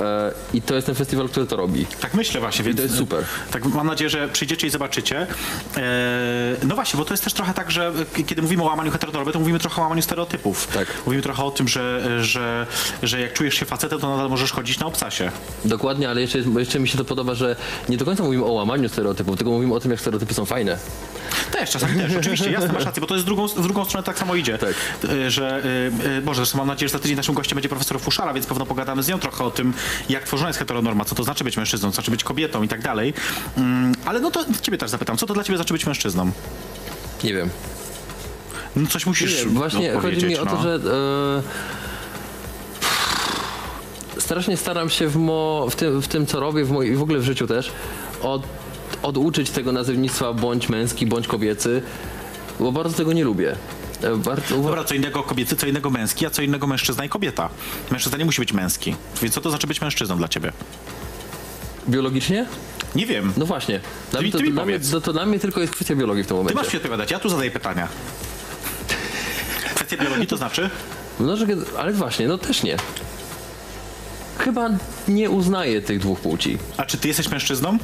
E, 0.00 0.32
I 0.54 0.62
to 0.62 0.74
jest 0.74 0.86
ten 0.86 0.94
festiwal, 0.96 1.28
który 1.28 1.46
to 1.46 1.56
robi. 1.56 1.86
Tak 2.00 2.14
myślę 2.14 2.40
właśnie, 2.40 2.64
więc 2.64 2.76
to 2.76 2.82
jest 2.82 2.96
super. 2.96 3.24
Tak 3.50 3.64
mam 3.64 3.86
nadzieję, 3.86 4.10
że 4.10 4.28
przyjdziecie 4.28 4.66
i 4.66 4.70
zobaczycie. 4.70 5.26
E, 5.76 6.56
no 6.62 6.74
właśnie, 6.74 6.98
bo 6.98 7.04
to 7.04 7.12
jest 7.12 7.24
też 7.24 7.32
trochę 7.32 7.54
tak, 7.54 7.70
że 7.70 7.92
kiedy 8.26 8.42
mówimy 8.42 8.62
o 8.62 8.66
łamaniu 8.66 8.90
heteronormy, 8.90 9.32
to 9.32 9.38
mówimy 9.38 9.58
trochę 9.58 9.80
o 9.80 9.84
łamaniu 9.84 10.02
stereotypów. 10.02 10.66
Tak. 10.66 10.88
Mówimy 11.06 11.22
trochę 11.22 11.44
o 11.44 11.50
tym, 11.50 11.68
że, 11.68 12.18
że, 12.24 12.66
że 13.02 13.20
jak 13.20 13.32
czujesz 13.32 13.54
się 13.54 13.66
facetem, 13.66 14.00
to 14.00 14.10
nadal 14.10 14.30
możesz 14.30 14.52
chodzić 14.52 14.78
na 14.78 14.86
obcasie. 14.86 15.30
Dokładnie, 15.64 16.10
ale 16.10 16.20
jeszcze, 16.20 16.38
jeszcze 16.58 16.80
mi 16.80 16.88
się 16.88 16.98
to 16.98 17.04
podoba, 17.04 17.34
że 17.34 17.56
nie 17.88 17.96
do 17.96 18.04
końca 18.04 18.22
mówimy 18.22 18.44
o 18.44 18.52
łamaniu 18.52 18.88
stereotypów, 18.88 19.36
tylko 19.36 19.50
mówimy 19.50 19.74
o 19.74 19.80
tym, 19.80 19.90
jak 19.90 20.00
stereotypy 20.00 20.34
są 20.34 20.44
fajne. 20.44 20.78
Też, 21.50 21.70
czasami 21.70 21.98
też, 22.08 22.16
oczywiście, 22.16 22.50
jasne, 22.50 22.72
masz 22.72 22.84
rację, 22.84 23.00
bo 23.00 23.06
to 23.06 23.14
jest 23.14 23.26
drugą, 23.26 23.48
w 23.48 23.62
drugą 23.62 23.84
stronę 23.84 24.04
tak 24.04 24.18
samo 24.18 24.34
idzie. 24.34 24.58
Tak. 24.58 24.74
Y, 25.04 25.30
Że, 25.30 25.62
y, 25.64 26.08
y, 26.18 26.22
Boże, 26.22 26.36
zresztą 26.36 26.58
mam 26.58 26.66
nadzieję, 26.66 26.88
że 26.88 26.92
za 26.92 26.98
tydzień 26.98 27.16
naszym 27.16 27.34
gościem 27.34 27.56
będzie 27.56 27.68
profesor 27.68 28.00
Fuszara, 28.00 28.34
więc 28.34 28.46
pewno 28.46 28.66
pogadamy 28.66 29.02
z 29.02 29.08
nią 29.08 29.18
trochę 29.18 29.44
o 29.44 29.50
tym, 29.50 29.74
jak 30.08 30.24
tworzona 30.24 30.48
jest 30.48 30.58
heteronorma, 30.58 31.04
co 31.04 31.14
to 31.14 31.24
znaczy 31.24 31.44
być 31.44 31.56
mężczyzną, 31.56 31.90
co 31.90 31.94
znaczy 31.94 32.10
być 32.10 32.24
kobietą 32.24 32.62
i 32.62 32.68
tak 32.68 32.82
dalej. 32.82 33.14
Mm, 33.56 33.94
Ale 34.04 34.20
no 34.20 34.30
to 34.30 34.44
ciebie 34.62 34.78
też 34.78 34.90
zapytam, 34.90 35.16
co 35.16 35.26
to 35.26 35.34
dla 35.34 35.44
ciebie 35.44 35.56
znaczy 35.56 35.72
być 35.74 35.86
mężczyzną? 35.86 36.30
Nie 37.24 37.34
wiem. 37.34 37.50
No 38.76 38.88
coś 38.88 39.06
musisz 39.06 39.44
Nie, 39.44 39.50
właśnie 39.50 39.80
chodzi 39.80 39.96
odpowiedzieć, 39.96 40.24
mi 40.24 40.38
o 40.38 40.46
to, 40.46 40.54
no. 40.54 40.62
że 40.62 40.74
e, 44.16 44.20
strasznie 44.20 44.56
staram 44.56 44.90
się 44.90 45.08
w, 45.08 45.16
mo, 45.16 45.66
w, 45.70 45.76
tym, 45.76 46.02
w 46.02 46.08
tym, 46.08 46.26
co 46.26 46.40
robię 46.40 46.64
w 46.64 46.70
moi, 46.70 46.88
i 46.90 46.96
w 46.96 47.02
ogóle 47.02 47.18
w 47.18 47.24
życiu 47.24 47.46
też, 47.46 47.72
od, 48.22 48.42
oduczyć 49.02 49.50
tego 49.50 49.72
nazewnictwa 49.72 50.32
bądź 50.32 50.68
męski, 50.68 51.06
bądź 51.06 51.26
kobiecy, 51.28 51.82
bo 52.60 52.72
bardzo 52.72 52.96
tego 52.96 53.12
nie 53.12 53.24
lubię. 53.24 53.56
E, 54.02 54.16
Bardzo, 54.16 54.56
Dobra, 54.62 54.84
co 54.84 54.94
innego 54.94 55.22
kobiecy, 55.22 55.56
co 55.56 55.66
innego 55.66 55.90
męski, 55.90 56.26
a 56.26 56.30
co 56.30 56.42
innego 56.42 56.66
mężczyzna 56.66 57.04
i 57.04 57.08
kobieta. 57.08 57.48
Mężczyzna 57.90 58.18
nie 58.18 58.24
musi 58.24 58.40
być 58.40 58.52
męski. 58.52 58.96
Więc 59.22 59.34
co 59.34 59.40
to 59.40 59.50
znaczy 59.50 59.66
być 59.66 59.80
mężczyzną 59.80 60.16
dla 60.16 60.28
ciebie? 60.28 60.52
Biologicznie? 61.88 62.46
Nie 62.94 63.06
wiem. 63.06 63.32
No 63.36 63.46
właśnie. 63.46 63.80
Dla 64.10 64.18
Ty 64.20 64.22
mnie 64.24 64.32
to, 64.32 64.38
ty 64.38 64.44
dla 64.44 64.52
mnie, 64.52 64.60
powiedz. 64.74 64.90
to, 64.90 65.00
to 65.00 65.12
dla 65.12 65.26
mnie 65.26 65.38
tylko 65.38 65.60
jest 65.60 65.72
kwestia 65.72 65.94
biologii 65.96 66.24
w 66.24 66.26
tym 66.26 66.36
Ty 66.36 66.38
momencie. 66.38 66.54
masz 66.62 66.72
się 66.72 66.76
odpowiadać, 66.78 67.10
ja 67.10 67.18
tu 67.18 67.28
zadaję 67.28 67.50
pytania. 67.50 67.88
Kwestia 69.74 69.96
biologii 69.96 70.26
to 70.26 70.36
znaczy? 70.36 70.70
No, 71.20 71.36
że, 71.36 71.46
ale 71.78 71.92
właśnie, 71.92 72.28
no 72.28 72.38
też 72.38 72.62
nie. 72.62 72.76
Chyba 74.38 74.68
nie 75.08 75.30
uznaję 75.30 75.82
tych 75.82 75.98
dwóch 75.98 76.20
płci. 76.20 76.58
A 76.76 76.84
czy 76.84 76.98
ty 76.98 77.08
jesteś 77.08 77.28
mężczyzną? 77.28 77.78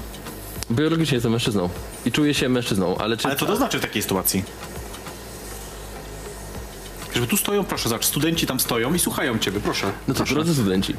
Biologicznie 0.71 1.17
jestem 1.17 1.33
mężczyzną 1.33 1.69
i 2.07 2.13
czuję 2.13 2.35
się 2.35 2.49
mężczyzną, 2.49 2.99
ale 2.99 3.17
czy... 3.17 3.27
Ale 3.27 3.37
co 3.37 3.47
to 3.47 3.57
znaczy 3.57 3.79
w 3.79 3.83
takiej 3.83 4.03
sytuacji? 4.03 4.45
Żeby 7.15 7.27
tu 7.27 7.37
stoją, 7.37 7.65
proszę, 7.65 7.89
zobacz, 7.89 8.05
studenci 8.05 8.47
tam 8.47 8.61
stoją 8.61 8.95
i 8.95 8.99
słuchają 8.99 9.39
ciebie, 9.39 9.61
proszę. 9.61 9.93
No 10.09 10.15
to 10.15 10.19
proszę. 10.19 10.35
drodzy 10.35 10.55
studenci. 10.55 10.95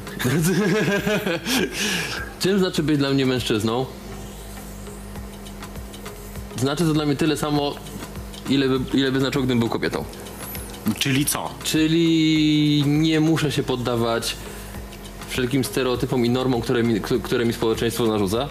Czym 2.40 2.58
znaczy 2.58 2.82
być 2.82 2.98
dla 2.98 3.10
mnie 3.10 3.26
mężczyzną? 3.26 3.86
Znaczy 6.56 6.84
to 6.84 6.92
dla 6.92 7.06
mnie 7.06 7.16
tyle 7.16 7.36
samo, 7.36 7.74
ile 8.48 8.68
by, 8.68 8.98
ile 8.98 9.12
by 9.12 9.20
znaczyło, 9.20 9.44
gdybym 9.44 9.58
był 9.58 9.68
kobietą. 9.68 10.04
Czyli 10.98 11.26
co? 11.26 11.50
Czyli 11.64 12.84
nie 12.86 13.20
muszę 13.20 13.52
się 13.52 13.62
poddawać 13.62 14.36
wszelkim 15.28 15.64
stereotypom 15.64 16.26
i 16.26 16.30
normom, 16.30 16.60
które 16.60 16.82
mi, 16.82 17.00
które 17.00 17.44
mi 17.44 17.52
społeczeństwo 17.52 18.06
narzuca. 18.06 18.48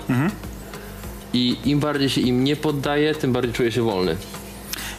I 1.34 1.58
im 1.66 1.80
bardziej 1.80 2.10
się 2.10 2.22
im 2.22 2.44
nie 2.44 2.56
poddaję, 2.56 3.16
tym 3.16 3.34
bardziej 3.34 3.54
czuję 3.54 3.72
się 3.72 3.82
wolny. 3.82 4.18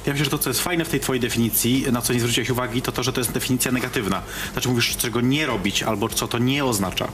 Ja 0.07 0.13
myślę, 0.13 0.25
że 0.25 0.31
to, 0.31 0.39
co 0.39 0.51
jest 0.51 0.61
fajne 0.63 0.85
w 0.85 0.89
tej 0.89 1.01
twojej 1.01 1.21
definicji, 1.21 1.85
na 1.93 2.03
co 2.03 2.13
nie 2.13 2.21
zwróciłeś 2.21 2.51
uwagi, 2.51 2.83
to 2.83 2.93
to, 2.93 3.03
że 3.03 3.13
to 3.13 3.21
jest 3.21 3.33
definicja 3.33 3.73
negatywna. 3.73 4.23
Znaczy 4.53 4.69
mówisz, 4.69 4.97
czego 4.97 5.21
nie 5.21 5.47
robić, 5.47 5.83
albo 5.83 6.09
co 6.09 6.29
to 6.29 6.39
nie 6.39 6.65
oznacza. 6.65 7.09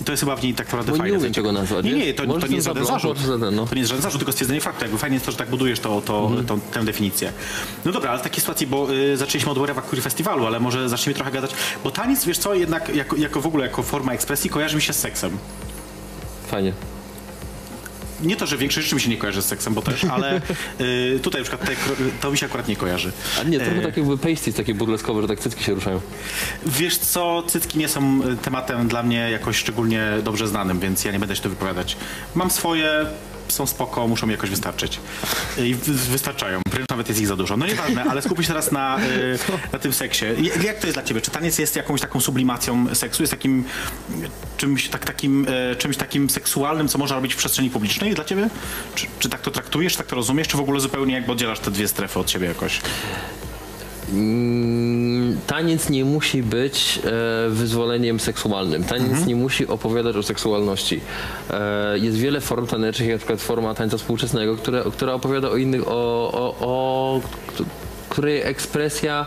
I 0.00 0.04
to 0.04 0.12
jest 0.12 0.20
chyba 0.22 0.36
w 0.36 0.42
niej 0.42 0.54
tak 0.54 0.66
naprawdę 0.66 0.90
Bo 0.92 0.96
nie 0.96 1.02
fajne. 1.02 1.18
umiem 1.18 1.30
Co- 1.32 1.34
tego 1.34 1.52
nazwać, 1.52 1.84
Nie, 1.84 1.92
nie, 1.92 2.14
to, 2.14 2.26
to 2.26 2.46
nie 2.46 2.54
jest 2.54 2.66
żaden 2.66 2.86
zarzut. 2.86 3.18
ten, 3.40 3.54
no. 3.54 3.66
To 3.66 3.74
nie 3.74 3.80
jest 3.80 3.88
żaden 3.88 4.02
zarzut, 4.02 4.18
tylko 4.18 4.32
stwierdzenie 4.32 4.60
faktu. 4.60 4.84
Jakby 4.84 4.98
fajnie 4.98 5.14
jest 5.14 5.26
to, 5.26 5.32
że 5.32 5.38
tak 5.38 5.50
budujesz 5.50 5.80
to, 5.80 6.00
to, 6.00 6.26
Mhm. 6.26 6.46
tą, 6.46 6.60
tę 6.60 6.84
definicję. 6.84 7.32
No 7.84 7.92
dobra, 7.92 8.10
ale 8.10 8.18
w 8.18 8.22
takiej 8.22 8.40
sytuacji, 8.40 8.66
bo 8.66 8.92
y, 8.92 9.16
zaczęliśmy 9.16 9.52
od 9.52 9.58
Wherever 9.58 9.84
Queer 9.84 10.02
Festiwalu, 10.02 10.46
ale 10.46 10.60
może 10.60 10.88
zaczniemy 10.88 11.14
trochę 11.14 11.30
gadać, 11.32 11.50
bo 11.84 11.90
taniec, 11.90 12.24
wiesz 12.24 12.38
co, 12.38 12.54
jednak 12.54 12.94
jako, 12.94 13.16
jako 13.16 13.40
w 13.40 13.46
ogóle, 13.46 13.64
jako 13.66 13.82
forma 13.82 14.12
ekspresji 14.12 14.50
kojarzy 14.50 14.76
mi 14.76 14.82
się 14.82 14.92
z 14.92 14.98
seksem. 14.98 15.38
Fajnie. 16.46 16.72
Nie 18.24 18.36
to, 18.36 18.46
że 18.46 18.56
większość 18.56 18.86
rzeczy 18.86 18.94
mi 18.94 19.00
się 19.00 19.10
nie 19.10 19.16
kojarzy 19.16 19.42
z 19.42 19.46
seksem, 19.46 19.74
bo 19.74 19.82
też, 19.82 20.04
ale 20.04 20.40
y, 20.80 21.20
tutaj 21.22 21.40
na 21.40 21.48
przykład 21.48 21.68
te, 21.68 21.76
to 22.20 22.30
mi 22.30 22.38
się 22.38 22.46
akurat 22.46 22.68
nie 22.68 22.76
kojarzy. 22.76 23.12
A 23.40 23.42
nie, 23.42 23.60
trochę 23.60 23.78
E, 23.78 23.82
tak 23.82 23.96
jakby 23.96 24.18
pasties, 24.18 24.54
takie 24.54 24.74
burleskowe, 24.74 25.22
że 25.22 25.28
tak 25.28 25.40
cycki 25.40 25.64
się 25.64 25.74
ruszają. 25.74 26.00
Wiesz 26.66 26.98
co, 26.98 27.42
cycki 27.46 27.78
nie 27.78 27.88
są 27.88 28.20
y, 28.32 28.36
tematem 28.36 28.88
dla 28.88 29.02
mnie 29.02 29.30
jakoś 29.30 29.56
szczególnie 29.56 30.08
dobrze 30.24 30.48
znanym, 30.48 30.80
więc 30.80 31.04
ja 31.04 31.12
nie 31.12 31.18
będę 31.18 31.36
się 31.36 31.42
tu 31.42 31.48
wypowiadać. 31.50 31.96
Mam 32.34 32.50
swoje, 32.50 33.06
są 33.48 33.66
spoko, 33.66 34.08
muszą 34.08 34.26
mi 34.26 34.32
jakoś 34.32 34.50
wystarczyć. 34.50 35.00
I 35.58 35.74
wy- 35.74 35.92
wystarczają, 35.94 36.60
wręcz 36.70 36.88
nawet 36.90 37.08
jest 37.08 37.20
ich 37.20 37.26
za 37.26 37.36
dużo. 37.36 37.56
No 37.56 37.66
nieważne, 37.66 38.04
ale 38.04 38.22
skupię 38.22 38.42
się 38.42 38.48
teraz 38.48 38.72
na, 38.72 38.98
y, 38.98 39.38
na 39.72 39.78
tym 39.78 39.92
seksie. 39.92 40.24
Jak 40.64 40.78
to 40.78 40.86
jest 40.86 40.96
dla 40.96 41.02
ciebie? 41.02 41.20
Czy 41.20 41.30
taniec 41.30 41.58
jest 41.58 41.76
jakąś 41.76 42.00
taką 42.00 42.20
sublimacją 42.20 42.94
seksu? 42.94 43.22
Jest 43.22 43.30
takim 43.30 43.64
czymś, 44.56 44.88
tak, 44.88 45.04
takim, 45.04 45.48
y, 45.72 45.76
czymś 45.76 45.96
takim 45.96 46.30
seksualnym, 46.30 46.88
co 46.88 46.98
można 46.98 47.16
robić 47.16 47.34
w 47.34 47.36
przestrzeni 47.36 47.70
publicznej 47.70 48.14
dla 48.14 48.24
ciebie? 48.24 48.48
Czy, 48.94 49.06
czy 49.18 49.28
tak 49.28 49.40
to 49.40 49.50
traktujesz, 49.50 49.96
tak 49.96 50.06
to 50.06 50.16
rozumiesz, 50.16 50.48
czy 50.48 50.56
w 50.56 50.60
ogóle 50.60 50.80
zupełnie 50.80 51.14
jakby 51.14 51.32
oddzielasz 51.32 51.58
te 51.60 51.70
dwie 51.70 51.88
strefy 51.88 52.18
od 52.18 52.30
siebie 52.30 52.46
jakoś? 52.46 52.80
Mm, 54.12 55.40
Taniec 55.46 55.90
nie 55.90 56.04
musi 56.04 56.42
być 56.42 57.00
e, 57.04 57.50
wyzwoleniem 57.50 58.20
seksualnym. 58.20 58.84
Taniec 58.84 59.06
Mhm. 59.08 59.28
nie 59.28 59.36
musi 59.36 59.66
opowiadać 59.66 60.16
o 60.16 60.22
seksualności. 60.22 61.00
E, 61.50 61.98
jest 61.98 62.16
wiele 62.18 62.40
form 62.40 62.66
tanecznych, 62.66 63.08
jak 63.08 63.14
na 63.14 63.18
przykład 63.18 63.40
forma 63.40 63.74
tańca 63.74 63.98
współczesnego, 63.98 64.56
które, 64.56 64.84
która 64.92 65.12
opowiada 65.14 65.48
o 65.50 65.56
innych, 65.56 65.88
o, 65.88 65.92
o, 66.32 66.56
o 66.60 67.20
której 68.08 68.42
ekspresja 68.42 69.26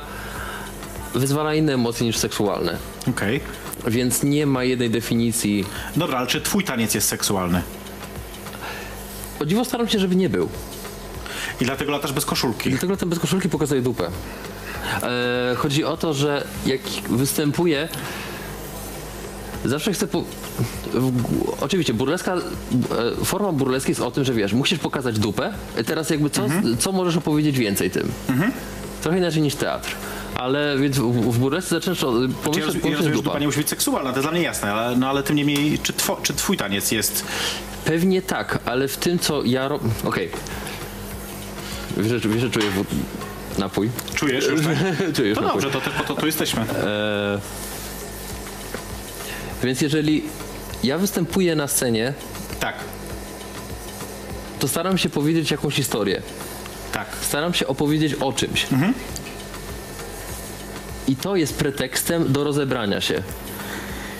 wyzwala 1.16 1.54
inne 1.56 1.74
emocje 1.74 2.08
niż 2.08 2.18
seksualne. 2.18 2.78
Okej. 3.10 3.40
Więc 3.88 4.24
nie 4.24 4.46
ma 4.46 4.64
jednej 4.64 4.90
definicji. 4.90 5.66
Dobra, 5.96 6.18
ale 6.18 6.28
czy 6.28 6.42
twój 6.42 6.64
taniec 6.64 6.94
jest 6.96 7.08
seksualny? 7.08 7.62
O 9.40 9.46
dziwo 9.46 9.66
staram 9.66 9.88
się, 9.88 10.00
żeby 10.00 10.16
nie 10.16 10.30
był. 10.30 10.50
I 11.62 11.66
dlatego 11.66 11.92
latasz 11.92 12.14
bez 12.14 12.26
koszulki? 12.26 12.70
Dlatego 12.70 12.98
ten 12.98 13.10
bez 13.10 13.20
koszulki 13.20 13.50
pokazuje 13.50 13.82
dupę. 13.82 14.10
E, 15.04 15.56
chodzi 15.56 15.84
o 15.84 15.98
to, 15.98 16.14
że 16.14 16.44
jak 16.66 16.82
występuję, 17.10 17.90
zawsze 19.66 19.94
chcę. 19.94 20.08
Po... 20.08 20.24
Oczywiście, 21.62 21.94
burleska, 21.94 22.34
e, 23.22 23.26
forma 23.26 23.52
burleski 23.52 23.92
jest 23.92 24.02
o 24.02 24.12
tym, 24.12 24.24
że 24.24 24.34
wiesz, 24.34 24.54
musisz 24.54 24.80
pokazać 24.80 25.20
dupę. 25.20 25.54
E, 25.76 25.84
Teraz 25.84 26.10
jakby 26.10 26.30
co, 26.30 26.42
co 26.80 26.92
możesz 26.92 27.18
opowiedzieć 27.18 27.58
więcej 27.58 27.92
tym? 27.92 28.12
Trochę 29.02 29.18
inaczej 29.18 29.42
niż 29.42 29.56
teatr. 29.56 29.96
Ale 30.36 30.78
więc 30.78 30.98
w, 30.98 31.02
w 31.32 31.38
burlesce 31.40 31.76
zaczynasz 31.76 32.04
od- 32.04 32.16
Czy 32.16 32.28
ja, 32.30 32.36
pomyśleć, 32.44 32.66
roz, 32.66 32.76
ja 32.76 32.82
rozumiem, 32.82 33.04
że 33.04 33.10
dupa. 33.10 33.24
dupa 33.24 33.40
nie 33.40 33.46
musi 33.46 33.58
być 33.58 33.70
seksualna, 33.70 34.10
to 34.10 34.16
jest 34.16 34.24
dla 34.24 34.32
mnie 34.32 34.42
jasne, 34.42 34.74
ale, 34.74 34.98
no, 34.98 35.10
ale 35.10 35.24
tym 35.24 35.36
niemniej, 35.36 35.80
czy, 35.80 35.94
two, 35.94 36.18
czy 36.24 36.34
twój 36.34 36.58
taniec 36.58 36.92
jest... 36.92 37.26
Pewnie 37.86 38.22
tak, 38.22 38.60
ale 38.66 38.88
w 38.88 38.98
tym, 38.98 39.20
co 39.20 39.44
ja. 39.44 39.70
Okej. 40.04 40.30
Wiesz, 41.98 42.22
że- 42.24 42.30
wiesz, 42.30 42.42
że 42.42 42.50
czuję. 42.50 42.66
W... 42.72 42.86
napój. 43.58 43.90
Czujesz 44.16 44.48
już, 44.48 44.62
tak? 44.62 44.78
Czujesz 45.16 45.36
To 45.36 45.42
napój. 45.42 45.62
dobrze, 45.62 45.80
to 45.82 45.92
po 45.92 46.04
to 46.04 46.16
tu 46.16 46.26
jesteśmy. 46.26 46.62
E, 46.62 47.40
więc 49.64 49.82
jeżeli 49.82 50.24
ja 50.84 50.98
występuję 50.98 51.56
na 51.56 51.68
scenie, 51.68 52.14
Tak, 52.60 52.76
to 54.60 54.68
staram 54.68 54.98
się 54.98 55.10
powiedzieć 55.10 55.52
jakąś 55.52 55.76
historię. 55.76 56.22
tak. 56.92 57.08
Staram 57.22 57.54
się 57.54 57.68
opowiedzieć 57.68 58.14
o 58.14 58.34
czymś. 58.34 58.68
I 61.08 61.16
to 61.16 61.36
jest 61.36 61.56
pretekstem 61.58 62.32
do 62.34 62.44
rozebrania 62.44 63.02
się. 63.02 63.24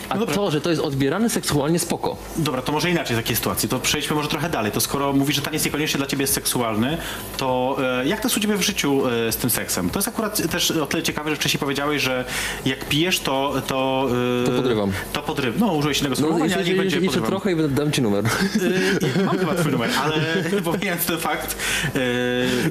A 0.08 0.14
No 0.16 0.26
to, 0.26 0.50
że 0.50 0.60
to 0.60 0.70
jest 0.70 0.82
odbierane 0.82 1.30
seksualnie, 1.30 1.78
spoko. 1.78 2.16
Dobra, 2.36 2.62
to 2.62 2.72
może 2.72 2.90
inaczej 2.90 3.16
w 3.16 3.18
takiej 3.18 3.36
sytuacji. 3.36 3.68
To 3.68 3.78
przejdźmy 3.78 4.16
może 4.16 4.28
trochę 4.28 4.50
dalej. 4.50 4.72
To 4.72 4.80
skoro 4.80 5.12
mówisz, 5.12 5.36
że 5.36 5.42
taniec 5.42 5.64
niekoniecznie 5.64 5.98
dla 5.98 6.06
ciebie 6.06 6.22
jest 6.22 6.34
seksualny, 6.34 6.98
to 7.36 7.76
e, 8.00 8.06
jak 8.06 8.20
to 8.20 8.26
jest 8.28 8.36
u 8.36 8.40
ciebie 8.40 8.56
w 8.56 8.62
życiu 8.62 9.02
e, 9.28 9.32
z 9.32 9.36
tym 9.36 9.50
seksem? 9.50 9.90
To 9.90 9.98
jest 9.98 10.08
akurat 10.08 10.50
też 10.50 10.70
o 10.70 10.86
tyle 10.86 11.02
ciekawe, 11.02 11.30
że 11.30 11.36
wcześniej 11.36 11.60
powiedziałeś, 11.60 12.02
że 12.02 12.24
jak 12.64 12.84
pijesz, 12.84 13.20
to... 13.20 13.54
To, 13.66 14.08
e, 14.42 14.46
To 14.46 14.52
podrywam. 14.52 14.92
To 15.12 15.22
podryw. 15.22 15.58
No, 15.58 15.72
użyłeś 15.74 15.98
innego 16.00 16.10
No, 16.12 16.16
sformułowania, 16.16 16.44
jeszcze, 16.44 16.58
ale 16.58 16.68
niech 16.68 16.76
będzie 16.78 16.96
jeszcze, 16.96 17.16
jeszcze 17.20 17.28
trochę 17.28 17.52
i 17.52 17.68
dam 17.68 17.92
ci 17.92 18.02
numer. 18.02 18.24
Y, 18.26 19.24
Mam 19.24 19.38
chyba 19.38 19.54
twój 19.54 19.72
numer, 19.72 19.90
ale 20.02 20.14
pomijając 20.64 21.06
ten 21.06 21.18
fakt, 21.18 21.56
y, 21.96 22.70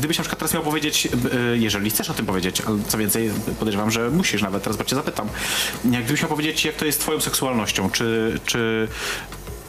gdybyś 0.00 0.18
na 0.18 0.22
przykład 0.22 0.38
teraz 0.38 0.54
miał 0.54 0.62
powiedzieć, 0.62 1.08
y, 1.54 1.58
jeżeli 1.58 1.90
chcesz 1.90 2.10
o 2.10 2.14
tym 2.14 2.26
powiedzieć, 2.26 2.60
ale 2.60 2.78
co 2.88 2.98
więcej, 2.98 3.30
podejrzewam, 3.58 3.90
że 3.90 4.10
musisz 4.10 4.42
nawet, 4.42 4.62
teraz 4.62 4.76
bo 4.76 4.84
cię 4.84 4.96
zapytam, 4.96 5.28
gdybyś 5.84 6.22
miał 6.22 6.28
powiedzieć, 6.28 6.64
jak 6.64 6.74
to 6.74 6.84
jest 6.84 7.00
twoją 7.00 7.20
seksualnością, 7.20 7.90
czy, 7.90 8.40
czy, 8.44 8.88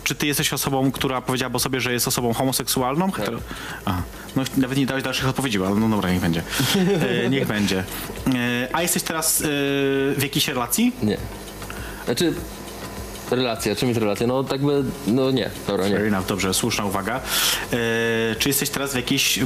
czy 0.04 0.16
ty 0.16 0.28
jesteś 0.28 0.54
osobą, 0.54 0.92
która 0.92 1.22
powiedziałaby 1.22 1.58
o 1.58 1.60
sobie, 1.60 1.82
że 1.82 1.94
jest 1.94 2.08
osobą 2.08 2.34
homoseksualną? 2.34 3.12
Hetero... 3.12 3.40
A, 3.86 4.02
no 4.36 4.44
nawet 4.58 4.78
nie 4.78 4.86
dałeś 4.86 5.04
dalszych 5.04 5.28
odpowiedzi, 5.28 5.64
ale 5.64 5.76
no 5.76 5.90
dobra, 5.90 6.12
niech 6.12 6.22
będzie. 6.22 6.44
E, 7.26 7.30
niech 7.30 7.48
będzie. 7.48 7.84
E, 8.28 8.68
a 8.74 8.82
jesteś 8.82 9.04
teraz 9.04 9.42
e, 9.42 9.46
w 10.16 10.20
jakiejś 10.24 10.48
relacji? 10.48 10.92
Nie. 11.04 11.18
Znaczy, 12.06 12.34
relacja, 13.32 13.76
czym 13.76 13.90
jest 13.90 14.00
relacja? 14.02 14.28
No 14.28 14.44
tak 14.44 14.62
by, 14.62 14.84
no 15.08 15.32
nie, 15.32 15.50
dobra, 15.68 15.84
Fair 15.84 16.02
nie. 16.02 16.08
enough, 16.08 16.26
dobrze, 16.28 16.54
słuszna 16.54 16.86
uwaga. 16.86 17.16
E, 17.16 17.20
czy 18.40 18.50
jesteś 18.50 18.70
teraz 18.70 18.92
w 18.92 18.96
jakiejś 18.96 19.38
e, 19.38 19.44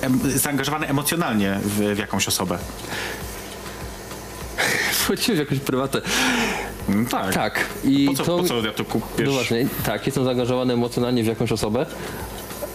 em, 0.00 0.20
zaangażowany 0.24 0.88
emocjonalnie 0.88 1.58
w, 1.64 1.94
w 1.94 1.98
jakąś 1.98 2.28
osobę? 2.28 2.58
Wchodziłem 5.00 5.36
w 5.36 5.38
jakąś 5.40 5.58
prywatę. 5.58 6.00
Mm, 6.88 7.06
tak. 7.06 7.34
Tak. 7.34 7.66
I 7.84 8.06
Po 8.06 8.14
co, 8.14 8.24
to, 8.24 8.38
po 8.38 8.44
co 8.44 8.66
ja 8.66 8.72
tu 8.72 8.84
kupisz? 8.84 9.26
No 9.26 9.32
właśnie, 9.32 9.66
tak, 9.84 10.06
jestem 10.06 10.24
zaangażowany 10.24 10.74
emocjonalnie 10.74 11.22
w 11.22 11.26
jakąś 11.26 11.52
osobę. 11.52 11.86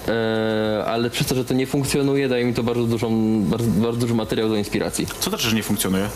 E, 0.07 0.83
ale 0.85 1.09
przez 1.09 1.27
to, 1.27 1.35
że 1.35 1.45
to 1.45 1.53
nie 1.53 1.67
funkcjonuje, 1.67 2.29
daje 2.29 2.45
mi 2.45 2.53
to 2.53 2.63
bardzo, 2.63 2.83
dużą, 2.83 3.41
bardzo, 3.43 3.67
bardzo 3.71 3.99
duży 3.99 4.13
materiał 4.13 4.49
do 4.49 4.55
inspiracji. 4.55 5.05
Co 5.07 5.13
to 5.13 5.29
znaczy, 5.29 5.49
że 5.49 5.55
nie 5.55 5.63
funkcjonuje? 5.63 6.09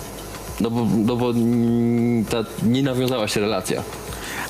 No 0.60 0.72
bo, 0.72 0.88
no 1.06 1.16
bo 1.16 1.30
mm, 1.30 2.26
ta, 2.26 2.44
nie 2.64 2.84
nawiązała 2.84 3.28
się 3.28 3.40
relacja. 3.40 3.84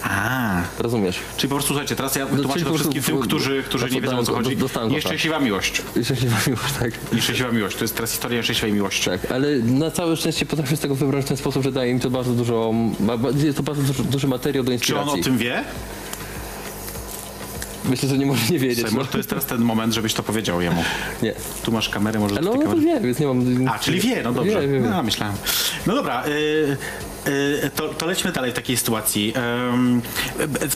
A, 0.10 0.62
Rozumiesz? 0.80 1.20
czyli 1.38 1.50
po 1.50 1.56
prostu 1.56 1.68
słuchajcie, 1.68 1.96
teraz 1.96 2.16
ja 2.16 2.26
czyli 2.26 2.42
tłumaczę 2.42 2.66
to 2.66 2.74
wszystkim 2.74 3.04
tym, 3.04 3.20
którzy, 3.20 3.64
którzy 3.64 3.90
nie 3.90 4.02
wiedzą 4.02 4.18
o 4.20 4.24
co 4.24 4.34
chodzi. 4.34 4.58
Nieszczęśliwa 4.90 5.40
miłość. 5.40 5.82
Szczęśliwa 6.04 6.38
miłość, 6.48 6.74
tak. 6.80 6.92
Nieszczęśliwa 7.14 7.52
miłość. 7.52 7.78
To 7.78 7.84
jest 7.84 7.96
teraz 7.96 8.12
historia 8.12 8.38
nieszczęśliwej 8.38 8.74
miłości. 8.74 9.10
Tak, 9.10 9.32
ale 9.32 9.58
na 9.60 9.92
całe 9.92 10.18
szczęście 10.18 10.46
potrafię 10.46 10.78
z 10.78 10.80
tego 10.80 10.96
wybrać 10.96 11.26
w 11.26 11.28
ten 11.28 11.38
sposób, 11.38 11.64
że 11.64 11.72
daje 11.72 11.94
mi 11.94 12.00
to 12.00 12.10
bardzo 12.10 12.34
dużo, 12.34 12.74
jest 13.44 13.58
to 13.58 13.64
bardzo 13.64 13.82
duży, 13.82 14.04
duży 14.04 14.28
materiał 14.28 14.64
do 14.64 14.70
Czy 14.70 14.74
inspiracji. 14.74 15.12
on 15.14 15.20
o 15.20 15.24
tym 15.24 15.38
wie? 15.38 15.64
Myślę, 17.90 18.10
że 18.10 18.18
nie 18.18 18.26
może 18.26 18.42
nie 18.54 18.60
wiedzieć. 18.60 18.80
Słuchaj, 18.88 19.06
No. 19.06 19.12
to 19.12 19.18
jest 19.18 19.30
teraz 19.30 19.46
ten 19.46 19.62
moment, 19.62 19.94
żebyś 19.94 20.14
to 20.14 20.24
powiedział 20.24 20.62
jemu. 20.62 20.84
Nie. 21.24 21.34
Tu 21.64 21.72
masz 21.72 21.90
kamerę, 21.90 22.20
może 22.20 22.36
No, 22.36 22.42
do 22.42 22.58
tej 22.58 22.68
no 22.68 22.76
wie, 22.76 23.00
więc 23.00 23.20
nie 23.20 23.28
mam... 23.28 23.68
A, 23.68 23.80
czyli 23.80 24.00
wie, 24.00 24.24
no 24.24 24.34
dobrze. 24.34 24.62
Wie, 24.62 24.68
wie, 24.68 24.80
wie. 24.82 24.90
No, 24.90 25.04
myślałem. 25.04 25.36
No 25.88 25.96
dobra, 25.96 26.26
y, 26.28 26.78
to, 27.76 27.90
to 27.90 28.06
lećmy 28.06 28.32
dalej 28.32 28.52
w 28.52 28.54
takiej 28.54 28.78
sytuacji. 28.78 29.34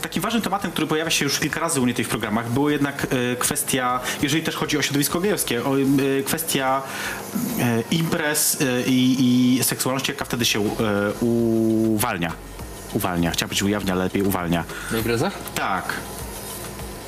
Takim 0.01 0.21
ważnym 0.21 0.41
tematem, 0.41 0.71
który 0.71 0.87
pojawia 0.87 1.11
się 1.11 1.25
już 1.25 1.39
kilka 1.39 1.59
razy 1.59 1.81
u 1.81 1.83
mnie 1.83 1.93
w 1.93 1.97
tych 1.97 2.09
programach, 2.09 2.51
było 2.51 2.69
jednak 2.69 3.07
y, 3.13 3.35
kwestia, 3.39 3.99
jeżeli 4.21 4.43
też 4.43 4.55
chodzi 4.55 4.77
o 4.77 4.81
środowisko 4.81 5.19
gejowskie, 5.19 5.61
y, 5.99 6.23
kwestia 6.23 6.81
y, 7.59 7.61
imprez 7.91 8.61
y, 8.61 8.83
i, 8.87 9.57
i 9.57 9.63
seksualności, 9.63 10.11
jaka 10.11 10.25
wtedy 10.25 10.45
się 10.45 10.59
y, 10.59 10.65
uwalnia. 11.19 12.31
Uwalnia. 12.93 13.31
Chciałem 13.31 13.49
powiedzieć 13.49 13.63
ujawnia, 13.63 13.93
ale 13.93 14.03
lepiej 14.03 14.21
uwalnia. 14.21 14.63
Na 14.91 14.97
imprezach? 14.97 15.37
Tak. 15.55 15.93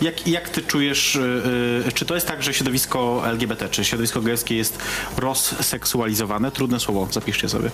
Jak, 0.01 0.27
jak 0.27 0.49
ty 0.49 0.62
czujesz, 0.62 1.15
y, 1.15 1.41
y, 1.88 1.91
czy 1.91 2.06
to 2.06 2.15
jest 2.15 2.27
tak, 2.27 2.43
że 2.43 2.54
środowisko 2.54 3.21
LGBT, 3.25 3.69
czy 3.69 3.86
środowisko 3.86 4.21
gejowskie 4.21 4.56
jest 4.56 4.77
rozseksualizowane? 5.17 6.51
Trudne 6.51 6.80
słowo, 6.80 7.08
zapiszcie 7.12 7.49
sobie. 7.49 7.69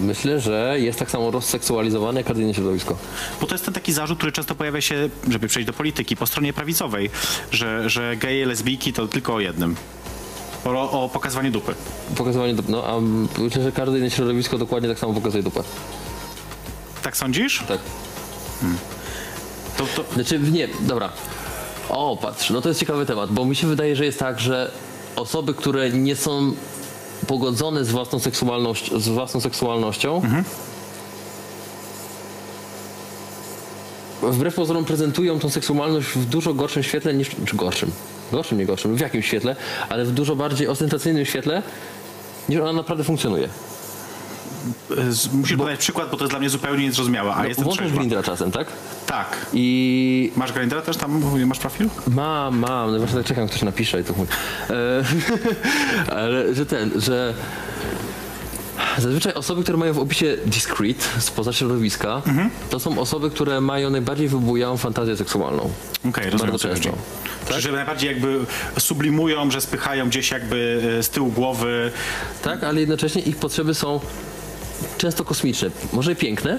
Myślę, 0.00 0.40
że 0.40 0.76
jest 0.78 0.98
tak 0.98 1.10
samo 1.10 1.30
rozseksualizowane 1.30 2.20
jak 2.20 2.26
każde 2.26 2.42
inne 2.42 2.54
środowisko. 2.54 2.96
Bo 3.40 3.46
to 3.46 3.54
jest 3.54 3.64
ten 3.64 3.74
taki 3.74 3.92
zarzut, 3.92 4.18
który 4.18 4.32
często 4.32 4.54
pojawia 4.54 4.80
się, 4.80 5.08
żeby 5.30 5.48
przejść 5.48 5.66
do 5.66 5.72
polityki, 5.72 6.16
po 6.16 6.26
stronie 6.26 6.52
prawicowej, 6.52 7.10
że, 7.50 7.90
że 7.90 8.16
geje, 8.16 8.46
lesbijki 8.46 8.92
to 8.92 9.08
tylko 9.08 9.34
o 9.34 9.40
jednym. 9.40 9.76
O, 10.64 11.04
o 11.04 11.08
pokazywaniu 11.08 11.50
dupy. 11.50 11.74
Pokazywanie 12.16 12.54
dup. 12.54 12.68
No, 12.68 12.84
a 12.86 13.00
myślę, 13.40 13.62
że 13.62 13.72
każde 13.72 13.98
inne 13.98 14.10
środowisko 14.10 14.58
dokładnie 14.58 14.88
tak 14.88 14.98
samo 14.98 15.14
pokazuje 15.14 15.42
dupę. 15.42 15.62
Tak 17.02 17.16
sądzisz? 17.16 17.64
Tak. 17.68 17.78
To, 19.76 19.86
to, 19.86 20.14
Znaczy, 20.14 20.38
nie, 20.38 20.68
dobra. 20.80 21.12
O, 21.88 22.18
patrz, 22.22 22.50
no 22.50 22.60
to 22.60 22.68
jest 22.68 22.80
ciekawy 22.80 23.06
temat, 23.06 23.32
bo 23.32 23.44
mi 23.44 23.56
się 23.56 23.66
wydaje, 23.66 23.96
że 23.96 24.04
jest 24.04 24.18
tak, 24.18 24.40
że 24.40 24.72
osoby, 25.16 25.54
które 25.54 25.90
nie 25.90 26.16
są 26.16 26.54
pogodzone 27.26 27.84
z 27.84 27.90
własną, 27.90 28.18
seksualność, 28.18 28.92
z 28.94 29.08
własną 29.08 29.40
seksualnością, 29.40 30.22
wbrew 34.22 34.54
pozorom 34.54 34.84
prezentują 34.84 35.38
tą 35.38 35.50
seksualność 35.50 36.08
w 36.08 36.24
dużo 36.24 36.54
gorszym 36.54 36.82
świetle 36.82 37.14
niż, 37.14 37.30
czy 37.46 37.56
gorszym, 37.56 37.90
gorszym, 38.32 38.58
nie 38.58 38.66
gorszym, 38.66 38.96
w 38.96 39.00
jakim 39.00 39.22
świetle, 39.22 39.56
ale 39.88 40.04
w 40.04 40.12
dużo 40.12 40.36
bardziej 40.36 40.68
ostentacyjnym 40.68 41.24
świetle, 41.24 41.62
niż 42.48 42.60
ona 42.60 42.72
naprawdę 42.72 43.04
funkcjonuje. 43.04 43.48
Musisz 45.32 45.56
podać 45.56 45.78
przykład, 45.78 46.10
bo 46.10 46.16
to 46.16 46.24
jest 46.24 46.32
dla 46.32 46.38
mnie 46.38 46.50
zupełnie 46.50 46.84
niezrozumiałe, 46.84 47.34
a 47.34 47.46
jestem 47.46 47.64
Włączysz 47.64 47.82
trzeźwa. 47.84 47.98
Grindra 47.98 48.22
czasem, 48.22 48.50
tak? 48.50 48.66
Tak. 49.06 49.46
I 49.52 50.32
Masz 50.36 50.52
Grindra 50.52 50.82
też 50.82 50.96
tam? 50.96 51.22
Masz 51.46 51.58
profil? 51.58 51.88
Mam, 52.06 52.58
mam, 52.58 52.92
no 52.92 52.98
właśnie 52.98 53.16
tak 53.16 53.26
czekam, 53.26 53.48
ktoś 53.48 53.62
napisze 53.62 54.00
i 54.00 54.04
to 54.04 54.14
chuj. 54.14 54.26
E, 54.70 55.04
ale 56.16 56.54
że 56.54 56.66
ten, 56.66 57.00
że 57.00 57.34
zazwyczaj 58.98 59.34
osoby, 59.34 59.62
które 59.62 59.78
mają 59.78 59.92
w 59.92 59.98
opisie 59.98 60.36
discreet, 60.46 61.08
spoza 61.18 61.52
środowiska, 61.52 62.22
to 62.70 62.80
są 62.80 62.98
osoby, 62.98 63.30
które 63.30 63.60
mają 63.60 63.90
najbardziej 63.90 64.28
wybujałą 64.28 64.76
fantazję 64.76 65.16
seksualną. 65.16 65.70
Okej, 66.08 66.30
rozumiem 66.30 66.50
Bardzo 66.52 66.68
często. 66.68 66.90
Czyli, 67.48 67.60
że 67.62 67.72
najbardziej 67.72 68.10
jakby 68.10 68.38
sublimują, 68.78 69.50
że 69.50 69.60
spychają 69.60 70.08
gdzieś 70.08 70.30
jakby 70.30 70.82
e, 70.98 71.02
z 71.02 71.10
tyłu 71.10 71.32
głowy. 71.32 71.92
Tak, 72.42 72.64
ale 72.64 72.80
jednocześnie 72.80 73.22
ich 73.22 73.36
potrzeby 73.36 73.74
są 73.74 74.00
często 74.98 75.24
kosmiczne. 75.24 75.70
Może 75.92 76.14
piękne 76.14 76.58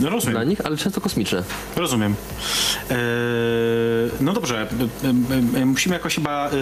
No 0.00 0.10
rozumiem. 0.10 0.34
dla 0.34 0.44
nich, 0.44 0.60
ale 0.64 0.76
często 0.76 1.00
kosmiczne. 1.00 1.42
Rozumiem. 1.76 2.14
Eee, 2.90 2.96
no 4.20 4.32
dobrze, 4.32 4.60
e, 4.62 5.56
e, 5.56 5.60
e, 5.60 5.66
musimy 5.66 5.94
jakoś 5.94 6.14
chyba. 6.14 6.48
e, 6.48 6.52
e, 6.52 6.54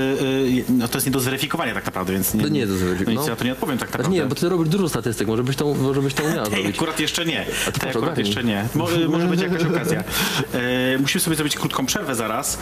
no 0.68 0.88
to 0.88 0.96
jest 0.98 1.06
nie 1.06 1.12
do 1.12 1.20
zweryfikowania 1.20 1.74
tak 1.74 1.86
naprawdę, 1.86 2.12
więc 2.12 2.34
nie, 2.34 2.42
To 2.42 2.48
nie 2.48 2.60
jest 2.60 2.72
do 2.72 2.78
zweryfikowania. 2.78 3.14
No, 3.16 3.22
nic 3.22 3.30
na 3.30 3.36
to 3.36 3.44
nie 3.44 3.52
odpowiem 3.52 3.78
tak 3.78 3.88
Znaczy 3.88 3.98
naprawdę. 4.02 4.22
nie, 4.22 4.26
bo 4.28 4.34
ty 4.34 4.48
robisz 4.48 4.68
dużo 4.68 4.88
statystyk, 4.88 5.28
może 5.28 5.44
byś 5.44 5.56
to, 5.56 5.74
może 5.74 6.02
byś 6.02 6.14
to 6.14 6.22
umiała 6.24 6.42
Ej, 6.46 6.50
zrobić. 6.52 6.76
akurat 6.76 7.00
jeszcze 7.00 7.24
nie. 7.24 7.44
to 7.64 7.72
Tej 7.72 7.72
patrz, 7.72 7.84
akurat 7.86 7.96
ogarnij. 8.04 8.26
jeszcze 8.26 8.44
nie. 8.44 8.64
Mo, 8.74 8.88
może 9.08 9.26
będzie 9.26 9.44
jakaś 9.46 9.64
okazja. 9.64 10.04
Musimy 11.00 11.20
sobie 11.22 11.36
zrobić 11.36 11.56
krótką 11.56 11.86
przerwę 11.86 12.14
zaraz, 12.14 12.58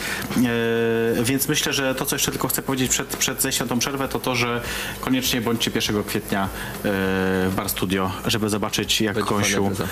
więc 1.22 1.48
myślę, 1.48 1.72
że 1.72 1.94
to, 1.94 2.06
co 2.06 2.14
jeszcze 2.16 2.30
tylko 2.30 2.48
chcę 2.48 2.62
powiedzieć 2.62 2.90
przed, 2.90 3.16
przed 3.16 3.42
zejściem 3.42 3.68
tą 3.68 3.78
przerwę, 3.78 4.08
to 4.08 4.20
to, 4.20 4.34
że 4.34 4.60
koniecznie 5.00 5.40
bądźcie 5.40 5.70
1 5.74 6.04
kwietnia 6.04 6.48
w 6.84 7.52
Bar 7.56 7.68
Studio, 7.68 8.10
żeby 8.26 8.48
zobaczyć, 8.48 9.00
jak 9.00 9.14
Będzie 9.14 9.30
Gąsiu 9.30 9.70
fajna 9.70 9.90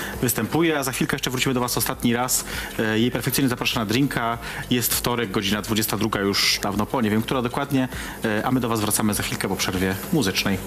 występuje, 0.69 0.79
a 0.79 0.83
za 0.83 0.91
chwilkę 0.91 1.15
jeszcze 1.15 1.29
wrócimy 1.29 1.53
do 1.53 1.59
Was 1.59 1.77
ostatni 1.77 2.13
raz. 2.13 2.45
E, 2.79 2.99
Jej 2.99 3.11
perfekcyjnie 3.11 3.49
zaprasza 3.49 3.79
na 3.79 3.85
drinka. 3.85 4.37
Jest 4.69 4.93
wtorek, 4.93 5.31
godzina 5.31 5.61
22, 5.61 6.19
już 6.19 6.59
dawno 6.63 6.85
po, 6.85 7.01
nie 7.01 7.09
wiem, 7.09 7.21
która 7.21 7.41
dokładnie, 7.41 7.87
e, 8.25 8.45
a 8.45 8.51
my 8.51 8.59
do 8.59 8.69
Was 8.69 8.81
wracamy 8.81 9.13
za 9.13 9.23
chwilkę 9.23 9.47
po 9.47 9.55
przerwie 9.55 9.95
muzycznej. 10.13 10.57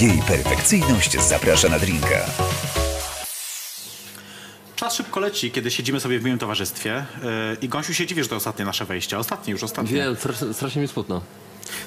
Jej 0.00 0.22
perfekcyjność 0.26 1.20
zaprasza 1.20 1.68
na 1.68 1.78
drinka. 1.78 2.26
Czas 4.76 4.94
szybko 4.94 5.20
leci, 5.20 5.50
kiedy 5.50 5.70
siedzimy 5.70 6.00
sobie 6.00 6.18
w 6.18 6.24
miłym 6.24 6.38
towarzystwie 6.38 7.04
yy, 7.22 7.56
i 7.62 7.68
Gąsiu 7.68 7.94
się 7.94 8.06
dziwi, 8.06 8.22
że 8.22 8.28
to 8.28 8.36
ostatnie 8.36 8.64
nasze 8.64 8.84
wejście. 8.84 9.18
Ostatnie, 9.18 9.52
już 9.52 9.62
ostatnie. 9.62 9.92
Wiem, 9.92 10.16
strasznie 10.52 10.82
mi 10.82 10.88
smutno. 10.88 11.20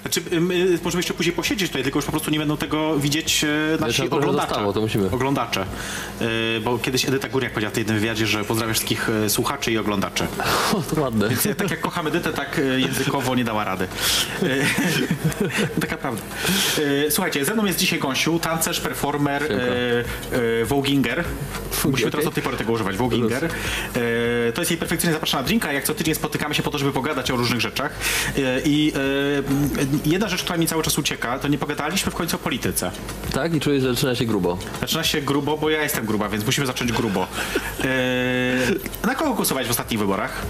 Znaczy, 0.01 0.21
my 0.39 0.79
możemy 0.83 0.99
jeszcze 0.99 1.13
później 1.13 1.35
posiedzieć 1.35 1.69
tutaj, 1.69 1.83
tylko 1.83 1.97
już 1.99 2.05
po 2.05 2.11
prostu 2.11 2.31
nie 2.31 2.39
będą 2.39 2.57
tego 2.57 2.99
widzieć 2.99 3.43
e, 3.43 3.47
nasi 3.79 3.95
trochę 3.95 4.15
oglądacze. 4.15 4.47
zostało, 4.49 4.73
to 4.73 4.81
musimy. 4.81 5.09
Oglądacze. 5.11 5.61
E, 6.21 6.25
Bo 6.63 6.79
kiedyś 6.79 7.05
Edyta 7.05 7.29
Górniak 7.29 7.51
powiedziała 7.53 7.71
w 7.71 7.73
tej 7.73 7.81
jednym 7.81 7.99
wywiadzie, 7.99 8.27
że 8.27 8.43
pozdrawiam 8.43 8.73
wszystkich 8.73 9.09
słuchaczy 9.27 9.71
i 9.71 9.77
oglądaczy. 9.77 10.27
O, 10.73 10.81
to 10.95 11.01
ładne. 11.01 11.29
Więc 11.29 11.45
ja, 11.45 11.55
tak 11.55 11.71
jak 11.71 11.81
kocham 11.81 12.07
Edytę, 12.07 12.33
tak 12.33 12.61
językowo 12.77 13.35
nie 13.35 13.43
dała 13.43 13.63
rady. 13.63 13.87
Taka 15.81 15.97
prawda. 15.97 16.21
Słuchajcie, 17.09 17.45
ze 17.45 17.53
mną 17.53 17.65
jest 17.65 17.79
dzisiaj 17.79 17.99
Gąsiu, 17.99 18.39
tancerz, 18.39 18.79
performer, 18.81 19.43
woginger. 20.65 21.23
Musimy 21.85 22.11
teraz 22.11 22.27
od 22.27 22.33
tej 22.33 22.43
pory 22.43 22.57
tego 22.57 22.73
używać, 22.73 22.97
woginger. 22.97 23.45
E, 23.45 24.51
To 24.53 24.61
jest 24.61 24.71
jej 24.71 24.77
perfekcyjnie 24.77 25.13
zapraszana 25.13 25.43
drinka, 25.43 25.73
jak 25.73 25.83
co 25.83 25.93
tydzień 25.93 26.15
spotykamy 26.15 26.55
się 26.55 26.63
po 26.63 26.71
to, 26.71 26.77
żeby 26.77 26.91
pogadać 26.91 27.31
o 27.31 27.35
różnych 27.35 27.61
rzeczach. 27.61 27.91
I 28.65 28.93
jedna 30.05 30.27
rzecz, 30.27 30.43
która 30.43 30.57
mi 30.57 30.67
cały 30.67 30.83
czas 30.83 30.97
ucieka, 30.97 31.39
to 31.39 31.47
nie 31.47 31.57
pogadaliśmy 31.57 32.11
w 32.11 32.15
końcu 32.15 32.35
o 32.35 32.39
polityce. 32.39 32.91
Tak? 33.33 33.53
I 33.55 33.59
czuję, 33.59 33.81
że 33.81 33.93
zaczyna 33.93 34.15
się 34.15 34.25
grubo. 34.25 34.57
Zaczyna 34.81 35.03
się 35.03 35.21
grubo, 35.21 35.57
bo 35.57 35.69
ja 35.69 35.83
jestem 35.83 36.05
gruba, 36.05 36.29
więc 36.29 36.45
musimy 36.45 36.67
zacząć 36.67 36.91
grubo. 36.91 37.27
E, 37.83 39.07
Na 39.07 39.15
kogo 39.15 39.33
głosować 39.33 39.67
w 39.67 39.69
ostatnich 39.71 39.99
wyborach? 39.99 40.41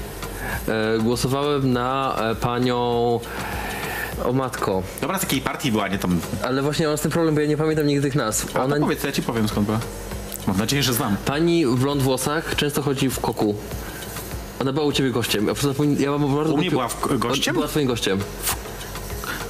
E, 0.67 0.97
głosowałem 0.99 1.73
na 1.73 2.15
e, 2.31 2.35
panią... 2.35 3.19
O 4.25 4.33
matko. 4.33 4.83
Dobra, 5.01 5.19
z 5.19 5.21
jakiej 5.23 5.41
partii 5.41 5.71
była, 5.71 5.87
nie 5.87 5.97
tam... 5.97 6.19
Ale 6.43 6.61
właśnie 6.61 6.87
mam 6.87 6.97
z 6.97 7.01
tym 7.01 7.11
problem, 7.11 7.35
bo 7.35 7.41
ja 7.41 7.47
nie 7.47 7.57
pamiętam 7.57 7.87
nigdy 7.87 8.01
tych 8.07 8.15
nazw. 8.15 8.55
A 8.55 8.63
Ona... 8.63 8.75
to 8.75 8.81
powiedz, 8.81 9.03
ja 9.03 9.11
ci 9.11 9.21
powiem 9.23 9.47
skąd 9.47 9.65
była. 9.65 9.79
Mam 10.47 10.57
nadzieję, 10.57 10.83
że 10.83 10.93
znam. 10.93 11.15
Pani 11.25 11.65
w 11.65 11.75
blond 11.75 12.01
włosach 12.01 12.55
często 12.55 12.81
chodzi 12.81 13.09
w 13.09 13.19
koku. 13.19 13.55
Ona 14.61 14.73
była 14.73 14.85
u 14.85 14.91
ciebie 14.91 15.11
gościem. 15.11 15.47
Ja, 15.47 15.53
ja 15.99 16.11
mam 16.11 16.35
bardzo 16.35 16.53
U 16.53 16.57
mnie 16.57 16.71
była 16.71 16.87
w- 16.87 17.17
gościem? 17.19 17.53
Była 17.55 17.67
twoim 17.67 17.87
gościem. 17.87 18.19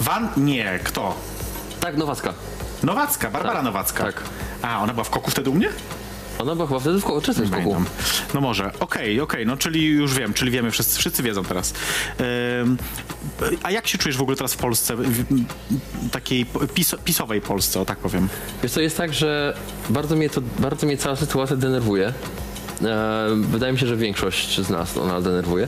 Van? 0.01 0.29
Nie, 0.37 0.79
kto? 0.83 1.15
Tak, 1.79 1.97
Nowacka. 1.97 2.33
Nowacka, 2.83 3.29
Barbara 3.31 3.55
Tak, 3.55 3.63
Nowacka. 3.63 4.03
tak. 4.03 4.23
A, 4.61 4.79
ona 4.83 4.93
była 4.93 5.03
w 5.03 5.09
koku 5.09 5.31
wtedy 5.31 5.49
u 5.49 5.53
mnie? 5.53 5.69
Ona 6.39 6.55
była 6.55 6.67
chyba 6.67 6.79
wtedy 6.79 6.99
w 6.99 7.03
koku, 7.03 7.21
często 7.21 7.43
w 7.43 7.49
koku. 7.49 7.61
Pamiętam. 7.61 7.85
No 8.33 8.41
może. 8.41 8.71
Okej, 8.79 9.21
okej, 9.21 9.45
no 9.45 9.57
czyli 9.57 9.85
już 9.85 10.13
wiem, 10.13 10.33
czyli 10.33 10.51
wiemy, 10.51 10.71
wszyscy, 10.71 10.99
wszyscy 10.99 11.23
wiedzą 11.23 11.43
teraz. 11.43 11.73
Ym, 12.61 12.77
a 13.63 13.71
jak 13.71 13.87
się 13.87 13.97
czujesz 13.97 14.17
w 14.17 14.21
ogóle 14.21 14.37
teraz 14.37 14.53
w 14.53 14.57
Polsce, 14.57 14.95
w, 14.95 15.01
w 15.01 15.45
takiej 16.11 16.45
pis, 16.73 16.95
pisowej 17.05 17.41
Polsce, 17.41 17.79
o 17.81 17.85
tak 17.85 17.97
powiem? 17.97 18.29
Wiesz 18.63 18.71
co, 18.71 18.81
jest 18.81 18.97
tak, 18.97 19.13
że 19.13 19.57
bardzo 19.89 20.15
mnie, 20.15 20.29
to, 20.29 20.41
bardzo 20.59 20.85
mnie 20.87 20.97
cała 20.97 21.15
sytuacja 21.15 21.55
denerwuje. 21.55 22.13
E, 22.83 23.27
wydaje 23.35 23.73
mi 23.73 23.79
się, 23.79 23.87
że 23.87 23.95
większość 23.95 24.61
z 24.61 24.69
nas 24.69 24.97
ona 24.97 25.21
denerwuje. 25.21 25.67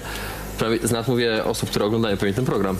Prawie 0.57 0.87
z 0.87 0.91
nas 0.91 1.07
mówię 1.07 1.45
osób, 1.45 1.69
które 1.69 1.85
oglądają 1.85 2.17
pewnie 2.17 2.33
ten 2.33 2.45
program. 2.45 2.77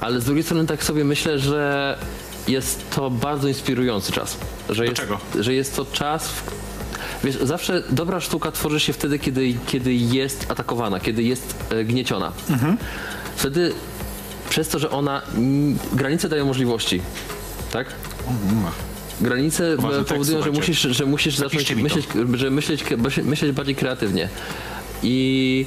Ale 0.00 0.20
z 0.20 0.24
drugiej 0.24 0.44
strony 0.44 0.66
tak 0.66 0.84
sobie 0.84 1.04
myślę, 1.04 1.38
że 1.38 1.98
jest 2.48 2.90
to 2.90 3.10
bardzo 3.10 3.48
inspirujący 3.48 4.12
czas. 4.12 4.36
Że 4.70 4.84
jest, 4.84 4.96
czego? 4.96 5.18
Że 5.40 5.54
jest 5.54 5.76
to 5.76 5.84
czas, 5.84 6.28
w 6.28 6.66
Wiesz, 7.24 7.38
zawsze 7.42 7.82
dobra 7.90 8.20
sztuka 8.20 8.52
tworzy 8.52 8.80
się 8.80 8.92
wtedy, 8.92 9.18
kiedy, 9.18 9.54
kiedy 9.66 9.94
jest 9.94 10.46
atakowana, 10.50 11.00
kiedy 11.00 11.22
jest 11.22 11.54
e, 11.70 11.84
gnieciona. 11.84 12.32
Wtedy 13.36 13.72
przez 14.50 14.68
to, 14.68 14.78
że 14.78 14.90
ona. 14.90 15.22
Granice 15.92 16.28
dają 16.28 16.46
możliwości. 16.46 17.00
Tak? 17.72 17.86
Granice 19.20 19.76
Ważny 19.76 20.00
e, 20.00 20.04
powodują, 20.04 20.38
że 20.38 20.44
słuchajcie. 20.44 20.58
musisz, 20.58 20.80
że 20.80 21.06
musisz 21.06 21.36
Zapiszcie 21.36 21.74
zacząć 21.74 21.82
myśleć, 21.82 22.06
że 22.34 22.50
myśleć, 22.50 22.84
myśleć 23.24 23.52
bardziej 23.52 23.74
kreatywnie. 23.74 24.28
I 25.02 25.66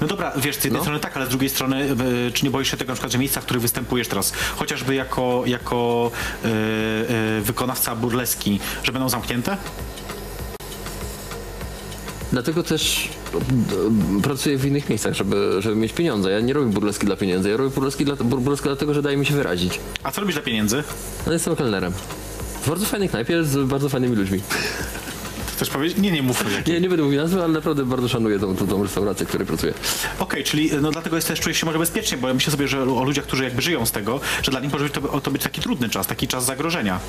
No 0.00 0.06
dobra, 0.06 0.32
wiesz, 0.36 0.56
z 0.56 0.64
jednej 0.64 0.78
No. 0.80 0.84
strony 0.84 1.00
tak, 1.00 1.16
ale 1.16 1.26
z 1.26 1.28
drugiej 1.28 1.48
strony, 1.50 1.88
y, 2.28 2.32
czy 2.32 2.44
nie 2.44 2.50
boisz 2.50 2.70
się 2.70 2.76
tego 2.76 2.88
na 2.90 2.94
przykład, 2.94 3.12
że 3.12 3.18
miejsca, 3.18 3.40
w 3.40 3.44
których 3.44 3.62
występujesz 3.62 4.08
teraz, 4.08 4.32
chociażby 4.56 4.94
jako, 4.94 5.42
jako 5.46 6.10
y, 6.44 6.48
y, 7.38 7.42
wykonawca 7.42 7.96
burleski, 7.96 8.60
że 8.82 8.92
będą 8.92 9.08
zamknięte? 9.08 9.56
dlatego 12.32 12.62
też 12.62 13.08
e, 14.18 14.20
pracuję 14.22 14.58
w 14.58 14.64
innych 14.66 14.88
miejscach, 14.88 15.14
żeby, 15.14 15.56
żeby 15.58 15.76
mieć 15.76 15.92
pieniądze. 15.92 16.30
Ja 16.30 16.40
nie 16.40 16.52
robię 16.52 16.66
burleski 16.72 17.06
dla 17.06 17.16
pieniędzy, 17.16 17.50
ja 17.50 17.56
robię 17.56 17.70
burleski, 17.70 18.04
dla, 18.04 18.14
bur- 18.14 18.40
burleski 18.40 18.64
dlatego, 18.64 18.94
że 18.94 19.02
daje 19.02 19.16
mi 19.16 19.26
się 19.26 19.34
wyrazić. 19.34 19.80
A 20.02 20.10
co 20.12 20.20
robisz 20.20 20.34
dla 20.36 20.44
pieniędzy? 20.44 20.82
No 21.26 21.32
jestem 21.32 21.56
kelnerem. 21.56 21.92
W 22.62 22.68
bardzo 22.68 22.86
fajnej 22.86 23.08
knajpie 23.08 23.44
z 23.44 23.68
bardzo 23.68 23.88
fajnymi 23.88 24.16
ludźmi. 24.16 24.40
Chcesz 25.58 25.70
powiedzieć? 25.70 25.98
Nie, 25.98 26.10
nie 26.10 26.22
mów. 26.22 26.40
Okej, 26.40 26.74
Nie, 26.74 26.80
nie 26.80 26.88
będę 26.88 27.04
mówił 27.04 27.20
nazwy, 27.20 27.42
ale 27.42 27.52
naprawdę 27.52 27.84
bardzo 27.84 28.08
szanuję 28.08 28.38
tą, 28.38 28.56
tą, 28.56 28.66
tą 28.66 28.82
restaurację, 28.82 29.26
w 29.26 29.28
której 29.28 29.46
pracuję. 29.46 29.74
czyli 30.44 30.70
no 30.80 30.90
dlatego 30.90 31.16
jest 31.16 31.28
też 31.28 31.40
czujesz 31.40 31.58
się 31.58 31.66
może 31.66 31.78
bezpiecznie, 31.78 32.18
bo 32.18 32.28
ja 32.28 32.34
myślę 32.34 32.50
sobie, 32.50 32.68
że 32.68 32.82
o 32.82 33.04
ludziach, 33.04 33.24
którzy 33.24 33.44
jakby 33.44 33.62
żyją 33.62 33.86
z 33.86 33.92
tego, 33.92 34.20
że 34.42 34.50
dla 34.50 34.60
nich 34.60 34.72
może 34.72 34.84
być 34.84 34.94
to, 34.94 35.20
to 35.20 35.30
być 35.30 35.42
taki 35.42 35.60
trudny 35.60 35.88
czas, 35.88 36.06
taki 36.06 36.28
czas 36.28 36.44
zagrożenia. 36.44 37.00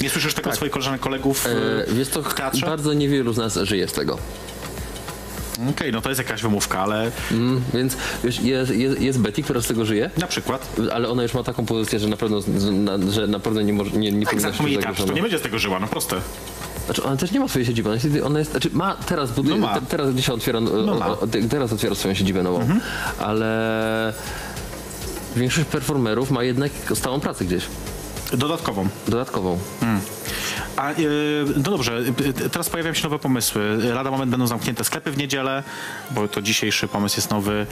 Nie 0.00 0.10
słyszysz 0.10 0.34
tego 0.34 0.50
od 0.50 0.56
swoich 0.56 0.72
koleżanek, 0.72 1.00
kolegów 1.00 1.46
E, 1.46 1.50
e, 1.50 1.94
wiesz 1.94 2.08
to 2.08 2.22
w 2.22 2.34
teatrze? 2.34 2.66
bardzo 2.66 2.92
niewielu 2.92 3.32
z 3.32 3.36
nas 3.36 3.58
żyje 3.62 3.88
z 3.88 3.92
tego. 3.92 4.18
Okej, 5.70 5.92
no 5.92 6.00
to 6.00 6.08
jest 6.08 6.18
jakaś 6.18 6.42
wymówka, 6.42 6.80
ale 6.80 7.10
Mm, 7.30 7.62
więc 7.74 7.96
wiesz, 8.24 8.40
jest, 8.40 8.70
jest, 8.74 9.00
jest 9.00 9.20
Betty, 9.20 9.42
która 9.42 9.60
z 9.60 9.66
tego 9.66 9.84
żyje, 9.84 10.10
na 10.16 10.26
przykład 10.26 10.76
ale 10.92 11.08
ona 11.08 11.22
już 11.22 11.34
ma 11.34 11.42
taką 11.42 11.66
pozycję, 11.66 11.98
że 11.98 12.08
na 12.08 12.16
pewno, 12.16 12.40
że 12.40 12.72
na, 12.72 13.10
że 13.12 13.26
na 13.26 13.40
pewno 13.40 13.62
nie, 13.62 13.72
może, 13.72 13.90
nie, 13.90 14.12
nie 14.12 14.18
jak 14.20 14.30
powinna 14.30 14.52
się 14.52 14.78
teatr, 14.78 15.04
to 15.04 15.12
nie 15.12 15.22
będzie 15.22 15.38
z 15.38 15.42
tego 15.42 15.58
żyła, 15.58 15.80
no 15.80 15.88
proste. 15.88 16.20
Znaczy, 16.88 17.02
ona 17.04 17.16
też 17.16 17.30
nie 17.32 17.40
ma 17.40 17.48
swojej 17.48 17.66
siedziby. 17.66 17.88
Ona 17.88 17.94
jest, 18.00 18.22
ona 18.24 18.38
jest, 18.38 18.50
znaczy 18.50 18.70
ma 18.72 18.94
teraz 18.94 19.32
buduje, 19.32 19.56
No 19.56 19.66
ma. 19.66 19.74
te, 19.74 19.86
teraz 19.86 20.14
dzisiaj 20.14 20.34
otwiera, 20.34 20.60
No 20.60 20.94
ma. 20.94 21.08
o, 21.08 21.26
teraz 21.50 21.72
otwiera 21.72 21.94
swoją 21.94 22.14
siedzibę 22.14 22.42
nową, 22.42 22.66
ale 23.18 24.12
większość 25.36 25.66
performerów 25.68 26.30
ma 26.30 26.42
jednak 26.44 26.72
stałą 26.94 27.20
pracę 27.20 27.44
gdzieś, 27.44 27.64
Dodatkową. 28.32 28.88
dodatkową. 29.08 29.58
A, 30.76 30.90
e, 30.90 30.94
no 31.56 31.62
dobrze, 31.62 32.02
e, 32.44 32.48
teraz 32.50 32.70
pojawiają 32.70 32.94
się 32.94 33.02
nowe 33.04 33.18
pomysły. 33.18 33.78
Lada 33.94 34.10
moment 34.10 34.30
będą 34.30 34.46
zamknięte 34.46 34.84
sklepy 34.84 35.10
w 35.10 35.16
niedzielę, 35.18 35.62
bo 36.10 36.28
to 36.28 36.42
dzisiejszy 36.42 36.88
pomysł 36.88 37.16
jest 37.16 37.30
nowy. 37.30 37.66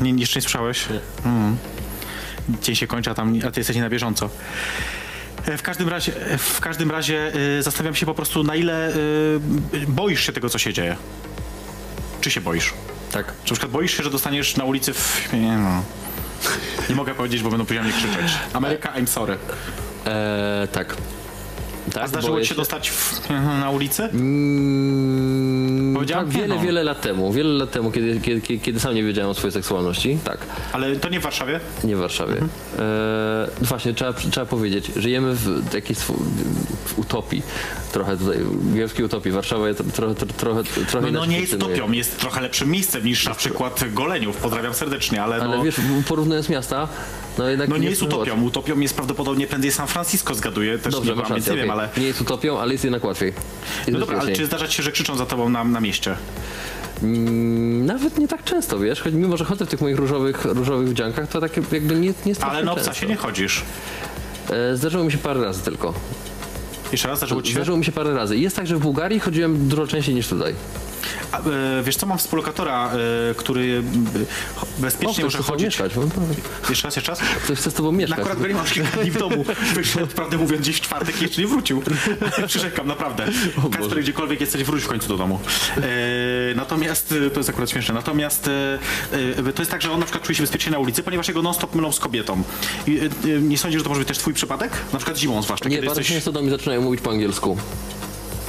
E, 0.00 0.04
nie, 0.04 0.10
jeszcze 0.20 0.38
nie 0.38 0.42
słyszałeś? 0.42 0.84
Mm. 1.24 1.56
Dzień 2.62 2.76
się 2.76 2.86
kończy, 2.86 3.10
a, 3.10 3.14
tam, 3.14 3.34
a 3.48 3.50
ty 3.50 3.60
jesteś 3.60 3.76
nie 3.76 3.82
na 3.82 3.90
bieżąco. 3.90 4.30
E, 5.46 5.56
W 5.58 5.62
każdym 5.62 5.88
razie, 5.88 6.12
w 6.38 6.60
każdym 6.60 6.90
razie 6.90 7.32
e, 7.58 7.62
zastanawiam 7.62 7.94
się 7.94 8.06
po 8.06 8.14
prostu, 8.14 8.42
na 8.42 8.56
ile 8.56 8.88
e, 8.88 8.92
boisz 9.88 10.26
się 10.26 10.32
tego, 10.32 10.48
co 10.50 10.58
się 10.58 10.72
dzieje. 10.72 10.96
Czy 12.20 12.30
się 12.30 12.40
boisz? 12.40 12.74
Tak. 13.12 13.26
Czy 13.44 13.52
na 13.52 13.54
przykład 13.56 13.72
boisz 13.72 13.96
się, 13.96 14.02
że 14.02 14.10
dostaniesz 14.10 14.56
na 14.56 14.64
ulicy 14.64 14.94
w... 14.94 15.32
Nie, 15.32 15.56
no. 15.56 15.82
nie 16.88 16.94
mogę 16.94 17.14
powiedzieć, 17.14 17.42
bo 17.42 17.50
będą 17.50 17.66
później 17.66 17.84
mnie 17.84 17.92
krzyczeć. 17.92 18.32
Ameryka, 18.52 18.92
I'm 18.92 19.06
sorry. 19.06 19.38
E, 20.06 20.68
tak. 20.72 20.96
Tak, 21.92 22.02
A 22.04 22.08
zdarzyło 22.08 22.40
ci 22.40 22.46
się 22.46 22.54
dostać 22.54 22.90
w, 22.90 23.30
na 23.60 23.70
ulicy? 23.70 24.02
Mm, 24.02 25.94
Powiedziałem 25.94 26.26
tak, 26.26 26.34
wiele, 26.34 26.54
no. 26.54 26.60
wiele 26.62 26.84
lat 26.84 27.00
temu. 27.00 27.32
Wiele 27.32 27.50
lat 27.50 27.70
temu, 27.70 27.90
kiedy, 27.90 28.20
kiedy, 28.20 28.58
kiedy, 28.58 28.80
sam 28.80 28.94
nie 28.94 29.02
wiedziałem 29.02 29.30
o 29.30 29.34
swojej 29.34 29.52
seksualności. 29.52 30.18
Tak, 30.24 30.38
Ale 30.72 30.96
to 30.96 31.08
nie 31.08 31.20
w 31.20 31.22
Warszawie? 31.22 31.60
nie 31.84 31.96
w 31.96 31.98
Warszawie. 31.98 32.32
Mhm. 32.32 32.50
E, 32.78 33.48
właśnie, 33.60 33.94
trzeba, 33.94 34.12
trzeba 34.12 34.46
powiedzieć, 34.46 34.90
żyjemy 34.96 35.34
w 35.34 35.74
jakiejś 35.74 35.98
w 35.98 36.98
utopii. 36.98 37.42
Trochę 37.92 38.16
tutaj, 38.16 38.38
w 38.38 38.74
wielkiej 38.74 39.04
utopii. 39.04 39.32
Warszawa 39.32 39.68
jest 39.68 39.82
trochę, 39.94 40.14
trochę, 40.14 40.64
trochę, 40.64 41.10
No, 41.10 41.20
no 41.20 41.26
nie 41.26 41.40
jest 41.40 41.54
utopią, 41.54 41.92
jest 41.92 42.18
trochę 42.18 42.40
lepszym 42.40 42.70
miejscem 42.70 43.04
niż 43.04 43.26
na 43.26 43.34
przykład 43.34 43.84
Goleniów. 43.92 44.36
Pozdrawiam 44.36 44.74
serdecznie, 44.74 45.22
ale, 45.22 45.36
Ale 45.36 45.56
no, 45.56 45.62
wiesz, 45.64 45.76
porównując 46.08 46.48
miasta, 46.48 46.88
no 47.38 47.48
jednak 47.48 47.68
no 47.68 47.76
nie 47.76 47.88
jest 47.88 48.00
to 48.00 48.06
utopią. 48.06 48.42
Utopią 48.42 48.80
jest 48.80 48.94
prawdopodobnie 48.94 49.46
prędzej 49.46 49.72
San 49.72 49.86
Francisco, 49.86 50.34
zgaduję. 50.34 50.78
Też 50.78 50.92
Dobrze, 50.92 51.16
nie 51.16 51.22
rację, 51.22 51.52
nie 51.52 51.58
wiem, 51.60 51.70
ale... 51.70 51.88
Nie 51.96 52.06
jest 52.06 52.20
utopią, 52.20 52.58
ale 52.60 52.72
jest 52.72 52.84
jednak 52.84 53.04
łatwiej. 53.04 53.28
Jest 53.78 53.90
No 53.92 53.98
dobra, 53.98 54.18
ale 54.18 54.32
czy 54.32 54.46
zdarza 54.46 54.68
ci 54.68 54.76
się, 54.76 54.82
że 54.82 54.92
krzyczą 54.92 55.16
za 55.16 55.26
tobą 55.26 55.48
na, 55.48 55.64
na 55.64 55.80
mieście? 55.80 56.16
Mm, 57.02 57.86
Nawet 57.86 58.18
nie 58.18 58.28
tak 58.28 58.44
często, 58.44 58.78
wiesz, 58.78 59.00
choć 59.02 59.14
mimo, 59.14 59.36
że 59.36 59.44
chodzę 59.44 59.66
w 59.66 59.68
tych 59.68 59.80
moich 59.80 59.96
różowych, 59.96 60.44
różowych 60.44 60.88
wdziankach, 60.88 61.28
to 61.28 61.40
tak 61.40 61.56
jakby 61.72 61.94
nie, 61.94 62.12
nie 62.26 62.34
strasznie 62.34 62.56
Ale 62.56 62.64
na 62.66 62.74
często. 62.74 62.90
obcasie 62.90 63.06
nie 63.06 63.16
chodzisz. 63.16 63.62
E, 64.50 64.76
Zdarzyło 64.76 65.04
mi 65.04 65.12
się 65.12 65.18
parę 65.18 65.44
razy 65.44 65.62
tylko. 65.62 65.94
Jeszcze 66.92 67.08
raz 67.08 67.18
zdarzyło 67.18 67.42
ci 67.42 67.48
się? 67.48 67.54
Zdarzyło 67.54 67.78
mi 67.78 67.84
się 67.84 67.92
parę 67.92 68.14
razy. 68.14 68.36
I 68.36 68.40
jest 68.42 68.56
tak, 68.56 68.66
że 68.66 68.76
w 68.76 68.80
Bułgarii 68.80 69.20
chodziłem 69.20 69.68
dużo 69.68 69.86
częściej 69.86 70.14
niż 70.14 70.28
tutaj. 70.28 70.54
A, 71.32 71.38
e, 71.38 71.42
wiesz 71.84 71.96
co, 71.96 72.06
mam 72.06 72.18
współlokatora, 72.18 72.90
e, 73.30 73.34
który 73.34 73.82
e, 74.78 74.82
bezpiecznie 74.82 75.24
może 75.24 75.38
chodzić... 75.38 75.64
mieszkać. 75.64 75.92
No, 75.96 76.02
Jeszcze 76.68 76.88
raz, 76.88 76.96
jeszcze 76.96 77.12
raz? 77.12 77.20
Ktoś 77.20 77.58
chce 77.58 77.70
z 77.70 77.74
tobą 77.74 77.92
mieszkać. 77.92 78.18
Akurat 78.18 78.48
nie 78.48 78.54
mam 78.54 78.66
kilka 78.66 78.98
dni 78.98 79.10
w 79.10 79.18
domu. 79.18 79.44
Wyszedł, 79.74 80.06
prawdę 80.06 80.36
mówiąc, 80.36 80.62
gdzieś 80.62 80.76
w 80.76 80.80
czwartek 80.80 81.20
i 81.20 81.22
jeszcze 81.22 81.40
nie 81.40 81.46
wrócił. 81.48 81.82
Przyrzekam, 82.46 82.86
naprawdę. 82.86 83.26
Kasper, 83.72 84.00
gdziekolwiek 84.00 84.40
jesteś, 84.40 84.64
wróć 84.64 84.82
w 84.82 84.88
końcu 84.88 85.08
do 85.08 85.16
domu. 85.16 85.40
Natomiast, 86.56 87.14
to 87.32 87.40
jest 87.40 87.50
akurat 87.50 87.70
śmieszne, 87.70 87.94
natomiast 87.94 88.50
to 89.54 89.62
jest 89.62 89.70
tak, 89.70 89.82
że 89.82 89.92
on 89.92 90.00
na 90.00 90.06
przykład 90.06 90.24
czuje 90.24 90.36
się 90.36 90.42
bezpiecznie 90.42 90.72
na 90.72 90.78
ulicy, 90.78 91.02
ponieważ 91.02 91.28
jego 91.28 91.42
non-stop 91.42 91.74
mylą 91.74 91.92
z 91.92 92.00
kobietą. 92.00 92.42
Nie 93.42 93.58
sądzisz, 93.58 93.78
że 93.80 93.84
to 93.84 93.88
może 93.88 94.00
być 94.00 94.08
też 94.08 94.18
twój 94.18 94.34
przypadek? 94.34 94.72
Na 94.92 94.98
przykład 94.98 95.18
zimą 95.18 95.42
zwłaszcza, 95.42 95.68
Nie, 95.68 95.76
bardzo 95.76 96.00
jesteś... 96.00 96.16
często 96.16 96.32
do 96.32 96.42
mnie 96.42 96.50
zaczynają 96.50 96.80
mówić 96.82 97.00
po 97.00 97.10
angielsku. 97.10 97.58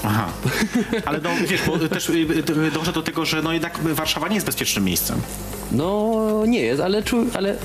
Aha. 0.04 0.28
Ale 1.06 1.20
no, 1.22 1.30
wiesz, 1.48 1.62
bo 1.68 1.80
też 1.80 2.10
e, 2.10 2.14
e, 2.68 2.72
dążę 2.72 2.92
do 2.92 3.02
tego, 3.02 3.26
że 3.26 3.42
no 3.42 3.54
jednak 3.54 3.78
Warszawa 3.80 4.28
nie 4.28 4.36
jest 4.36 4.46
bezpiecznym 4.46 4.86
miejscem. 4.86 5.22
No, 5.72 6.44
nie 6.48 6.60
jest, 6.60 6.82
ale, 6.82 7.04
czu, 7.04 7.26
ale 7.34 7.56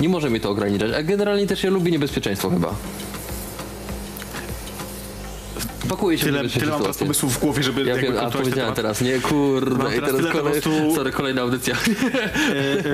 Nie 0.00 0.08
może 0.08 0.30
mnie 0.30 0.40
to 0.40 0.50
ograniczać, 0.50 0.92
a 0.92 1.02
generalnie 1.02 1.46
też 1.46 1.64
ja 1.64 1.70
lubię 1.70 1.90
niebezpieczeństwo 1.90 2.50
chyba. 2.50 2.74
Pakuję 5.88 6.18
się 6.18 6.24
Tyle, 6.24 6.48
tyle 6.48 6.72
mam 6.72 6.80
teraz 6.80 6.96
pomysłów 6.98 7.34
w 7.34 7.38
głowie, 7.38 7.62
żeby 7.62 7.82
Ja 7.84 7.96
wiem, 7.96 8.18
a 8.18 8.30
powiedziałem 8.30 8.74
teraz, 8.74 9.00
nie, 9.00 9.20
kurde, 9.20 9.84
Mam 9.84 9.92
i 9.92 9.94
teraz 9.94 10.10
teraz 10.16 10.32
kolej, 10.32 10.52
prostu- 10.62 10.94
sorry, 10.94 11.12
kolejna 11.12 11.42
audycja. 11.42 11.74
E, 12.48 12.50
e, 12.50 12.84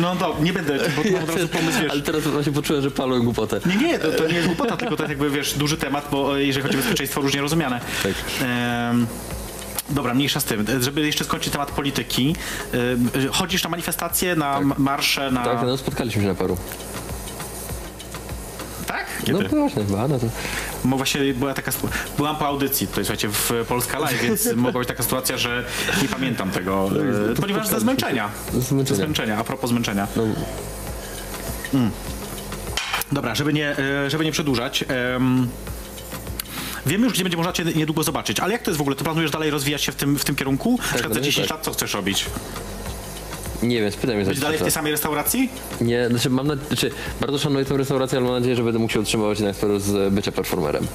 no 0.00 0.16
do, 0.16 0.36
nie 0.42 0.52
będę, 0.52 0.78
bo 0.96 1.02
tu 1.02 1.12
mam 1.12 1.22
od 1.22 1.28
razu 1.30 1.48
pomysł, 1.48 1.78
wiesz. 1.82 1.90
Ale 1.92 2.00
teraz 2.02 2.22
właśnie 2.22 2.52
poczułem, 2.52 2.82
że 2.82 2.90
palę 2.90 3.20
głupotę. 3.20 3.60
Nie, 3.66 3.76
nie, 3.76 3.98
to, 3.98 4.12
to 4.12 4.26
nie 4.28 4.34
jest 4.34 4.46
głupota, 4.46 4.76
tylko 4.76 4.96
to 4.96 5.02
jest 5.02 5.10
jakby, 5.10 5.30
wiesz, 5.30 5.54
duży 5.54 5.76
temat, 5.76 6.08
bo 6.10 6.38
e, 6.38 6.42
jeżeli 6.44 6.62
chodzi 6.62 6.76
o 6.76 6.80
bezpieczeństwo, 6.80 7.20
różnie 7.20 7.40
rozumiane. 7.40 7.80
Tak. 8.02 8.12
Em, 8.42 9.06
Dobra, 9.90 10.14
mniejsza 10.14 10.40
z 10.40 10.44
tym. 10.44 10.64
Żeby 10.80 11.00
jeszcze 11.06 11.24
skończyć 11.24 11.52
temat 11.52 11.70
polityki. 11.70 12.36
em, 12.72 13.10
Chodzisz 13.32 13.64
na 13.64 13.70
manifestacje, 13.70 14.36
na 14.36 14.58
m- 14.58 14.72
marsze, 14.78 15.30
na... 15.30 15.44
Tak, 15.44 15.58
no 15.66 15.76
spotkaliśmy 15.76 16.22
się 16.22 16.28
na 16.28 16.34
paru. 16.34 16.56
Tak? 19.26 19.34
No 19.34 19.38
Kiedy? 19.42 19.56
właśnie, 19.56 19.84
chyba, 19.84 20.08
no 20.08 20.18
to... 20.18 20.26
Bo 20.84 20.96
właśnie 20.96 21.34
była 21.34 21.54
taka, 21.54 21.72
byłam 22.16 22.36
po 22.36 22.46
audycji, 22.46 22.86
tutaj 22.86 23.04
słuchajcie, 23.04 23.28
w 23.28 23.50
Polska 23.68 23.98
Live, 23.98 24.22
więc 24.22 24.52
mogła 24.56 24.78
być 24.80 24.88
taka 24.88 25.02
sytuacja, 25.02 25.38
że 25.38 25.64
nie 26.02 26.08
pamiętam 26.08 26.50
tego, 26.50 26.90
e, 27.32 27.40
ponieważ 27.40 27.68
ze 27.68 27.80
zmęczenia. 27.80 28.30
Ze 28.52 28.60
zmęczenia. 28.60 28.96
Ze 28.98 29.04
zmęczenia, 29.04 29.36
a 29.38 29.44
propos 29.44 29.70
zmęczenia. 29.70 30.06
No, 30.16 30.22
Dobra, 33.12 33.34
żeby 33.34 33.52
nie, 33.52 33.78
e, 33.78 34.10
żeby 34.10 34.24
nie 34.24 34.32
przedłużać. 34.32 34.84
em, 34.88 35.48
Wiemy 36.86 37.04
już, 37.04 37.12
gdzie 37.12 37.24
będzie 37.24 37.36
można 37.36 37.52
cię 37.52 37.64
niedługo 37.64 38.02
zobaczyć, 38.02 38.40
ale 38.40 38.52
jak 38.52 38.62
to 38.62 38.70
jest 38.70 38.78
w 38.78 38.80
ogóle? 38.80 38.96
Ty 38.96 39.04
planujesz 39.04 39.30
dalej 39.30 39.50
rozwijać 39.50 39.82
się 39.82 39.92
w 39.92 39.94
tym, 39.94 40.18
w 40.18 40.24
tym 40.24 40.36
kierunku? 40.36 40.70
Na 40.70 40.82
przykład 40.82 41.02
za 41.02 41.08
dalej 41.08 41.22
10 41.24 41.48
tak. 41.48 41.56
lat 41.56 41.64
co 41.64 41.72
chcesz 41.72 41.94
robić? 41.94 42.26
Nie 43.62 43.80
wiem, 43.80 43.92
spytaj 43.92 44.16
mnie 44.16 44.24
za 44.24 44.30
Być 44.30 44.40
dalej 44.40 44.58
w 44.58 44.60
tej 44.60 44.66
10 44.66 44.74
lat. 44.74 44.74
samej 44.74 44.92
restauracji? 44.92 45.50
Nie, 45.80 46.08
znaczy 46.08 46.30
mam 46.30 46.46
na... 46.46 46.56
znaczy, 46.56 46.90
bardzo 47.20 47.38
szanuję 47.38 47.64
tę 47.64 47.76
restaurację, 47.76 48.18
ale 48.18 48.26
mam 48.26 48.36
nadzieję, 48.36 48.56
że 48.56 48.62
będę 48.62 48.78
mógł 48.78 48.92
się 48.92 49.00
utrzymywać 49.00 49.38
sporo 49.52 49.80
z 49.80 50.14
bycia 50.14 50.32
performerem. 50.32 50.86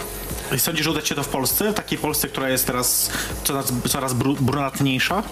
I 0.56 0.60
sądzisz, 0.60 0.86
że 0.86 0.92
uda 0.92 1.02
się 1.02 1.16
to 1.16 1.24
w 1.24 1.28
Polsce? 1.28 1.72
W 1.72 1.74
takiej 1.74 1.98
Polsce, 1.98 2.28
która 2.28 2.50
jest 2.50 2.68
teraz 2.68 3.10
coraz, 3.44 3.74
coraz 3.88 4.14
bru, 4.14 4.36
brunatniejsza? 4.40 5.24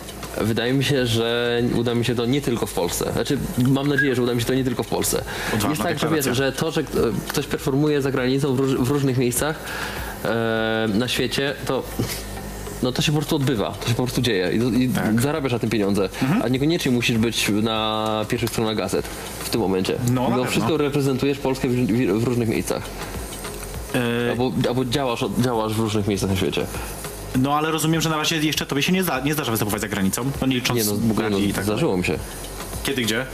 Wydaje 0.42 0.74
mi 0.74 0.84
się, 0.84 1.06
że 1.06 1.62
uda 1.76 1.96
mi 1.96 2.06
się 2.06 2.16
to 2.16 2.26
nie 2.26 2.42
tylko 2.42 2.66
w 2.66 2.74
Polsce. 2.74 3.12
Znaczy, 3.14 3.38
mam 3.58 3.88
nadzieję, 3.88 4.16
że 4.16 4.22
uda 4.22 4.34
mi 4.34 4.42
się 4.42 4.48
to 4.48 4.54
nie 4.54 4.64
tylko 4.64 4.84
w 4.84 4.88
Polsce. 4.88 5.24
Odważna 5.54 5.70
jest 5.70 6.02
tak, 6.02 6.10
że, 6.12 6.16
wiesz, 6.16 6.38
że 6.38 6.52
to, 6.52 6.72
że 6.72 6.82
e, 6.82 6.84
ktoś 7.28 7.46
performuje 7.46 8.02
za 8.02 8.12
granicą 8.12 8.56
w, 8.56 8.60
róż, 8.60 8.76
w 8.76 8.92
różnych 8.92 9.18
miejscach 9.18 9.60
e, 10.26 10.90
na 10.94 11.08
świecie, 11.08 11.56
to 11.66 11.84
no 12.84 12.92
to 12.92 13.02
się 13.02 13.12
po 13.12 13.18
prostu 13.18 13.36
odbywa, 13.36 13.72
to 13.72 13.88
się 13.90 13.96
po 13.96 14.04
prostu 14.04 14.22
dzieje 14.22 14.52
i, 14.54 14.84
i 14.84 14.90
Tak. 14.90 15.22
zarabiasz 15.22 15.52
na 15.52 15.60
tym 15.60 15.70
pieniądze, 15.70 16.10
Mhm. 16.22 16.42
a 16.42 16.48
niekoniecznie 16.48 16.92
musisz 16.92 17.18
być 17.18 17.50
na 17.64 18.26
pierwszych 18.30 18.50
stronach 18.50 18.76
gazet 18.76 19.06
w 19.40 19.50
tym 19.50 19.62
momencie. 19.62 19.96
No, 20.12 20.28
pewno. 20.28 20.46
wszystko 20.46 20.78
reprezentujesz 20.78 21.38
Polskę 21.38 21.68
w, 21.68 21.72
w, 21.74 22.20
w 22.20 22.24
różnych 22.24 22.50
miejscach. 22.50 22.84
E, 23.96 24.32
Albo, 24.32 24.52
albo 24.70 24.86
działasz, 24.86 25.26
działasz 25.40 25.74
w 25.74 25.80
różnych 25.80 26.08
miejscach 26.08 26.30
na 26.30 26.36
świecie. 26.36 26.66
no 27.36 27.54
ale 27.58 27.72
rozumiem, 27.72 28.02
że 28.02 28.10
na 28.10 28.18
razie 28.18 28.36
jeszcze 28.38 28.66
tobie 28.66 28.82
się 28.82 28.92
nie, 28.94 29.04
zda, 29.04 29.20
nie 29.20 29.34
zdarza 29.34 29.52
występować 29.52 29.82
za 29.82 29.88
granicą, 29.88 30.26
no 30.42 30.48
nie 30.48 30.56
licząc 30.56 30.80
Nie 30.80 30.86
no, 30.86 30.98
Bułgarii 30.98 31.38
nie 31.38 31.44
i 31.44 31.48
no 31.48 31.54
tak 31.56 31.64
zdarzyło 31.64 31.98
mi 31.98 32.04
się. 32.04 32.18
Kiedy, 32.84 33.02
gdzie? 33.02 33.26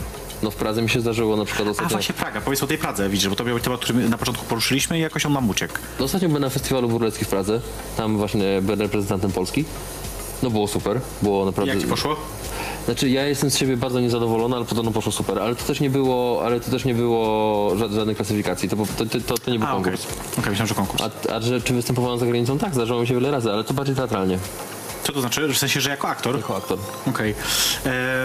No 0.43 0.51
w 0.51 0.55
Pradze 0.55 0.81
mi 0.81 0.89
się 0.89 1.01
zdarzyło 1.01 1.35
na 1.37 1.45
przykład 1.45 1.67
A 1.67 1.71
ostatnio. 1.71 1.89
właśnie 1.89 2.15
Praga, 2.15 2.41
powiedz 2.41 2.63
o 2.63 2.67
tej 2.67 2.77
Pradze, 2.77 3.09
widzisz, 3.09 3.29
bo 3.29 3.35
to 3.35 3.43
był 3.43 3.59
temat, 3.59 3.79
który 3.81 4.09
na 4.09 4.17
początku 4.17 4.45
poruszyliśmy 4.45 4.97
i 4.97 5.01
jakoś 5.01 5.25
on 5.25 5.33
nam 5.33 5.49
uciekł. 5.49 5.73
No, 5.99 6.05
Ostatnio 6.05 6.27
byłem 6.27 6.41
na 6.41 6.49
festiwalu 6.49 6.89
burleckim 6.89 7.25
w 7.25 7.29
Pradze. 7.29 7.61
Tam 7.97 8.17
właśnie 8.17 8.61
byłem 8.61 8.81
reprezentantem 8.81 9.31
Polski. 9.31 9.65
No 10.43 10.49
było 10.49 10.67
super, 10.67 10.99
było 11.21 11.45
naprawdę... 11.45 11.71
Jak 11.73 11.81
ci 11.81 11.87
poszło? 11.87 12.15
Znaczy 12.85 13.09
ja 13.09 13.25
jestem 13.27 13.51
z 13.51 13.57
siebie 13.57 13.77
bardzo 13.77 13.99
niezadowolony, 13.99 14.55
ale 14.55 14.65
podobno 14.65 14.91
poszło 14.91 15.11
super. 15.11 15.39
Ale 15.39 15.55
to 15.55 15.63
też 15.63 15.79
nie 15.79 15.89
było, 15.89 16.41
ale 16.45 16.59
to 16.59 16.71
też 16.71 16.85
nie 16.85 16.93
było 16.93 17.75
żadnej, 17.77 18.15
klasyfikacji. 18.15 18.69
To, 18.69 18.75
to, 18.97 19.05
to, 19.27 19.37
to 19.37 19.51
nie 19.51 19.59
był 19.59 19.67
A, 19.67 19.71
okej. 19.71 19.83
konkurs. 19.83 20.07
Okej, 20.39 20.49
myślałem, 20.49 20.67
że 20.67 20.75
konkurs. 20.75 21.03
A, 21.29 21.33
a 21.33 21.41
że 21.41 21.61
czy 21.61 21.73
występowałem 21.73 22.19
za 22.19 22.25
granicą? 22.25 22.57
Tak, 22.59 22.73
zdarzyło 22.73 23.01
mi 23.01 23.07
się 23.07 23.13
wiele 23.13 23.31
razy, 23.31 23.51
ale 23.51 23.63
to 23.63 23.73
bardziej 23.73 23.95
teatralnie. 23.95 24.37
Co 25.11 25.15
to 25.15 25.21
znaczy? 25.21 25.47
W 25.53 25.57
sensie, 25.57 25.81
że 25.81 25.89
jako 25.89 26.07
aktor? 26.09 26.35
Jako 26.35 26.57
aktor. 26.57 26.79
Okej. 27.07 27.35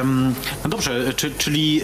Em, 0.01 0.35
No 0.65 0.71
dobrze, 0.71 1.15
czy, 1.15 1.31
czyli 1.31 1.81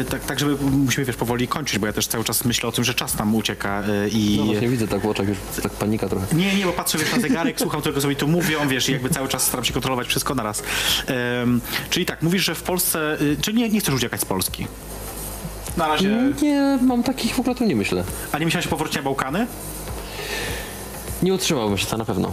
e, 0.00 0.04
tak, 0.04 0.24
tak, 0.24 0.38
żeby 0.38 0.56
musimy 0.70 1.06
wiesz, 1.06 1.16
powoli 1.16 1.48
kończyć, 1.48 1.78
bo 1.78 1.86
ja 1.86 1.92
też 1.92 2.06
cały 2.06 2.24
czas 2.24 2.44
myślę 2.44 2.68
o 2.68 2.72
tym, 2.72 2.84
że 2.84 2.94
czas 2.94 3.18
nam 3.18 3.34
ucieka 3.34 3.82
e, 3.82 4.08
i... 4.08 4.36
No 4.38 4.44
właśnie 4.44 4.68
widzę 4.68 4.88
tak 4.88 5.00
w 5.00 5.06
oczach 5.06 5.28
już 5.28 5.38
tak 5.62 5.72
panika 5.72 6.08
trochę. 6.08 6.36
Nie, 6.36 6.54
nie, 6.54 6.64
bo 6.66 6.72
patrzę 6.72 6.98
wiesz, 6.98 7.12
na 7.12 7.20
zegarek, 7.20 7.60
słucham 7.60 7.82
tego, 7.82 8.00
co 8.00 8.08
mi 8.08 8.16
tu 8.16 8.28
mówią, 8.28 8.68
wiesz, 8.68 8.88
i 8.88 8.92
jakby 8.92 9.10
cały 9.10 9.28
czas 9.28 9.42
staram 9.46 9.64
się 9.64 9.72
kontrolować 9.72 10.06
wszystko 10.06 10.34
naraz. 10.34 10.62
Czyli 11.90 12.06
tak, 12.06 12.22
mówisz, 12.22 12.44
że 12.44 12.54
w 12.54 12.62
Polsce, 12.62 13.20
y, 13.20 13.36
czyli 13.40 13.56
nie, 13.56 13.68
nie 13.68 13.80
chcesz 13.80 13.94
uciekać 13.94 14.20
z 14.20 14.24
Polski? 14.24 14.66
Na 15.76 15.88
razie... 15.88 16.32
Nie, 16.42 16.78
mam 16.82 17.02
takich 17.02 17.34
w 17.34 17.40
ogóle 17.40 17.54
tu 17.54 17.64
nie 17.64 17.76
myślę. 17.76 18.04
A 18.32 18.38
nie 18.38 18.44
myślałeś 18.44 18.66
o 18.66 18.70
powrocie 18.70 18.98
na 18.98 19.02
Bałkany? 19.02 19.46
Nie 21.24 21.34
utrzymałbym 21.34 21.78
się 21.78 21.86
to 21.86 21.96
na 21.96 22.04
pewno. 22.04 22.32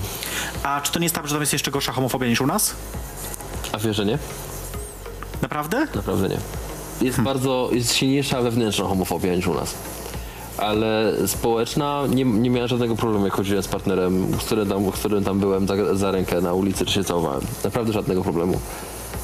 A 0.63 0.81
czy 0.81 0.91
to 0.91 0.99
nie 0.99 1.05
jest 1.05 1.15
tak, 1.15 1.27
że 1.27 1.35
tam 1.35 1.41
jest 1.41 1.53
jeszcze 1.53 1.71
gorsza 1.71 1.91
homofobia 1.91 2.27
niż 2.27 2.41
u 2.41 2.47
nas? 2.47 2.75
A 3.71 3.77
wiesz, 3.77 3.95
że 3.95 4.05
nie? 4.05 4.17
Naprawdę? 5.41 5.87
Naprawdę 5.95 6.29
nie. 6.29 6.37
Jest 7.01 7.21
bardzo, 7.21 7.69
jest 7.71 7.93
silniejsza 7.93 8.41
wewnętrzna 8.41 8.87
homofobia 8.87 9.35
niż 9.35 9.47
u 9.47 9.53
nas. 9.53 9.75
Ale 10.57 11.13
społeczna, 11.27 12.03
nie, 12.09 12.25
nie 12.25 12.49
miałem 12.49 12.67
żadnego 12.67 12.95
problemu, 12.95 13.25
jak 13.25 13.33
chodziłem 13.33 13.63
z 13.63 13.67
partnerem, 13.67 14.33
z 14.39 14.43
którym 14.43 14.69
tam, 14.69 14.91
którym 14.91 15.23
tam 15.23 15.39
byłem 15.39 15.67
za, 15.67 15.95
za 15.95 16.11
rękę 16.11 16.41
na 16.41 16.53
ulicy, 16.53 16.85
czy 16.85 16.93
się 16.93 17.03
całowałem. 17.03 17.41
Naprawdę 17.63 17.93
żadnego 17.93 18.23
problemu. 18.23 18.59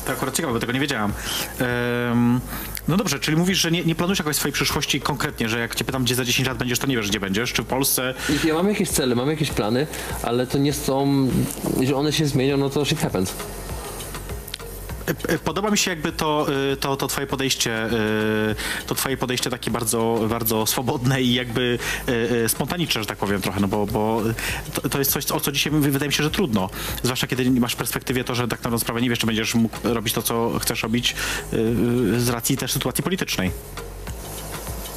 To 0.06 0.12
akurat 0.12 0.36
ciekawe, 0.36 0.54
bo 0.54 0.60
tego 0.60 0.72
nie 0.74 0.80
wiedziałam. 0.80 1.14
Em, 1.60 2.40
no 2.88 2.98
dobrze, 2.98 3.20
czyli 3.20 3.38
mówisz, 3.38 3.60
że 3.60 3.72
nie, 3.72 3.86
nie 3.86 3.96
planujesz 3.96 4.20
jakoś 4.20 4.36
swojej 4.36 4.54
przyszłości 4.54 5.02
konkretnie, 5.02 5.50
że 5.50 5.60
jak 5.60 5.76
cię 5.76 5.86
pytam, 5.86 6.04
gdzie 6.04 6.16
za 6.16 6.26
10 6.26 6.48
lat 6.48 6.58
będziesz, 6.58 6.80
to 6.80 6.88
nie 6.88 6.98
wiesz, 6.98 7.10
gdzie 7.10 7.20
będziesz, 7.20 7.54
czy 7.54 7.64
w 7.64 7.66
Polsce. 7.66 8.14
Ja 8.46 8.54
mam 8.54 8.70
jakieś 8.70 8.90
cele, 8.90 9.16
mam 9.16 9.30
jakieś 9.30 9.52
plany, 9.52 9.88
ale 10.24 10.48
to 10.48 10.58
nie 10.58 10.74
są, 10.74 11.28
jeżeli 11.72 11.94
one 11.94 12.14
się 12.14 12.26
zmienią, 12.26 12.58
no 12.58 12.70
to 12.70 12.86
shit 12.86 13.00
happens. 13.00 13.34
E, 15.08 15.34
e, 15.34 15.38
Podoba 15.40 15.72
mi 15.72 15.78
się 15.78 15.92
jakby 15.92 16.12
to, 16.12 16.46
y, 16.74 16.78
to, 16.78 16.96
to 16.98 17.08
twoje 17.08 17.28
podejście, 17.28 17.90
to 18.88 18.96
twoje 18.96 19.18
podejście 19.18 19.50
takie 19.50 19.72
bardzo, 19.72 20.20
bardzo 20.30 20.66
swobodne 20.66 21.22
i 21.22 21.34
jakby 21.34 21.80
spontaniczne, 22.48 23.02
że 23.02 23.08
tak 23.08 23.18
powiem 23.18 23.42
trochę, 23.42 23.60
no 23.60 23.68
bo, 23.68 23.86
bo 23.86 24.22
to, 24.92 25.00
jest 25.00 25.12
coś, 25.12 25.32
o 25.32 25.40
co 25.40 25.52
dzisiaj 25.52 25.74
wy- 25.74 25.92
wydaje 25.92 26.08
mi 26.10 26.14
się, 26.14 26.24
że 26.24 26.32
trudno. 26.32 26.70
Zwłaszcza 27.04 27.28
kiedy 27.28 27.52
masz 27.52 27.74
w 27.74 27.76
perspektywie 27.76 28.24
to, 28.24 28.36
że 28.36 28.48
tak 28.48 28.60
naprawdę 28.60 28.80
sprawę 28.80 29.02
nie 29.02 29.10
wiesz, 29.10 29.20
czy 29.20 29.26
będziesz 29.26 29.56
mógł 29.56 29.78
robić 29.84 30.14
to, 30.14 30.22
co 30.22 30.52
chcesz 30.60 30.84
robić 30.84 31.16
z 32.18 32.30
racji 32.30 32.58
też 32.58 32.72
sytuacji 32.72 33.04
politycznej. 33.04 33.52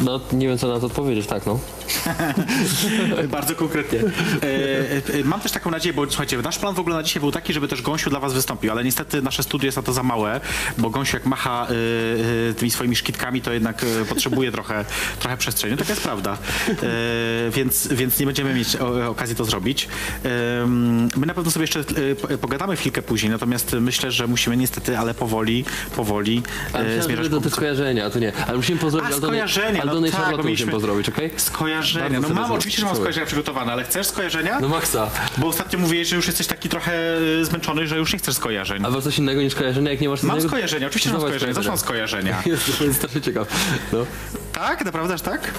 No 0.01 0.21
nie 0.33 0.49
wiem 0.49 0.59
co 0.59 0.69
na 0.69 0.81
to 0.81 0.87
odpowiedzieć, 0.87 1.27
tak 1.27 1.47
no. 1.47 1.59
Bardzo 3.29 3.55
konkretnie. 3.55 3.99
E, 3.99 5.19
e, 5.21 5.25
mam 5.25 5.41
też 5.41 5.53
taką 5.53 5.71
nadzieję, 5.71 5.93
bo 5.93 6.07
słuchajcie, 6.07 6.39
nasz 6.39 6.59
plan 6.59 6.75
w 6.75 6.81
ogóle 6.81 6.97
na 6.97 7.03
dzisiaj 7.03 7.21
był 7.21 7.33
taki, 7.33 7.53
żeby 7.53 7.69
też 7.69 7.83
Gąsiu 7.83 8.11
dla 8.11 8.21
was 8.21 8.33
wystąpił, 8.33 8.71
ale 8.71 8.85
niestety 8.85 9.23
nasze 9.23 9.43
studio 9.43 9.67
jest 9.67 9.77
na 9.77 9.83
to 9.83 9.93
za 9.93 10.03
małe, 10.03 10.41
bo 10.79 10.91
Gąsiu 10.91 11.17
jak 11.17 11.27
macha 11.27 11.67
e, 11.67 12.51
e, 12.51 12.55
tymi 12.55 12.71
swoimi 12.71 12.97
szkitkami, 12.97 13.43
to 13.43 13.53
jednak 13.53 13.85
e, 13.85 14.05
potrzebuje 14.05 14.53
trochę, 14.53 14.85
trochę 15.21 15.37
przestrzeni. 15.37 15.77
Taka 15.77 15.91
jest 15.91 16.03
prawda. 16.03 16.39
E, 16.69 16.77
więc, 17.51 17.89
więc 17.89 18.19
nie 18.19 18.27
będziemy 18.27 18.55
mieć 18.55 18.77
okazji 19.09 19.37
to 19.37 19.45
zrobić. 19.45 19.89
My 21.17 21.27
na 21.27 21.35
pewno 21.35 21.51
sobie 21.51 21.63
jeszcze 21.63 21.85
po- 22.15 22.39
pogadamy 22.39 22.77
chwilkę 22.77 23.03
później, 23.03 23.33
natomiast 23.33 23.77
myślę, 23.81 24.11
że 24.11 24.27
musimy 24.27 24.57
niestety, 24.57 24.99
ale 24.99 25.15
powoli, 25.15 25.65
powoli 25.97 26.43
Ale 26.73 26.85
myślałem, 26.85 27.03
zmierzać 27.03 27.25
że 27.25 27.31
to 27.31 27.37
ku 27.37 27.43
te 27.43 27.51
skojarzenia, 27.51 28.11
to 28.11 28.19
nie. 28.19 28.33
Ale 28.47 28.57
musimy 28.57 28.79
pozdrowić 28.79 29.11
a, 29.11 29.15
Aldonę, 29.15 29.33
skojarzenia, 29.33 29.83
Aldonę 29.83 30.09
no 30.11 30.37
tak, 30.37 30.45
musimy 30.45 30.73
pozdrowić, 30.73 31.09
okej? 31.09 31.31
Skojarzenia. 31.83 32.21
No 32.21 32.29
mam, 32.29 32.53
oczywiście, 32.53 32.81
że 32.81 32.87
mam 32.87 32.97
skojarzenia 32.97 33.27
przygotowane, 33.27 33.73
ale 33.73 33.85
chcesz 33.85 34.07
skojarzenia? 34.07 34.61
No 34.61 34.69
maksa. 34.69 35.11
Bo 35.39 35.47
ostatnio 35.47 35.79
mówiłeś, 35.79 36.09
że 36.09 36.17
już 36.17 36.27
jesteś 36.27 36.47
taki 36.47 36.69
trochę 36.69 36.93
y, 37.41 37.45
zmęczony, 37.45 37.87
że 37.87 37.97
już 37.97 38.13
nie 38.13 38.19
chcesz 38.19 38.35
skojarzeń. 38.35 38.85
A 38.87 38.91
masz 38.91 39.05
coś 39.05 39.19
innego 39.19 39.43
niż 39.43 39.53
skojarzenia, 39.53 39.91
jak 39.91 40.01
nie 40.01 40.09
masz 40.09 40.23
Mam 40.23 40.41
skojarzenia, 40.41 40.87
oczywiście, 40.87 41.11
że 41.11 41.15
mam 41.15 41.23
skojarzenia. 41.23 41.55
Zawsze 41.55 41.69
mam 41.69 41.79
skojarzenia. 41.79 42.43
Jest, 42.47 42.97
strasznie 42.97 43.21
ciekaw. 43.21 43.49
No. 43.93 44.07
Tak? 44.53 44.85
Naprawdę, 44.85 45.15
aż 45.15 45.23
tak? 45.23 45.51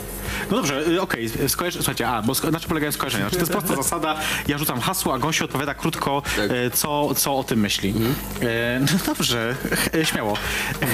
No 0.51 0.57
dobrze, 0.57 0.87
y, 0.87 1.01
okej, 1.01 1.29
skojarz... 1.47 1.73
słuchajcie, 1.73 2.07
a, 2.07 2.21
bo 2.21 2.35
sko... 2.35 2.51
na 2.51 2.59
czym 2.59 2.67
polegają 2.69 2.91
skojarzenia? 2.91 3.23
Znaczy, 3.23 3.35
to 3.35 3.41
jest 3.41 3.51
prosta 3.51 3.75
zasada, 3.75 4.15
ja 4.47 4.57
rzucam 4.57 4.79
hasło, 4.79 5.13
a 5.13 5.19
Gąsiu 5.19 5.45
odpowiada 5.45 5.73
krótko, 5.73 6.21
Tak. 6.21 6.39
Mhm. 6.39 6.67
e, 6.67 6.71
co, 6.71 7.15
co 7.15 7.37
o 7.37 7.43
tym 7.43 7.59
myśli. 7.59 7.93
E, 8.41 8.79
no 8.93 8.99
dobrze, 9.05 9.55
e, 9.93 10.05
śmiało. 10.05 10.37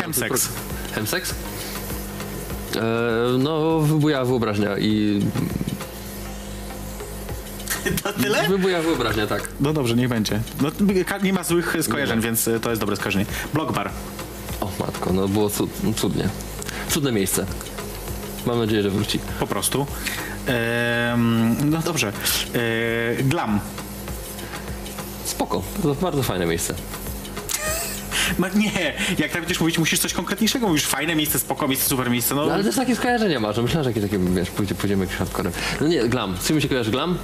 Chemseks. 0.02 0.50
Chemseks? 0.96 1.34
E, 2.78 3.38
no, 3.38 3.80
wybuja 3.80 4.26
wyobraźnia 4.26 4.78
i... 4.78 5.22
To 8.04 8.14
tyle? 8.14 8.48
Wybuja 8.50 8.82
wyobraźnia, 8.82 9.28
tak. 9.28 9.50
No 9.60 9.74
dobrze, 9.74 9.96
niech 9.96 10.10
będzie. 10.10 10.42
No, 10.62 10.72
nie 11.24 11.34
ma 11.34 11.44
złych 11.44 11.76
skojarzeń, 11.82 12.22
więc 12.22 12.48
y, 12.48 12.60
to 12.60 12.70
jest 12.70 12.82
dobre 12.82 12.96
skojarzenie. 12.96 13.26
Blockbar. 13.54 13.90
O 14.62 14.72
matko, 14.80 15.14
no 15.14 15.28
było 15.28 15.50
cud, 15.50 15.70
cudnie. 15.96 16.30
Cudne 16.90 17.12
miejsce. 17.12 17.46
Mam 18.46 18.60
nadzieję, 18.60 18.84
że 18.84 18.90
wróci. 18.90 19.20
Po 19.40 19.48
prostu. 19.48 19.88
No 21.66 21.82
dobrze. 21.82 22.14
E, 23.18 23.24
glam. 23.24 23.60
Spoko, 25.26 25.64
to 25.84 25.96
bardzo 25.96 26.24
fajne 26.24 26.46
miejsce. 26.46 26.74
Ma, 28.38 28.50
nie, 28.50 28.94
jak 29.18 29.32
tak 29.32 29.42
będziesz 29.42 29.60
mówić, 29.60 29.78
musisz 29.80 30.00
coś 30.00 30.14
konkretniejszego. 30.14 30.68
Mówisz 30.68 30.86
fajne 30.86 31.16
miejsce, 31.16 31.40
spoko, 31.40 31.68
miejsce, 31.68 31.90
super 31.90 32.10
miejsce. 32.10 32.36
No, 32.36 32.46
No, 32.46 32.54
ale 32.54 32.64
też 32.64 32.76
takie 32.76 32.96
skojarzenia 32.96 33.40
masz. 33.40 33.58
No, 33.58 33.64
Myślałem, 33.64 33.84
że 33.84 33.90
jakieś 33.90 34.04
takie, 34.04 34.20
wiesz, 34.20 34.50
pójdzie, 34.50 34.76
pójdziemy 34.76 35.08
hardcorem. 35.08 35.54
No 35.82 35.88
nie, 35.88 36.10
glam. 36.10 36.38
Z 36.42 36.48
czym 36.48 36.62
się 36.62 36.68
kojarzy 36.70 36.92
glam? 36.92 37.18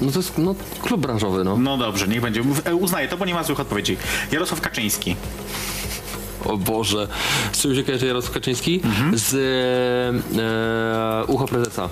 No 0.00 0.12
to 0.12 0.18
jest 0.18 0.38
no, 0.38 0.54
klub 0.82 1.00
branżowy, 1.00 1.44
no. 1.44 1.56
no 1.56 1.76
dobrze, 1.76 2.08
niech 2.08 2.20
będzie. 2.20 2.42
E, 2.64 2.74
Uznaję 2.74 3.08
to, 3.08 3.16
bo 3.16 3.24
nie 3.24 3.34
ma 3.34 3.42
złych 3.44 3.60
odpowiedzi. 3.60 3.96
Jarosław 4.32 4.60
Kaczyński. 4.60 5.16
O 6.44 6.56
Boże. 6.56 7.08
Z 7.52 7.58
czym 7.62 7.74
się 7.74 7.82
kojarzy 7.84 8.06
Jarosław 8.06 8.34
Kaczyński? 8.34 8.80
Mhm. 8.84 9.18
Z 9.18 9.34
e, 9.34 10.40
e, 10.42 11.24
ucho 11.26 11.44
prezesa. 11.44 11.88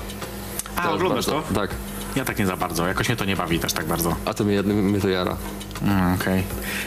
A, 0.76 0.82
To 0.82 0.92
oglądasz 0.92 1.26
to? 1.26 1.32
bardzo- 1.32 1.54
Tak. 1.54 1.70
Ja 2.16 2.24
tak 2.24 2.38
nie 2.38 2.46
za 2.46 2.56
bardzo. 2.56 2.86
Jakoś 2.86 3.08
mnie 3.08 3.16
to 3.16 3.24
nie 3.24 3.36
bawi 3.36 3.58
też 3.60 3.72
tak 3.72 3.86
bardzo. 3.86 4.16
A 4.24 4.34
to 4.34 4.44
mnie, 4.44 4.62
mnie 4.62 5.00
to 5.00 5.08
jara. 5.08 5.36
Mm, 5.82 6.14
Okej. 6.14 6.42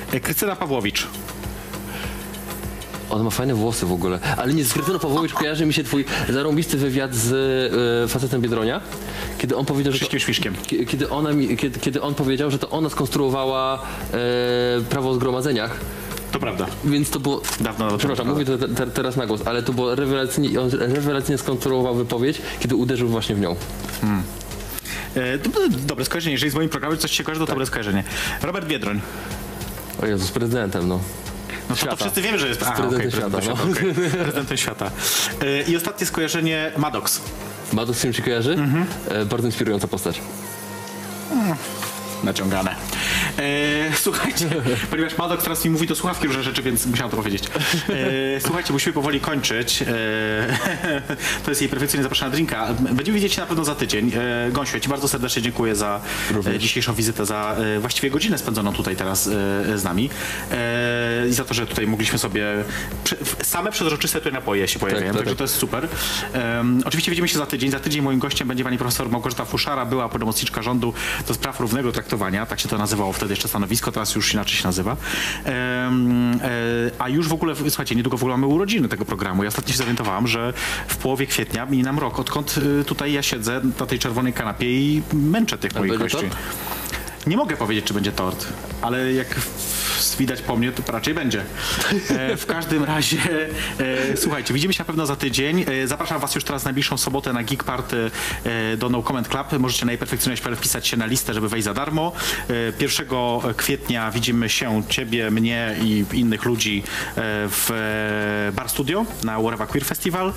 Okay. 0.08 0.20
Krystyna 0.20 0.56
Pawłowicz. 0.56 1.08
On 3.10 3.24
ma 3.24 3.30
fajne 3.30 3.54
włosy 3.56 3.86
w 3.86 3.92
ogóle. 3.92 4.20
Ale 4.38 4.54
nie, 4.54 4.64
z 4.64 4.74
Pawłowicz 5.02 5.34
kojarzy 5.34 5.66
mi 5.66 5.74
się 5.74 5.84
twój 5.84 6.06
zarąbisty 6.30 6.78
wywiad 6.78 7.16
z 7.16 7.34
e, 8.06 8.08
facetem 8.08 8.42
Biedronia, 8.42 8.82
kiedy 9.38 9.56
on 9.56 9.66
powiedział, 9.66 9.94
że... 9.94 10.00
to- 10.00 10.06
Krzyśkiem 10.06 10.20
Śmiszkiem. 10.20 10.54
Kie- 10.68 10.86
Kiedy, 10.86 11.10
ona 11.10 11.34
mi, 11.34 11.58
kiedy, 11.58 11.80
kiedy 11.80 12.02
on 12.02 12.14
powiedział, 12.16 12.52
że 12.52 12.60
to 12.60 12.70
ona 12.70 12.90
skonstruowała 12.90 13.76
e, 14.14 14.18
prawo 14.90 15.10
o 15.10 15.14
zgromadzeniach, 15.14 15.80
To 16.32 16.40
prawda. 16.40 16.66
więc 16.86 17.10
to 17.10 17.20
było... 17.20 17.42
Dawno 17.60 17.86
o 17.86 17.90
tym 17.90 17.98
Przepraszam, 17.98 18.28
mówię 18.28 18.46
to 18.46 18.58
te, 18.58 18.68
te, 18.68 18.88
teraz 18.88 19.16
na 19.16 19.26
głos, 19.26 19.42
ale 19.46 19.64
to 19.64 19.74
było 19.74 19.96
rewelacyjnie, 19.96 20.62
on 20.62 20.70
rewelacyjnie 20.70 21.38
skonstruował 21.38 21.96
wypowiedź, 21.96 22.42
kiedy 22.60 22.76
uderzył 22.76 23.08
właśnie 23.10 23.36
w 23.36 23.40
nią. 23.40 23.56
E, 25.18 25.38
dobre 25.70 26.06
skojarzenie. 26.06 26.34
Jeżeli 26.34 26.52
z 26.52 26.56
moim 26.56 26.70
programem 26.70 26.98
coś 27.00 27.12
się 27.12 27.24
kojarzy, 27.24 27.40
to 27.40 27.46
Tak. 27.46 27.56
dobre 27.56 27.66
skojarzenie. 27.66 28.04
Robert 28.42 28.68
Biedroń. 28.68 29.02
O 30.02 30.06
Jezu, 30.06 30.26
z 30.28 30.32
prezydentem, 30.32 30.88
no. 30.88 31.00
No 31.70 31.76
to, 31.76 31.86
to 31.88 31.96
wszyscy 31.96 32.22
wiemy, 32.22 32.40
że 32.40 32.48
jest 32.48 32.60
Z 32.60 32.64
A, 32.64 32.72
prezydentem 32.72 33.12
świata, 33.12 33.30
prezydentem 33.30 33.58
no. 33.58 33.76
świata. 33.76 33.92
okej. 33.94 34.12
Prezydentem 34.24 34.58
świata. 34.58 34.92
E, 35.42 35.62
I 35.62 35.76
ostatnie 35.78 36.08
skojarzenie 36.08 36.72
Maddox. 36.78 37.22
Maddox 37.74 38.00
z 38.00 38.02
czym 38.02 38.14
ci 38.14 38.22
kojarzy? 38.22 38.54
Mhm. 38.54 38.86
E, 39.10 39.26
bardzo 39.26 39.48
inspirująca 39.48 39.88
postać. 39.88 40.22
Naciągane. 42.24 42.76
E, 43.40 43.98
słuchajcie, 43.98 44.50
ponieważ 44.92 45.18
Maddox 45.18 45.44
teraz 45.44 45.66
mi 45.66 45.72
mówi 45.72 45.88
do 45.88 45.96
słuchawki 45.96 46.28
różne 46.28 46.44
rzeczy, 46.44 46.64
więc 46.64 46.86
musiałem 46.86 47.12
to 47.12 47.18
powiedzieć. 47.18 47.44
E, 47.90 48.42
słuchajcie, 48.42 48.74
musimy 48.74 48.94
powoli 48.94 49.20
kończyć. 49.20 49.82
E, 49.82 49.86
to 51.46 51.52
jest 51.52 51.62
jej 51.62 51.70
perfekcyjnie 51.70 52.04
zapraszana 52.04 52.32
drinka. 52.32 52.68
Będziemy 52.80 53.16
widzieć 53.16 53.34
się 53.34 53.42
na 53.42 53.48
pewno 53.48 53.64
za 53.64 53.76
tydzień. 53.76 54.12
E, 54.16 54.52
Gąsiu, 54.52 54.76
ja 54.76 54.82
Ci 54.82 54.90
bardzo 54.90 55.08
serdecznie 55.08 55.42
dziękuję 55.42 55.76
za 55.76 56.02
e, 56.46 56.60
dzisiejszą 56.60 56.94
wizytę, 56.94 57.26
za 57.26 57.56
e, 57.76 57.80
właściwie 57.80 58.10
godzinę 58.10 58.38
spędzoną 58.38 58.74
tutaj 58.74 58.96
teraz 58.96 59.28
e, 59.28 59.32
z 59.78 59.84
nami 59.84 60.10
i 61.30 61.34
za 61.34 61.46
to, 61.46 61.54
że 61.54 61.68
tutaj 61.68 61.88
mogliśmy 61.88 62.20
sobie 62.20 62.46
same 63.44 63.72
przezroczyste 63.72 64.20
tutaj 64.20 64.34
napoje 64.34 64.68
się 64.68 64.80
pojawiają, 64.80 65.08
tak, 65.08 65.18
także 65.18 65.32
tak. 65.32 65.38
to 65.38 65.44
jest 65.44 65.56
super. 65.56 65.88
Oczywiście 66.86 67.12
widzimy 67.12 67.28
się 67.28 67.38
za 67.38 67.46
tydzień. 67.46 67.72
Za 67.72 67.80
tydzień 67.80 68.02
moim 68.02 68.20
gościem 68.20 68.48
będzie 68.48 68.64
pani 68.64 68.78
profesor 68.78 69.10
Małgorzata 69.10 69.46
Fuszara, 69.46 69.86
była 69.86 70.10
pełnomocniczka 70.10 70.62
rządu 70.62 70.94
do 71.28 71.34
spraw 71.34 71.60
równego 71.60 71.92
traktowania, 71.92 72.07
tak 72.50 72.60
się 72.60 72.70
to 72.70 72.78
nazywało 72.78 73.14
wtedy 73.14 73.32
jeszcze 73.32 73.48
stanowisko, 73.48 73.92
teraz 73.92 74.16
już 74.16 74.34
inaczej 74.34 74.58
się 74.58 74.64
nazywa. 74.64 74.98
E, 75.46 75.92
a 77.00 77.10
już 77.10 77.28
w 77.28 77.34
ogóle, 77.34 77.56
słuchajcie, 77.56 77.96
niedługo 77.96 78.18
w 78.18 78.24
ogóle 78.24 78.38
mamy 78.38 78.54
urodziny 78.54 78.90
tego 78.90 79.06
programu. 79.06 79.44
Ja 79.44 79.48
ostatnio 79.48 79.72
się 79.72 79.78
zorientowałam, 79.78 80.28
że 80.28 80.54
w 80.88 80.98
połowie 80.98 81.28
kwietnia 81.28 81.66
minie 81.66 81.84
nam 81.84 82.00
rok, 82.00 82.20
odkąd 82.20 82.58
y, 82.58 82.86
tutaj 82.86 83.14
ja 83.14 83.24
siedzę 83.24 83.62
na 83.80 83.86
tej 83.86 84.00
czerwonej 84.00 84.34
kanapie 84.34 84.66
i 84.66 85.02
męczę 85.14 85.58
tych 85.58 85.76
moich 85.76 85.98
gości. 85.98 86.30
Nie 87.28 87.38
mogę 87.38 87.58
powiedzieć, 87.58 87.86
czy 87.86 87.94
będzie 87.94 88.12
tort, 88.12 88.48
ale 88.82 89.14
jak 89.14 89.36
widać 90.20 90.42
po 90.42 90.56
mnie, 90.56 90.72
to 90.72 90.92
raczej 90.92 91.14
będzie. 91.14 91.44
E, 92.10 92.38
w 92.38 92.46
każdym 92.46 92.84
razie, 92.84 93.18
e, 93.80 94.18
słuchajcie, 94.18 94.54
widzimy 94.54 94.74
się 94.74 94.80
na 94.80 94.86
pewno 94.86 95.06
za 95.06 95.16
tydzień. 95.16 95.66
E, 95.68 95.88
zapraszam 95.88 96.20
Was 96.20 96.36
już 96.36 96.44
teraz 96.44 96.64
na 96.64 96.68
najbliższą 96.78 96.98
sobotę 96.98 97.34
na 97.34 97.44
Geek 97.44 97.64
Party 97.64 98.12
e, 98.44 98.78
do 98.78 98.90
No 98.90 99.04
Comment 99.04 99.28
Club. 99.28 99.60
Możecie 99.60 99.86
na 99.86 99.90
najperfekcyjność.pl 99.90 100.56
wpisać 100.56 100.88
się 100.88 100.98
na 100.98 101.06
listę, 101.06 101.34
żeby 101.34 101.50
wejść 101.50 101.66
za 101.66 101.74
darmo. 101.74 102.12
E, 102.50 102.54
1 102.80 103.08
kwietnia 103.58 104.12
widzimy 104.12 104.50
się, 104.50 104.84
Ciebie, 104.90 105.32
mnie 105.32 105.76
i 105.82 106.06
innych 106.14 106.46
ludzi 106.46 106.84
e, 107.10 107.14
w 107.50 107.72
e, 107.72 108.52
Bar 108.52 108.70
Studio 108.70 109.06
na 109.24 109.40
Whatever 109.40 109.68
Queer 109.68 109.86
Festival. 109.86 110.34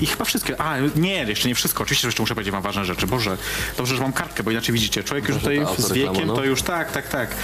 I 0.00 0.06
chyba 0.06 0.24
wszystkie. 0.24 0.60
A, 0.60 0.76
nie, 0.96 1.24
jeszcze 1.24 1.48
nie 1.48 1.54
wszystko. 1.54 1.82
Oczywiście, 1.82 2.02
że 2.02 2.08
jeszcze 2.08 2.22
muszę 2.22 2.34
powiedzieć 2.34 2.52
wam 2.52 2.62
ważne 2.62 2.84
rzeczy. 2.84 3.06
Boże, 3.06 3.38
dobrze, 3.76 3.96
że 3.96 4.02
mam 4.02 4.12
kartkę, 4.12 4.42
bo 4.42 4.50
inaczej 4.50 4.72
widzicie, 4.72 5.04
człowiek 5.04 5.28
już 5.28 5.38
tutaj 5.38 5.60
ta 5.76 5.82
z 5.82 5.92
wiekiem 5.92 6.26
no. 6.26 6.34
to 6.34 6.44
już 6.44 6.62
tak, 6.62 6.92
tak, 6.92 7.08
tak. 7.08 7.34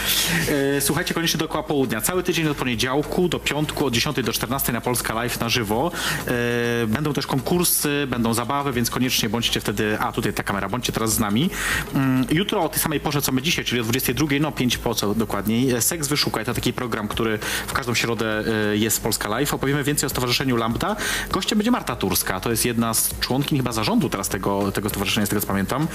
E, 0.76 0.80
słuchajcie, 0.80 1.14
koniecznie 1.14 1.38
dookoła 1.38 1.62
południa. 1.62 2.00
Cały 2.00 2.22
tydzień 2.22 2.48
od 2.48 2.56
poniedziałku 2.56 3.28
do 3.28 3.38
piątku, 3.38 3.86
od 3.86 3.94
10 3.94 4.22
do 4.22 4.32
14 4.32 4.72
na 4.72 4.80
Polska 4.80 5.14
Live 5.14 5.40
na 5.40 5.48
żywo. 5.48 5.90
E, 6.26 6.86
będą 6.86 7.12
też 7.12 7.26
konkursy, 7.26 8.06
będą 8.10 8.34
zabawy, 8.34 8.72
więc 8.72 8.90
koniecznie 8.90 9.28
bądźcie 9.28 9.60
wtedy, 9.60 9.98
a 10.00 10.12
tutaj 10.12 10.32
ta 10.32 10.42
kamera, 10.42 10.68
bądźcie 10.68 10.92
teraz 10.92 11.12
z 11.12 11.18
nami. 11.18 11.50
Mm, 11.94 12.26
jutro 12.30 12.64
o 12.64 12.68
tej 12.68 12.80
samej 12.80 13.00
porze, 13.00 13.22
co 13.22 13.32
my 13.32 13.42
dzisiaj, 13.42 13.64
czyli 13.64 13.80
o 13.80 13.84
22, 13.84 14.28
no 14.40 14.52
5 14.52 14.78
po 14.78 14.94
co 14.94 15.14
dokładniej. 15.14 15.70
E, 15.70 15.80
Seks 15.80 16.08
Wyszukaj, 16.08 16.44
to 16.44 16.54
taki 16.54 16.72
program, 16.72 17.08
który 17.08 17.38
w 17.66 17.72
każdą 17.72 17.94
środę 17.94 18.44
jest 18.72 19.02
Polska 19.02 19.28
Live. 19.28 19.54
Opowiemy 19.54 19.84
więcej 19.84 20.06
o 20.06 20.10
Stowarzyszeniu 20.10 20.56
Lambda. 20.56 20.96
Gościem 21.30 21.58
będzie 21.58 21.70
Marta 21.70 21.96
Turska, 21.96 22.40
to 22.42 22.50
jest 22.50 22.64
jedna 22.64 22.94
z 22.94 23.18
członkiń 23.20 23.58
chyba 23.58 23.72
zarządu 23.72 24.08
teraz 24.08 24.28
tego, 24.28 24.72
tego 24.72 24.88
stowarzyszenia, 24.88 25.26
z 25.26 25.28
tego 25.28 25.40
co 25.40 25.46
pamiętam. 25.46 25.88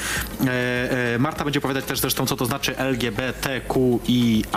E, 0.47 1.13
e, 1.15 1.19
Marta 1.19 1.43
będzie 1.43 1.59
opowiadać 1.59 1.85
też 1.85 1.99
zresztą, 1.99 2.25
co 2.25 2.35
to 2.35 2.45
znaczy 2.45 2.77
LGBTQIA 2.77 4.47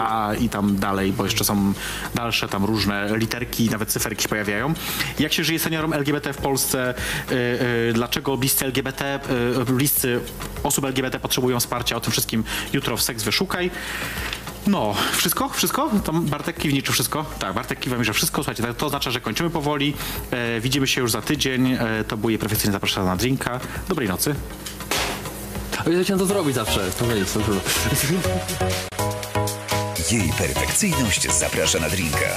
i 0.40 0.48
tam 0.48 0.76
dalej, 0.76 1.12
bo 1.12 1.24
jeszcze 1.24 1.44
są 1.44 1.72
dalsze 2.14 2.48
tam 2.48 2.64
różne 2.64 3.18
literki, 3.18 3.70
nawet 3.70 3.88
cyferki 3.88 4.22
się 4.22 4.28
pojawiają. 4.28 4.74
Jak 5.18 5.32
się 5.32 5.44
żyje 5.44 5.58
seniorom 5.58 5.92
LGBT 5.92 6.32
w 6.32 6.36
Polsce? 6.36 6.94
E, 7.30 7.92
Dlaczego 7.92 8.36
bliscy 8.36 8.64
LGBT, 8.64 9.20
bliscy 9.66 10.20
osób 10.62 10.84
LGBT 10.84 11.20
potrzebują 11.20 11.60
wsparcia? 11.60 11.96
O 11.96 12.00
tym 12.00 12.12
wszystkim 12.12 12.44
jutro 12.72 12.96
w 12.96 13.02
Seks 13.02 13.22
Wyszukaj. 13.22 13.70
No, 14.66 14.94
wszystko? 15.12 15.48
Wszystko? 15.48 15.90
Tam 16.04 16.26
Bartek 16.26 16.58
kiwni, 16.58 16.82
czy 16.82 16.92
wszystko? 16.92 17.24
Tak, 17.38 17.54
Bartek 17.54 17.80
kiwa 17.80 17.96
mi, 17.98 18.04
że 18.04 18.12
wszystko. 18.12 18.36
Słuchajcie, 18.42 18.62
to- 18.62 18.74
to 18.74 18.86
oznacza, 18.86 19.10
że 19.10 19.20
kończymy 19.20 19.50
powoli. 19.50 19.94
E, 20.30 20.60
widzimy 20.60 20.86
się 20.86 21.00
już 21.00 21.10
za 21.10 21.22
tydzień. 21.22 21.72
E, 21.72 22.04
to 22.08 22.16
był 22.16 22.30
jej 22.30 22.38
profesjonalnie 22.38 22.72
zapraszana 22.72 23.06
na 23.06 23.16
drinka. 23.16 23.60
Dobrej 23.88 24.08
nocy. 24.08 24.34
Ja 25.92 26.04
chciałem 26.04 26.18
to 26.20 26.26
zrobić 26.26 26.54
zawsze. 26.54 26.90
To 26.98 27.14
nic, 27.14 27.32
to. 27.32 27.40
Jej 30.14 30.32
perfekcyjność 30.38 31.32
zaprasza 31.38 31.78
na 31.78 31.90
drinka. 31.90 32.36